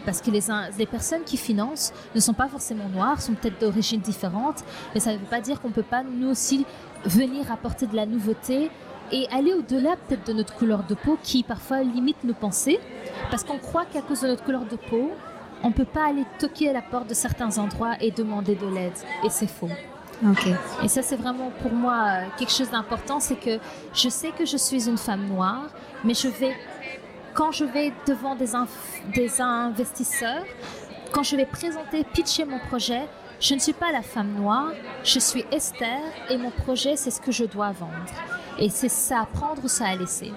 Parce 0.05 0.23
que 0.23 0.31
les, 0.31 0.41
les 0.79 0.87
personnes 0.87 1.25
qui 1.25 1.37
financent 1.37 1.93
ne 2.15 2.21
sont 2.21 2.33
pas 2.33 2.49
forcément 2.49 2.89
noires, 2.89 3.21
sont 3.21 3.35
peut-être 3.35 3.61
d'origine 3.61 4.01
différente, 4.01 4.65
mais 4.95 5.01
ça 5.01 5.13
ne 5.13 5.19
veut 5.19 5.27
pas 5.27 5.41
dire 5.41 5.61
qu'on 5.61 5.69
ne 5.69 5.75
peut 5.75 5.83
pas 5.83 6.03
nous 6.03 6.31
aussi 6.31 6.65
venir 7.05 7.53
apporter 7.53 7.87
de 7.87 7.95
la 7.95 8.07
nouveauté 8.07 8.71
et 9.13 9.29
aller 9.31 9.53
au-delà 9.55 9.97
peut-être 9.97 10.27
de 10.27 10.33
notre 10.33 10.55
couleur 10.55 10.85
de 10.85 10.95
peau 10.95 11.19
qui 11.23 11.43
parfois 11.43 11.83
limite 11.83 12.23
nos 12.25 12.35
pensées 12.35 12.79
parce 13.31 13.45
qu'on 13.45 13.59
croit 13.59 13.85
qu'à 13.85 14.03
cause 14.03 14.21
de 14.23 14.29
notre 14.29 14.45
couleur 14.45 14.65
de 14.65 14.77
peau, 14.77 15.11
on 15.63 15.69
ne 15.69 15.73
peut 15.73 15.85
pas 15.85 16.09
aller 16.09 16.25
toquer 16.39 16.71
à 16.71 16.73
la 16.73 16.83
porte 16.83 17.09
de 17.09 17.15
certains 17.15 17.59
endroits 17.59 17.97
et 18.01 18.11
demander 18.11 18.55
de 18.55 18.67
l'aide 18.67 18.93
et 19.25 19.31
c'est 19.31 19.49
faux. 19.49 19.71
Et 20.83 20.89
ça, 20.89 21.03
c'est 21.03 21.17
vraiment 21.17 21.51
pour 21.63 21.73
moi 21.73 22.23
quelque 22.37 22.53
chose 22.53 22.71
d'important, 22.71 23.21
c'est 23.21 23.37
que 23.37 23.59
je 23.95 24.09
sais 24.09 24.31
que 24.31 24.45
je 24.45 24.57
suis 24.57 24.89
une 24.89 24.99
femme 24.99 25.27
noire, 25.27 25.69
mais 26.05 26.15
je 26.15 26.29
vais, 26.29 26.57
quand 27.35 27.53
je 27.53 27.65
vais 27.65 27.93
devant 28.07 28.35
des, 28.35 28.49
des 29.15 29.41
investisseurs, 29.41 30.45
quand 31.13 31.23
je 31.23 31.37
vais 31.37 31.47
présenter, 31.47 32.05
pitcher 32.05 32.45
mon 32.45 32.59
projet, 32.59 33.03
je 33.41 33.55
ne 33.55 33.61
suis 33.61 33.73
pas 33.73 33.93
la 33.93 34.03
femme 34.03 34.33
noire, 34.35 34.73
je 35.05 35.21
suis 35.21 35.45
Esther 35.53 36.01
et 36.29 36.37
mon 36.37 36.51
projet, 36.51 36.97
c'est 36.97 37.13
ce 37.13 37.21
que 37.21 37.31
je 37.31 37.45
dois 37.45 37.71
vendre. 37.71 37.93
Et 38.59 38.71
c'est 38.71 38.89
ça 38.89 39.21
à 39.21 39.27
prendre 39.27 39.65
ou 39.65 39.69
ça 39.69 39.87
à 39.87 39.95
laisser. 39.95 40.33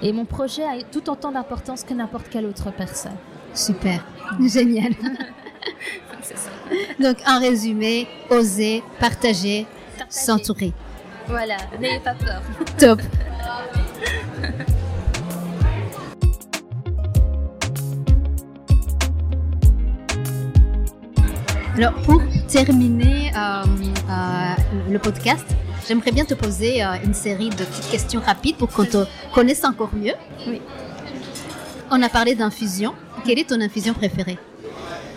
Et 0.00 0.12
mon 0.12 0.24
projet 0.24 0.62
a 0.62 0.82
tout 0.90 1.10
autant 1.10 1.30
d'importance 1.30 1.84
que 1.84 1.92
n'importe 1.92 2.28
quelle 2.30 2.46
autre 2.46 2.70
personne. 2.70 3.16
Super, 3.52 4.02
génial. 4.40 4.92
Donc, 7.00 7.16
en 7.26 7.38
résumé, 7.38 8.08
oser, 8.30 8.82
partager, 8.98 9.66
s'entourer. 10.08 10.72
Voilà, 11.28 11.56
n'ayez 11.78 12.00
pas 12.00 12.14
peur. 12.14 12.40
Top. 12.78 13.00
Alors, 21.76 21.92
pour 22.04 22.22
terminer 22.48 23.30
euh, 23.36 23.64
euh, 24.08 24.54
le 24.90 24.98
podcast, 24.98 25.44
j'aimerais 25.86 26.12
bien 26.12 26.24
te 26.24 26.34
poser 26.34 26.84
euh, 26.84 26.96
une 27.04 27.14
série 27.14 27.50
de 27.50 27.64
petites 27.64 27.90
questions 27.90 28.20
rapides 28.20 28.56
pour 28.56 28.68
qu'on 28.68 28.84
te 28.84 29.04
connaisse 29.32 29.64
encore 29.64 29.94
mieux. 29.94 30.14
Oui. 30.46 30.60
On 31.90 32.02
a 32.02 32.08
parlé 32.08 32.34
d'infusion. 32.34 32.94
Quelle 33.24 33.38
est 33.38 33.48
ton 33.48 33.60
infusion 33.60 33.94
préférée? 33.94 34.38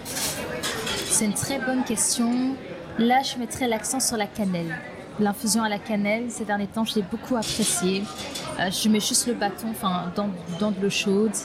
C'est 0.06 1.26
une 1.26 1.34
très 1.34 1.60
bonne 1.60 1.84
question. 1.84 2.56
Là, 2.98 3.22
je 3.24 3.40
mettrais 3.40 3.68
l'accent 3.68 4.00
sur 4.00 4.18
la 4.18 4.28
cannelle. 4.28 4.78
L'infusion 5.20 5.64
à 5.64 5.70
la 5.70 5.80
cannelle, 5.80 6.26
ces 6.30 6.46
derniers 6.46 6.68
temps, 6.68 6.86
je 6.86 6.96
l'ai 6.96 7.02
beaucoup 7.02 7.36
appréciée. 7.36 8.04
je 8.58 8.90
mets 8.90 9.00
juste 9.00 9.28
le 9.28 9.34
bâton 9.34 9.68
enfin, 9.72 10.12
dans, 10.16 10.30
dans 10.60 10.72
de 10.72 10.82
l'eau 10.82 10.90
chaude 10.90 11.36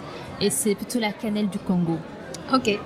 et 0.40 0.50
c'est 0.50 0.74
plutôt 0.74 1.00
la 1.00 1.12
cannelle 1.12 1.48
du 1.48 1.58
Congo. 1.58 1.98
Ok. 2.52 2.78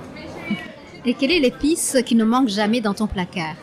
Et 1.04 1.14
quelle 1.14 1.32
est 1.32 1.40
l'épice 1.40 1.96
qui 2.06 2.14
ne 2.14 2.24
manque 2.24 2.48
jamais 2.48 2.80
dans 2.80 2.94
ton 2.94 3.06
placard? 3.06 3.56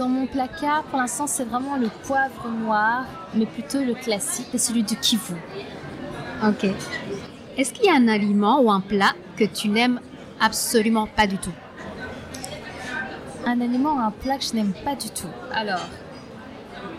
Dans 0.00 0.08
mon 0.08 0.26
placard, 0.26 0.84
pour 0.84 0.98
l'instant, 0.98 1.26
c'est 1.26 1.44
vraiment 1.44 1.76
le 1.76 1.88
poivre 2.06 2.48
noir, 2.48 3.04
mais 3.34 3.44
plutôt 3.44 3.84
le 3.84 3.92
classique, 3.92 4.46
c'est 4.50 4.56
celui 4.56 4.82
du 4.82 4.96
kivu. 4.96 5.34
Ok. 6.42 6.64
Est-ce 7.58 7.74
qu'il 7.74 7.84
y 7.84 7.90
a 7.90 7.96
un 7.96 8.08
aliment 8.08 8.62
ou 8.62 8.70
un 8.70 8.80
plat 8.80 9.12
que 9.36 9.44
tu 9.44 9.68
n'aimes 9.68 10.00
absolument 10.40 11.06
pas 11.06 11.26
du 11.26 11.36
tout? 11.36 11.52
Un 13.44 13.60
aliment 13.60 13.96
ou 13.96 13.98
un 13.98 14.10
plat 14.10 14.38
que 14.38 14.44
je 14.44 14.54
n'aime 14.54 14.72
pas 14.86 14.94
du 14.94 15.10
tout. 15.10 15.28
Alors, 15.52 15.86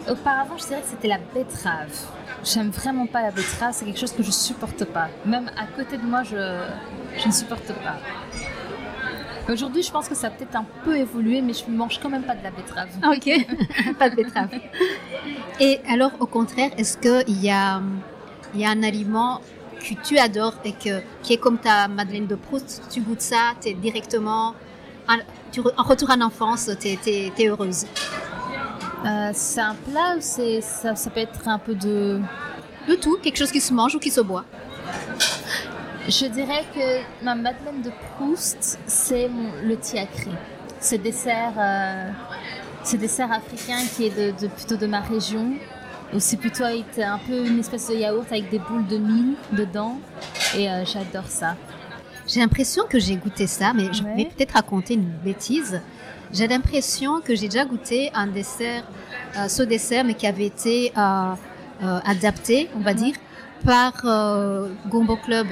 auparavant, 0.07 0.59
je 0.59 0.67
dirais 0.67 0.81
que 0.81 0.87
c'était 0.87 1.07
la 1.07 1.17
betterave. 1.33 2.05
J'aime 2.43 2.69
vraiment 2.69 3.07
pas 3.07 3.23
la 3.23 3.31
betterave, 3.31 3.73
c'est 3.73 3.85
quelque 3.85 3.99
chose 3.99 4.13
que 4.13 4.21
je 4.21 4.29
supporte 4.29 4.85
pas. 4.85 5.07
Même 5.25 5.49
à 5.57 5.65
côté 5.75 5.97
de 5.97 6.05
moi, 6.05 6.21
je, 6.21 6.37
je 7.17 7.27
ne 7.27 7.33
supporte 7.33 7.73
pas. 7.83 7.97
Aujourd'hui, 9.51 9.83
je 9.83 9.91
pense 9.91 10.07
que 10.07 10.15
ça 10.15 10.27
a 10.27 10.29
peut-être 10.29 10.55
un 10.55 10.65
peu 10.85 10.95
évolué, 10.95 11.41
mais 11.41 11.53
je 11.53 11.69
ne 11.69 11.75
mange 11.75 11.99
quand 12.01 12.09
même 12.09 12.23
pas 12.23 12.35
de 12.35 12.43
la 12.43 12.51
betterave. 12.51 12.89
Ok, 13.05 13.95
pas 13.99 14.09
de 14.09 14.15
betterave. 14.15 14.49
Et 15.59 15.79
alors, 15.89 16.11
au 16.21 16.25
contraire, 16.25 16.71
est-ce 16.77 16.97
qu'il 16.97 17.41
y 17.43 17.49
a, 17.49 17.81
y 18.55 18.63
a 18.63 18.69
un 18.69 18.83
aliment 18.83 19.41
que 19.79 19.93
tu 20.07 20.17
adores 20.17 20.55
et 20.63 20.71
que, 20.71 21.01
qui 21.21 21.33
est 21.33 21.37
comme 21.37 21.57
ta 21.57 21.89
Madeleine 21.89 22.27
de 22.27 22.35
Proust 22.35 22.83
Tu 22.89 23.01
goûtes 23.01 23.21
ça, 23.21 23.53
tu 23.61 23.69
es 23.69 23.73
directement. 23.73 24.55
En, 25.09 25.17
tu, 25.51 25.59
en 25.59 25.83
retour 25.83 26.09
en 26.11 26.21
enfance, 26.21 26.69
tu 26.79 26.87
es, 26.87 27.31
heureuse? 27.49 27.85
Euh, 29.05 29.31
C'est 29.33 29.61
un 29.61 29.75
plat 29.75 30.15
ou 30.17 30.21
ça, 30.21 30.95
ça 30.95 31.09
peut 31.09 31.19
être 31.19 31.47
un 31.47 31.59
peu 31.59 31.75
de. 31.75 32.21
De 32.87 32.95
tout, 32.95 33.17
quelque 33.21 33.37
chose 33.37 33.51
qui 33.51 33.61
se 33.61 33.73
mange 33.73 33.95
ou 33.95 33.99
qui 33.99 34.09
se 34.09 34.21
boit? 34.21 34.45
Je 36.07 36.25
dirais 36.25 36.65
que 36.73 37.23
ma 37.23 37.35
Madeleine 37.35 37.81
de 37.83 37.91
Proust, 38.15 38.79
c'est 38.87 39.29
le 39.63 39.77
tiakri. 39.77 40.31
Ce 40.79 40.95
dessert, 40.95 41.53
euh, 41.57 42.09
ce 42.83 42.95
dessert 42.97 43.31
africain 43.31 43.79
qui 43.95 44.07
est 44.07 44.41
de, 44.41 44.47
plutôt 44.47 44.77
de 44.77 44.87
ma 44.87 45.01
région. 45.01 45.53
C'est 46.17 46.37
plutôt 46.37 46.63
un 46.63 47.19
peu 47.19 47.47
une 47.47 47.59
espèce 47.59 47.87
de 47.87 47.95
yaourt 47.95 48.25
avec 48.31 48.49
des 48.49 48.59
boules 48.59 48.85
de 48.87 48.97
mil 48.97 49.35
dedans. 49.53 49.99
Et 50.57 50.69
euh, 50.69 50.83
j'adore 50.85 51.27
ça. 51.27 51.55
J'ai 52.27 52.41
l'impression 52.41 52.83
que 52.89 52.99
j'ai 52.99 53.15
goûté 53.15 53.47
ça, 53.47 53.73
mais 53.73 53.93
je 53.93 54.03
vais 54.03 54.25
peut-être 54.25 54.53
raconter 54.53 54.95
une 54.95 55.09
bêtise. 55.23 55.81
J'ai 56.33 56.47
l'impression 56.47 57.21
que 57.21 57.35
j'ai 57.35 57.47
déjà 57.47 57.65
goûté 57.65 58.09
un 58.13 58.27
dessert, 58.27 58.83
euh, 59.37 59.47
ce 59.47 59.63
dessert, 59.63 60.03
mais 60.03 60.15
qui 60.15 60.27
avait 60.27 60.47
été 60.47 60.91
adapté, 61.79 62.69
on 62.75 62.79
va 62.79 62.93
dire, 62.93 63.15
par 63.63 63.93
Gombo 64.87 65.15
Club. 65.15 65.47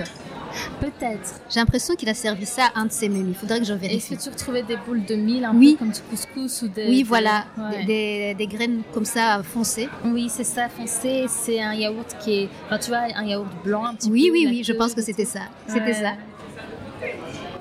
Peut-être. 0.79 1.41
J'ai 1.49 1.59
l'impression 1.59 1.95
qu'il 1.95 2.09
a 2.09 2.13
servi 2.13 2.45
ça 2.45 2.69
à 2.73 2.79
un 2.81 2.85
de 2.85 2.91
ses 2.91 3.09
menus. 3.09 3.29
Il 3.29 3.35
faudrait 3.35 3.59
que 3.59 3.65
je 3.65 3.73
vérifie. 3.73 4.13
Est-ce 4.13 4.25
que 4.25 4.29
tu 4.29 4.29
retrouvais 4.29 4.63
des 4.63 4.77
boules 4.77 5.05
de 5.05 5.15
mil, 5.15 5.45
un 5.45 5.55
oui. 5.55 5.73
peu 5.73 5.79
comme 5.79 5.91
du 5.91 6.01
couscous 6.01 6.61
ou 6.63 6.67
des... 6.67 6.87
Oui, 6.87 7.03
voilà, 7.03 7.45
des, 7.85 8.33
des, 8.35 8.47
graines 8.47 8.81
comme 8.93 9.05
ça 9.05 9.41
foncées. 9.43 9.89
Oui, 10.05 10.29
c'est 10.29 10.43
ça, 10.43 10.69
foncé. 10.69 11.25
C'est 11.27 11.61
un 11.61 11.73
yaourt 11.73 12.15
qui 12.19 12.43
est... 12.43 12.49
Enfin, 12.65 12.77
tu 12.79 12.89
vois, 12.89 13.03
un 13.15 13.25
yaourt 13.25 13.47
blanc 13.63 13.85
un 13.85 13.95
petit 13.95 14.09
oui, 14.09 14.27
peu. 14.27 14.33
Oui, 14.33 14.45
oui, 14.45 14.55
oui, 14.57 14.63
je 14.63 14.73
pense 14.73 14.93
que 14.93 15.01
c'était 15.01 15.25
ça. 15.25 15.41
C'était 15.67 15.93
ça. 15.93 16.13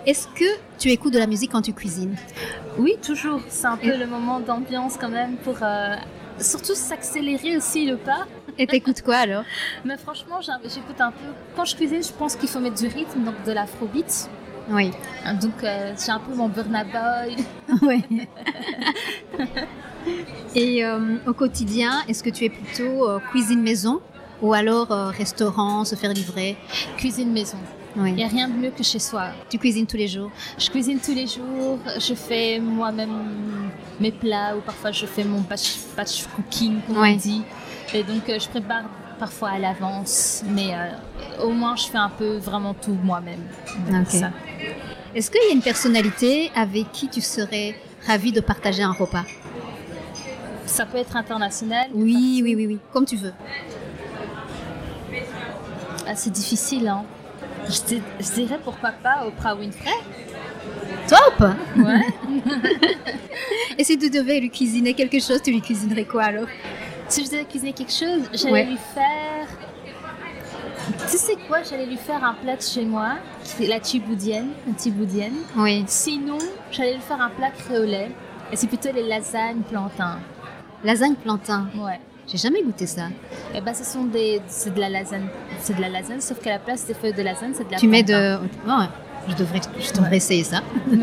Est-ce 0.07 0.27
que 0.29 0.45
tu 0.79 0.91
écoutes 0.91 1.13
de 1.13 1.19
la 1.19 1.27
musique 1.27 1.53
quand 1.53 1.63
tu 1.63 1.73
cuisines? 1.73 2.17
Oui, 2.79 2.97
toujours. 3.03 3.41
C'est 3.49 3.67
un 3.67 3.77
peu 3.77 3.97
le 3.97 4.07
moment 4.07 4.41
d'ambiance 4.41 4.97
quand 4.99 5.11
même 5.11 5.37
pour 5.37 5.57
euh, 5.63 5.97
surtout 6.39 6.75
s'accélérer 6.75 7.57
aussi 7.57 7.85
le 7.85 7.97
pas. 7.97 8.27
Et 8.59 8.67
t'écoutes 8.67 9.03
quoi 9.03 9.17
alors? 9.17 9.45
Mais 9.85 9.97
franchement, 9.97 10.41
j'écoute 10.41 11.01
un 11.01 11.13
peu. 11.13 11.29
Quand 11.55 11.65
je 11.65 11.77
cuisine, 11.77 12.03
je 12.03 12.13
pense 12.13 12.35
qu'il 12.35 12.49
faut 12.49 12.59
mettre 12.59 12.77
du 12.77 12.89
rythme, 12.89 13.25
donc 13.25 13.35
de 13.47 13.53
l'afrobeat. 13.53 14.29
Oui. 14.71 14.91
Donc 15.41 15.63
euh, 15.63 15.95
j'ai 16.05 16.13
un 16.13 16.19
peu 16.19 16.35
mon 16.35 16.49
Burna 16.49 16.85
Boy. 16.85 17.37
oui. 17.83 18.05
Et 20.55 20.85
euh, 20.85 21.17
au 21.27 21.33
quotidien, 21.33 22.03
est-ce 22.09 22.23
que 22.23 22.31
tu 22.31 22.45
es 22.45 22.51
plutôt 22.51 23.09
euh, 23.09 23.19
cuisine 23.31 23.63
maison 23.63 24.01
ou 24.43 24.53
alors 24.53 24.89
restaurant, 24.89 25.85
se 25.85 25.95
faire 25.95 26.13
livrer? 26.13 26.57
Cuisine 26.97 27.33
maison. 27.33 27.59
Il 27.97 28.15
n'y 28.15 28.23
a 28.23 28.29
rien 28.29 28.49
de 28.49 28.55
mieux 28.55 28.71
que 28.71 28.85
chez 28.85 29.01
soi. 29.01 29.31
Tu 29.49 29.59
cuisines 29.59 29.87
tous 29.87 29.97
les 29.97 30.07
jours? 30.07 30.31
Je 30.57 30.71
cuisine 30.71 31.01
tous 31.01 31.15
les 31.15 31.27
jours. 31.27 31.79
Je 31.99 32.15
fais 32.15 32.61
moi-même 32.61 33.11
mes 33.99 34.13
plats 34.13 34.57
ou 34.57 34.61
parfois 34.61 34.93
je 34.93 35.07
fais 35.07 35.25
mon 35.25 35.41
batch, 35.41 36.27
cooking, 36.37 36.81
comme 36.87 36.99
on 36.99 37.17
dit. 37.17 37.43
Et 37.95 38.03
donc 38.03 38.29
euh, 38.29 38.39
je 38.39 38.49
prépare 38.49 38.85
parfois 39.19 39.51
à 39.51 39.59
l'avance, 39.59 40.43
mais 40.49 40.75
euh, 40.75 41.43
au 41.43 41.51
moins 41.51 41.77
je 41.77 41.87
fais 41.87 41.99
un 41.99 42.11
peu 42.11 42.37
vraiment 42.37 42.75
tout 42.75 42.97
moi-même. 43.03 43.41
Est-ce 45.15 45.31
qu'il 45.31 45.41
y 45.43 45.51
a 45.51 45.55
une 45.55 45.63
personnalité 45.63 46.51
avec 46.55 46.93
qui 46.93 47.09
tu 47.09 47.21
serais 47.21 47.75
ravie 48.07 48.33
de 48.33 48.41
partager 48.41 48.83
un 48.83 48.93
repas? 48.93 49.25
Ça 50.67 50.85
peut 50.85 50.99
être 50.99 51.17
international 51.17 51.89
Oui, 51.95 52.41
oui, 52.45 52.55
oui, 52.55 52.67
oui, 52.67 52.79
comme 52.93 53.07
tu 53.07 53.17
veux. 53.17 53.33
Ah, 56.07 56.15
c'est 56.15 56.31
difficile, 56.31 56.89
hein 56.89 57.05
je, 57.69 58.35
dirais 58.35 58.59
pourquoi 58.63 58.91
pas 58.91 59.27
Oprah 59.27 59.55
Winfrey. 59.55 59.91
Top 61.09 61.49
Ouais. 61.77 62.07
Et 63.79 63.85
si 63.85 63.99
tu 63.99 64.11
devais 64.11 64.41
lui 64.41 64.51
cuisiner 64.51 64.95
quelque 64.95 65.21
chose, 65.21 65.41
tu 65.43 65.51
lui 65.51 65.61
cuisinerais 65.61 66.05
quoi 66.05 66.25
alors? 66.25 66.49
Si 67.09 67.25
je 67.25 67.31
devais 67.31 67.45
cuisiner 67.45 67.73
quelque 67.73 67.93
chose, 67.93 68.29
j'allais 68.33 68.67
lui 68.67 68.79
faire. 68.95 69.47
Tu 71.11 71.17
sais 71.17 71.37
quoi 71.47 71.63
J'allais 71.63 71.87
lui 71.87 71.97
faire 71.97 72.23
un 72.23 72.35
plat 72.35 72.57
de 72.57 72.63
chez 72.63 72.85
moi, 72.85 73.15
la 73.61 73.81
tiboudienne, 73.81 74.51
la 74.67 74.75
tiboudienne. 74.75 75.35
Oui. 75.57 75.85
Sinon, 75.87 76.39
j'allais 76.71 76.95
lui 76.95 77.01
faire 77.01 77.21
un 77.21 77.31
plat 77.31 77.51
créolais. 77.51 78.11
Et 78.53 78.57
c'est 78.57 78.67
plutôt 78.67 78.91
les 78.95 79.07
lasagnes 79.07 79.61
plantain. 79.63 80.19
Lasagne 80.85 81.15
plantain 81.15 81.69
Ouais. 81.77 82.01
J'ai 82.27 82.39
jamais 82.39 82.63
goûté 82.63 82.87
ça. 82.87 83.09
Eh 83.55 83.61
ben, 83.61 83.73
ce 83.73 83.85
sont 83.85 84.05
des, 84.05 84.41
c'est 84.49 84.75
de 84.75 84.81
la 84.81 84.91
lasagne, 84.91 85.29
c'est 85.61 85.75
de 85.75 85.81
la 85.81 85.89
lasagne, 85.89 86.21
sauf 86.21 86.39
qu'à 86.41 86.51
la 86.51 86.59
place 86.59 86.87
des 86.87 86.93
feuilles 86.93 87.15
de 87.15 87.23
lasagne, 87.23 87.53
c'est 87.55 87.67
de 87.67 87.73
la. 87.73 87.79
Tu 87.79 87.89
mets 87.89 88.03
de, 88.03 88.39
oh, 88.69 88.83
je 89.29 89.35
devrais, 89.35 89.61
je 89.79 89.93
devrais 89.95 90.17
essayer 90.17 90.45
ça. 90.45 90.61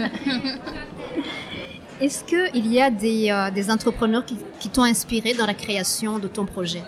Est-ce 2.01 2.25
qu'il 2.25 2.67
y 2.73 2.81
a 2.81 2.89
des, 2.89 3.31
euh, 3.31 3.49
des 3.51 3.71
entrepreneurs 3.71 4.25
qui, 4.25 4.69
t'ont 4.69 4.83
inspiré 4.83 5.33
dans 5.33 5.45
la 5.45 5.53
création 5.53 6.19
de 6.19 6.27
ton 6.27 6.45
projet? 6.45 6.83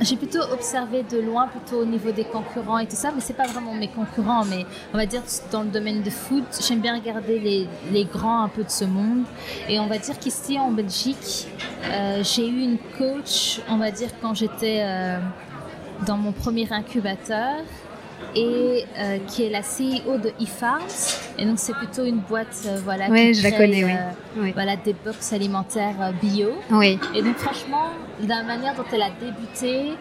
J'ai 0.00 0.16
plutôt 0.16 0.40
observé 0.50 1.02
de 1.02 1.18
loin, 1.18 1.46
plutôt 1.46 1.82
au 1.82 1.84
niveau 1.84 2.10
des 2.10 2.24
concurrents 2.24 2.78
et 2.78 2.86
tout 2.86 2.96
ça, 2.96 3.12
mais 3.14 3.20
c'est 3.20 3.36
pas 3.36 3.46
vraiment 3.46 3.74
mes 3.74 3.88
concurrents, 3.88 4.46
mais 4.46 4.64
on 4.94 4.96
va 4.96 5.04
dire 5.04 5.20
dans 5.52 5.62
le 5.62 5.68
domaine 5.68 6.02
de 6.02 6.08
foot, 6.08 6.44
j'aime 6.66 6.80
bien 6.80 6.98
regarder 6.98 7.38
les, 7.38 7.68
les, 7.92 8.04
grands 8.06 8.44
un 8.44 8.48
peu 8.48 8.64
de 8.64 8.70
ce 8.70 8.86
monde. 8.86 9.24
Et 9.68 9.78
on 9.78 9.88
va 9.88 9.98
dire 9.98 10.18
qu'ici 10.18 10.58
en 10.58 10.70
Belgique, 10.70 11.46
euh, 11.84 12.22
j'ai 12.24 12.48
eu 12.48 12.62
une 12.62 12.78
coach, 12.96 13.60
on 13.68 13.76
va 13.76 13.90
dire 13.90 14.08
quand 14.22 14.32
j'étais 14.32 14.80
euh, 14.80 15.18
dans 16.06 16.16
mon 16.16 16.32
premier 16.32 16.66
incubateur 16.72 17.56
et 18.34 18.84
euh, 18.98 19.18
qui 19.26 19.44
est 19.44 19.50
la 19.50 19.60
CEO 19.60 20.18
de 20.18 20.32
eFarms. 20.40 20.82
Et 21.38 21.44
donc, 21.44 21.58
c'est 21.58 21.74
plutôt 21.74 22.04
une 22.04 22.18
boîte 22.18 22.68
voilà, 22.84 23.06
qui 23.06 23.34
je 23.34 23.42
la 23.42 23.52
connais, 23.52 23.84
oui. 24.36 24.52
Voilà, 24.52 24.76
des 24.76 24.92
box 24.92 25.32
alimentaires 25.32 26.12
bio. 26.20 26.50
Oui. 26.70 26.98
Et 27.14 27.22
donc, 27.22 27.36
franchement, 27.36 27.90
de 28.22 28.28
la 28.28 28.42
manière 28.42 28.74
dont 28.74 28.84
elle 28.92 29.02
a 29.02 29.10
débuté, 29.10 29.96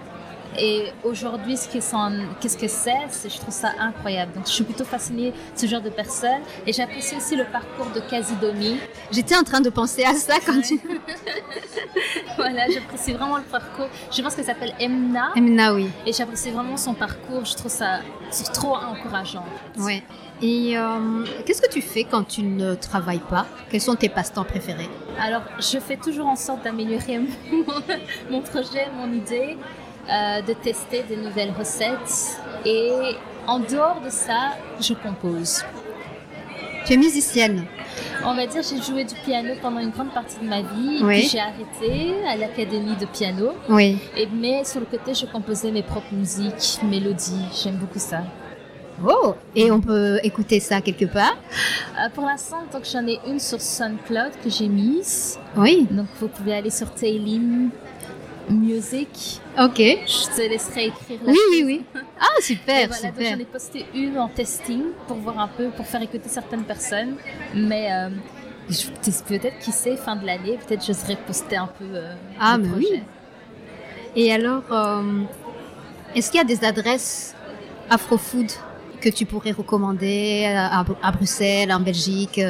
Et 0.58 0.92
aujourd'hui, 1.04 1.56
ce 1.58 1.68
qu'est-ce 1.70 2.58
que 2.58 2.68
c'est, 2.68 3.30
je 3.30 3.38
trouve 3.38 3.54
ça 3.54 3.72
incroyable. 3.80 4.34
Donc, 4.34 4.48
je 4.48 4.52
suis 4.52 4.64
plutôt 4.64 4.84
fascinée 4.84 5.32
de 5.32 5.60
ce 5.60 5.68
genre 5.68 5.82
de 5.82 5.90
personnes. 5.90 6.42
Et 6.66 6.74
j'apprécie 6.74 7.16
aussi 7.16 7.36
le 7.36 7.46
parcours 7.46 7.88
de 7.94 8.00
Kazidomi. 8.00 8.80
J'étais 9.12 9.36
en 9.36 9.44
train 9.44 9.62
de 9.62 9.70
penser 9.70 10.04
à 10.04 10.16
ça 10.16 10.36
quand 10.46 10.60
tu... 10.62 10.80
voilà, 12.40 12.70
j'apprécie 12.70 13.14
vraiment 13.14 13.38
le 13.38 13.44
parcours. 13.44 13.88
Je 14.12 14.22
pense 14.22 14.36
qu'elle 14.36 14.46
s'appelle 14.46 14.74
Emna. 14.80 15.32
Emna, 15.36 15.74
oui. 15.74 15.90
Et 16.06 16.14
j'apprécie 16.14 16.52
vraiment 16.52 16.78
son 16.78 16.94
parcours. 16.94 17.46
Je 17.46 17.56
trouve 17.56 17.72
ça 17.72 18.00
trop 18.54 18.76
encourageant. 18.76 19.46
Oui. 19.78 20.02
Et 20.42 20.78
euh, 20.78 21.26
qu'est-ce 21.46 21.62
que 21.62 21.70
tu 21.70 21.82
fais 21.82 22.06
quand 22.06 22.24
tu 22.24 22.44
ne 22.44 22.74
travailles 22.76 23.22
pas? 23.30 23.46
Quels 23.70 23.82
sont 23.82 23.96
tes 23.96 24.08
passe-temps 24.08 24.46
préférés? 24.46 24.90
Alors, 25.20 25.42
je 25.60 25.80
fais 25.80 25.98
toujours 25.98 26.28
en 26.28 26.38
sorte 26.38 26.64
d'améliorer 26.64 27.20
mon, 28.32 28.42
projet, 28.42 28.88
mon 28.96 29.12
idée, 29.12 29.58
euh, 30.10 30.42
de 30.42 30.54
tester 30.54 31.04
des 31.04 31.18
nouvelles 31.18 31.52
recettes. 31.52 32.40
Et 32.66 32.92
en 33.48 33.60
dehors 33.60 34.00
de 34.02 34.10
ça, 34.10 34.54
je 34.80 34.94
compose. 34.94 35.64
Tu 36.86 36.94
es 36.94 36.98
musicienne 36.98 37.66
On 38.26 38.36
va 38.36 38.46
dire 38.46 38.62
j'ai 38.62 38.82
joué 38.82 39.06
du 39.06 39.16
piano 39.16 39.54
pendant 39.62 39.80
une 39.80 39.92
grande 39.92 40.12
partie 40.12 40.40
de 40.40 40.46
ma 40.46 40.62
vie. 40.62 41.00
Oui. 41.02 41.20
Puis 41.20 41.30
j'ai 41.30 41.40
arrêté 41.40 42.14
à 42.28 42.36
l'académie 42.36 42.96
de 42.96 43.06
piano. 43.06 43.52
Oui. 43.70 43.98
Et, 44.18 44.28
mais 44.34 44.64
sur 44.66 44.82
le 44.82 44.86
côté, 44.86 45.14
je 45.14 45.26
composais 45.26 45.72
mes 45.72 45.84
propres 45.84 46.14
musiques, 46.14 46.80
mélodies. 46.84 47.46
J'aime 47.64 47.76
beaucoup 47.76 48.00
ça. 48.00 48.24
Oh, 49.08 49.34
et 49.56 49.72
on 49.72 49.80
peut 49.80 50.20
écouter 50.24 50.60
ça 50.60 50.82
quelque 50.82 51.06
part? 51.06 51.38
Euh, 51.98 52.10
Pour 52.14 52.26
l'instant, 52.26 52.58
donc 52.74 52.84
j'en 52.92 53.08
ai 53.08 53.18
une 53.26 53.40
sur 53.40 53.62
SoundCloud 53.62 54.32
que 54.44 54.50
j'ai 54.50 54.68
mise. 54.68 55.40
Oui. 55.56 55.88
Donc 55.90 56.08
vous 56.20 56.28
pouvez 56.28 56.54
aller 56.54 56.70
sur 56.70 56.94
Tailing 56.94 57.70
Music. 58.50 59.42
Ok. 59.58 59.78
Je 59.78 60.36
te 60.36 60.50
laisserai 60.50 60.88
écrire. 60.88 61.20
oui, 61.26 61.38
oui, 61.52 61.64
oui. 61.66 61.86
Ah, 62.20 62.42
super, 62.42 62.88
voilà, 62.88 62.96
super. 62.96 63.32
J'en 63.32 63.40
ai 63.40 63.46
posté 63.46 63.86
une 63.94 64.18
en 64.18 64.28
testing 64.28 64.84
pour 65.08 65.18
voir 65.18 65.40
un 65.40 65.48
peu, 65.48 65.70
pour 65.70 65.86
faire 65.86 66.02
écouter 66.02 66.28
certaines 66.30 66.64
personnes. 66.64 67.16
Mais 67.54 67.92
euh, 67.92 68.10
peut-être, 69.28 69.60
qui 69.60 69.72
sait, 69.72 69.96
fin 69.96 70.16
de 70.16 70.26
l'année, 70.26 70.58
peut-être 70.66 70.86
je 70.86 70.94
serai 70.94 71.16
poster 71.16 71.58
un 71.58 71.68
peu. 71.68 71.86
Euh, 71.94 72.14
ah, 72.40 72.58
mais 72.58 72.70
oui. 72.76 73.04
Et 74.16 74.34
alors, 74.34 74.64
est-ce 76.16 76.32
qu'il 76.32 76.40
y 76.40 76.42
a 76.42 76.46
des 76.46 76.66
adresses 76.66 77.36
Afrofood 77.90 78.52
que 79.00 79.10
tu 79.10 79.26
pourrais 79.26 79.52
recommander 79.52 80.46
à, 80.46 81.12
Bruxelles, 81.12 81.72
en 81.72 81.80
Belgique 81.80 82.42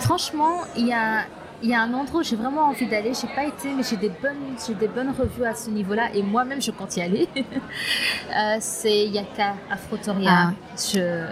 Franchement, 0.00 0.62
il 0.76 0.88
y 0.88 0.92
a, 0.92 1.26
y 1.70 1.74
a 1.74 1.82
un 1.82 1.92
endroit 1.94 2.20
où 2.20 2.22
j'ai 2.22 2.36
vraiment 2.36 2.62
envie 2.62 2.86
d'aller. 2.86 3.12
J'ai 3.14 3.28
pas 3.28 3.44
été, 3.44 3.72
mais 3.74 3.82
j'ai 3.82 3.96
des 3.96 4.08
bonnes, 4.08 4.56
j'ai 4.66 4.74
des 4.74 4.88
bonnes 4.88 5.10
revues 5.10 5.44
à 5.44 5.54
ce 5.54 5.70
niveau-là, 5.70 6.14
et 6.14 6.22
moi-même 6.22 6.60
je 6.60 6.70
compte 6.70 6.96
y 6.96 7.02
aller. 7.02 7.28
euh, 7.36 8.56
c'est 8.60 9.06
Yaka 9.06 9.54
Afrotoria. 9.70 10.30
Ah. 10.30 10.52
Je... 10.76 11.26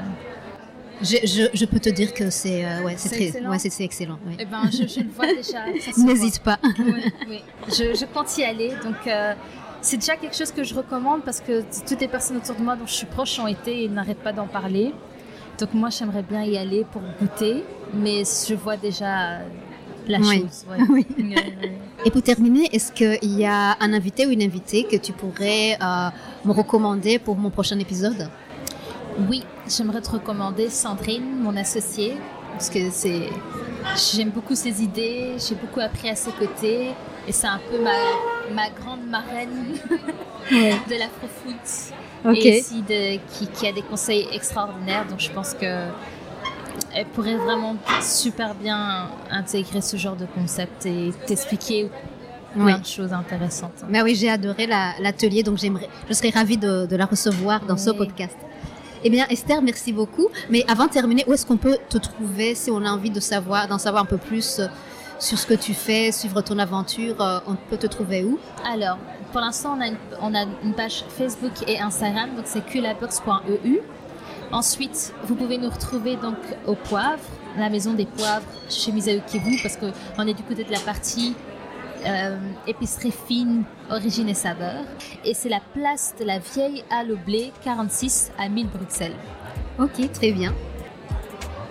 Je, 1.03 1.49
je, 1.55 1.65
peux 1.65 1.81
te 1.81 1.89
dire 1.89 2.13
que 2.13 2.29
c'est 2.29 2.63
euh, 2.63 2.83
ouais, 2.83 2.93
c'est 2.99 3.09
très 3.09 3.23
excellent. 3.29 3.51
Ouais, 3.51 3.59
c'est, 3.59 3.83
excellent 3.83 4.19
oui. 4.27 4.37
Eh 4.39 4.45
ben, 4.45 4.65
je, 4.71 4.87
je, 4.87 5.01
le 5.01 5.09
vois 5.09 5.27
déjà. 5.35 5.65
N'hésite 5.97 6.41
pas. 6.41 6.59
Oui, 6.79 7.11
oui. 7.27 7.43
Je, 7.69 7.95
je, 7.95 8.05
compte 8.05 8.37
y 8.37 8.45
aller. 8.45 8.75
Donc, 8.85 9.07
euh, 9.07 9.33
c'est 9.81 9.97
déjà 9.97 10.17
quelque 10.17 10.37
chose 10.37 10.53
que 10.53 10.63
je 10.63 10.75
recommande 10.75 11.23
parce 11.25 11.41
que 11.41 11.63
toutes 11.89 12.03
les 12.03 12.09
personnes 12.09 12.37
autour 12.37 12.55
de 12.55 12.61
moi 12.61 12.77
dont 12.77 12.85
je 12.87 12.93
suis 12.93 13.07
proche 13.07 13.39
ont 13.39 13.47
été 13.47 13.85
et 13.85 13.89
n'arrêtent 13.89 14.23
pas 14.23 14.35
d'en 14.35 14.47
parler. 14.47 14.93
Donc 15.59 15.73
moi, 15.73 15.89
j'aimerais 15.89 16.23
bien 16.23 16.43
y 16.45 16.59
aller 16.59 16.85
pour 16.85 17.01
goûter, 17.19 17.65
mais 17.95 18.23
je 18.25 18.55
vois 18.55 18.77
déjà 18.77 19.39
la 20.11 20.19
chose. 20.19 20.67
Oui. 20.89 21.07
et 22.05 22.11
pour 22.11 22.23
terminer, 22.23 22.69
est-ce 22.73 22.93
qu'il 22.93 23.39
y 23.39 23.45
a 23.45 23.77
un 23.81 23.93
invité 23.93 24.27
ou 24.27 24.31
une 24.31 24.43
invitée 24.43 24.85
que 24.85 24.97
tu 24.97 25.13
pourrais 25.13 25.79
euh, 25.81 26.09
me 26.45 26.53
recommander 26.53 27.19
pour 27.19 27.37
mon 27.37 27.51
prochain 27.51 27.79
épisode? 27.79 28.29
Oui, 29.29 29.45
j'aimerais 29.69 30.01
te 30.01 30.11
recommander 30.11 30.71
Sandrine, 30.71 31.41
mon 31.41 31.57
associée, 31.57 32.15
parce 32.53 32.71
que 32.71 32.91
c'est, 32.91 33.29
j'aime 34.15 34.31
beaucoup 34.31 34.55
ses 34.55 34.83
idées, 34.83 35.35
j'ai 35.39 35.55
beaucoup 35.55 35.81
appris 35.81 36.09
à 36.09 36.15
ses 36.15 36.31
côtés. 36.33 36.91
Et 37.29 37.33
c'est 37.33 37.47
un 37.47 37.61
peu 37.71 37.79
ma, 37.79 37.91
ma 38.55 38.71
grande 38.71 39.07
marraine 39.07 39.77
de 40.51 40.99
l'afrofoot. 40.99 41.95
Et 42.35 42.61
aussi 42.61 42.83
de, 42.83 43.17
qui, 43.33 43.47
qui, 43.47 43.67
a 43.67 43.73
des 43.73 43.83
conseils 43.83 44.27
extraordinaires. 44.33 45.07
Donc 45.09 45.21
je 45.21 45.31
pense 45.31 45.55
que 45.55 45.87
elle 46.95 47.07
pourrait 47.07 47.37
vraiment 47.37 47.77
super 48.01 48.55
bien 48.55 49.09
intégrer 49.31 49.81
ce 49.81 49.97
genre 49.97 50.17
de 50.17 50.27
concept 50.27 50.87
et 50.87 51.13
t'expliquer 51.27 51.91
plein 52.55 52.79
de 52.79 52.87
choses 52.87 53.13
intéressantes. 53.13 53.85
Mais 53.89 54.03
oui, 54.03 54.15
j'ai 54.15 54.31
adoré 54.31 54.67
l'atelier, 54.67 55.43
donc 55.43 55.59
j'aimerais, 55.59 55.89
je 56.09 56.15
serais 56.15 56.31
ravie 56.31 56.57
de, 56.57 56.87
de 56.87 56.97
la 56.97 57.07
recevoir 57.07 57.65
dans 57.65 57.77
ce 57.77 57.91
podcast. 57.91 58.37
Eh 59.03 59.09
bien, 59.09 59.27
Esther, 59.29 59.63
merci 59.63 59.93
beaucoup. 59.93 60.29
Mais 60.51 60.65
avant 60.69 60.87
de 60.87 60.91
terminer, 60.91 61.25
où 61.27 61.33
est-ce 61.33 61.47
qu'on 61.47 61.57
peut 61.57 61.79
te 61.89 61.97
trouver 61.97 62.55
si 62.55 62.71
on 62.71 62.85
a 62.85 62.91
envie 62.91 63.11
de 63.11 63.21
savoir, 63.21 63.67
d'en 63.67 63.79
savoir 63.79 64.03
un 64.03 64.07
peu 64.07 64.19
plus 64.19 64.61
sur 65.19 65.39
ce 65.39 65.47
que 65.47 65.55
tu 65.55 65.75
fais, 65.75 66.13
suivre 66.13 66.41
ton 66.43 66.59
aventure, 66.59 67.21
euh, 67.21 67.39
on 67.47 67.55
peut 67.55 67.77
te 67.77 67.87
trouver 67.87 68.25
où? 68.25 68.39
Alors, 68.65 68.99
pour 69.33 69.41
l'instant, 69.41 69.79
on, 70.21 70.35
a 70.35 70.43
une 70.65 70.75
page 70.75 71.05
Facebook 71.09 71.53
et 71.67 71.79
Instagram, 71.79 72.31
donc 72.37 72.45
c'est 72.47 72.65
culabox.eu. 72.65 73.81
Ensuite, 74.53 75.13
vous 75.25 75.37
pouvez 75.37 75.59
nous 75.59 75.71
retrouver 75.71 76.17
donc 76.17 76.37
au 76.67 76.75
poivre, 76.75 77.23
la 77.57 77.71
maison 77.71 77.95
des 77.95 78.07
poivres 78.07 78.47
chez 78.69 78.91
Misaou 78.91 79.21
Kivu, 79.27 79.61
parce 79.63 79.77
qu'on 79.77 80.27
est 80.27 80.35
du 80.35 80.43
côté 80.43 80.65
de 80.65 80.73
la 80.73 80.81
partie 80.81 81.37
euh, 82.07 82.39
épicerie 82.67 83.13
fine, 83.27 83.63
origine 83.91 84.29
et 84.29 84.35
saveur. 84.35 84.85
Et 85.25 85.35
c'est 85.35 85.49
la 85.49 85.61
place 85.75 86.15
de 86.19 86.25
la 86.25 86.39
vieille 86.39 86.83
halle 86.91 87.13
au 87.13 87.17
blé 87.17 87.53
46 87.63 88.33
à 88.39 88.49
1000 88.49 88.69
Bruxelles. 88.69 89.15
Ok, 89.79 90.11
très 90.13 90.33
bien. 90.33 90.53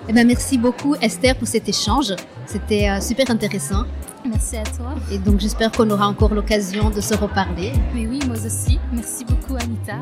Eh 0.08 0.14
ben, 0.14 0.26
merci 0.26 0.58
beaucoup 0.58 0.96
Esther 1.02 1.36
pour 1.36 1.48
cet 1.48 1.68
échange. 1.68 2.14
C'était 2.46 2.90
euh, 2.90 3.02
super 3.02 3.30
intéressant. 3.30 3.86
Merci 4.26 4.58
à 4.58 4.64
toi. 4.64 4.96
Et 5.12 5.18
donc 5.18 5.40
j'espère 5.40 5.72
qu'on 5.72 5.90
aura 5.90 6.08
encore 6.08 6.34
l'occasion 6.34 6.90
de 6.90 7.02
se 7.02 7.14
reparler. 7.14 7.74
Mais 7.94 8.08
oui, 8.08 8.20
moi 8.26 8.36
aussi. 8.46 8.80
Merci 8.94 9.26
beaucoup 9.26 9.56
Anita. 9.56 9.98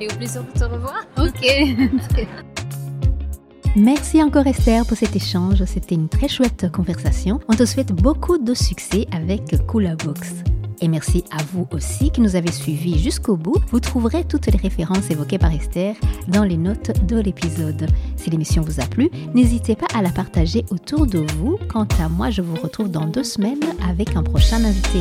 Et 0.00 0.06
au 0.06 0.16
plaisir 0.16 0.42
de 0.42 0.58
te 0.58 0.64
revoir. 0.64 1.06
Ok. 1.18 2.26
Merci 3.76 4.22
encore 4.22 4.46
Esther 4.46 4.84
pour 4.86 4.96
cet 4.96 5.14
échange. 5.14 5.64
C'était 5.64 5.94
une 5.94 6.08
très 6.08 6.26
chouette 6.26 6.72
conversation. 6.72 7.38
On 7.48 7.54
te 7.54 7.64
souhaite 7.64 7.92
beaucoup 7.92 8.38
de 8.38 8.54
succès 8.54 9.06
avec 9.12 9.64
Cooler 9.66 9.94
Box. 10.04 10.34
Et 10.82 10.88
merci 10.88 11.24
à 11.30 11.42
vous 11.52 11.68
aussi 11.72 12.10
qui 12.10 12.20
nous 12.20 12.36
avez 12.36 12.50
suivis 12.50 12.98
jusqu'au 12.98 13.36
bout. 13.36 13.56
Vous 13.70 13.80
trouverez 13.80 14.24
toutes 14.24 14.46
les 14.46 14.58
références 14.58 15.10
évoquées 15.10 15.38
par 15.38 15.52
Esther 15.52 15.94
dans 16.28 16.42
les 16.42 16.56
notes 16.56 17.04
de 17.06 17.20
l'épisode. 17.20 17.86
Si 18.16 18.30
l'émission 18.30 18.62
vous 18.62 18.80
a 18.80 18.86
plu, 18.86 19.10
n'hésitez 19.34 19.76
pas 19.76 19.86
à 19.94 20.02
la 20.02 20.10
partager 20.10 20.64
autour 20.70 21.06
de 21.06 21.18
vous. 21.36 21.58
Quant 21.68 21.86
à 22.02 22.08
moi, 22.08 22.30
je 22.30 22.40
vous 22.40 22.56
retrouve 22.56 22.90
dans 22.90 23.06
deux 23.06 23.24
semaines 23.24 23.60
avec 23.86 24.16
un 24.16 24.22
prochain 24.22 24.64
invité. 24.64 25.00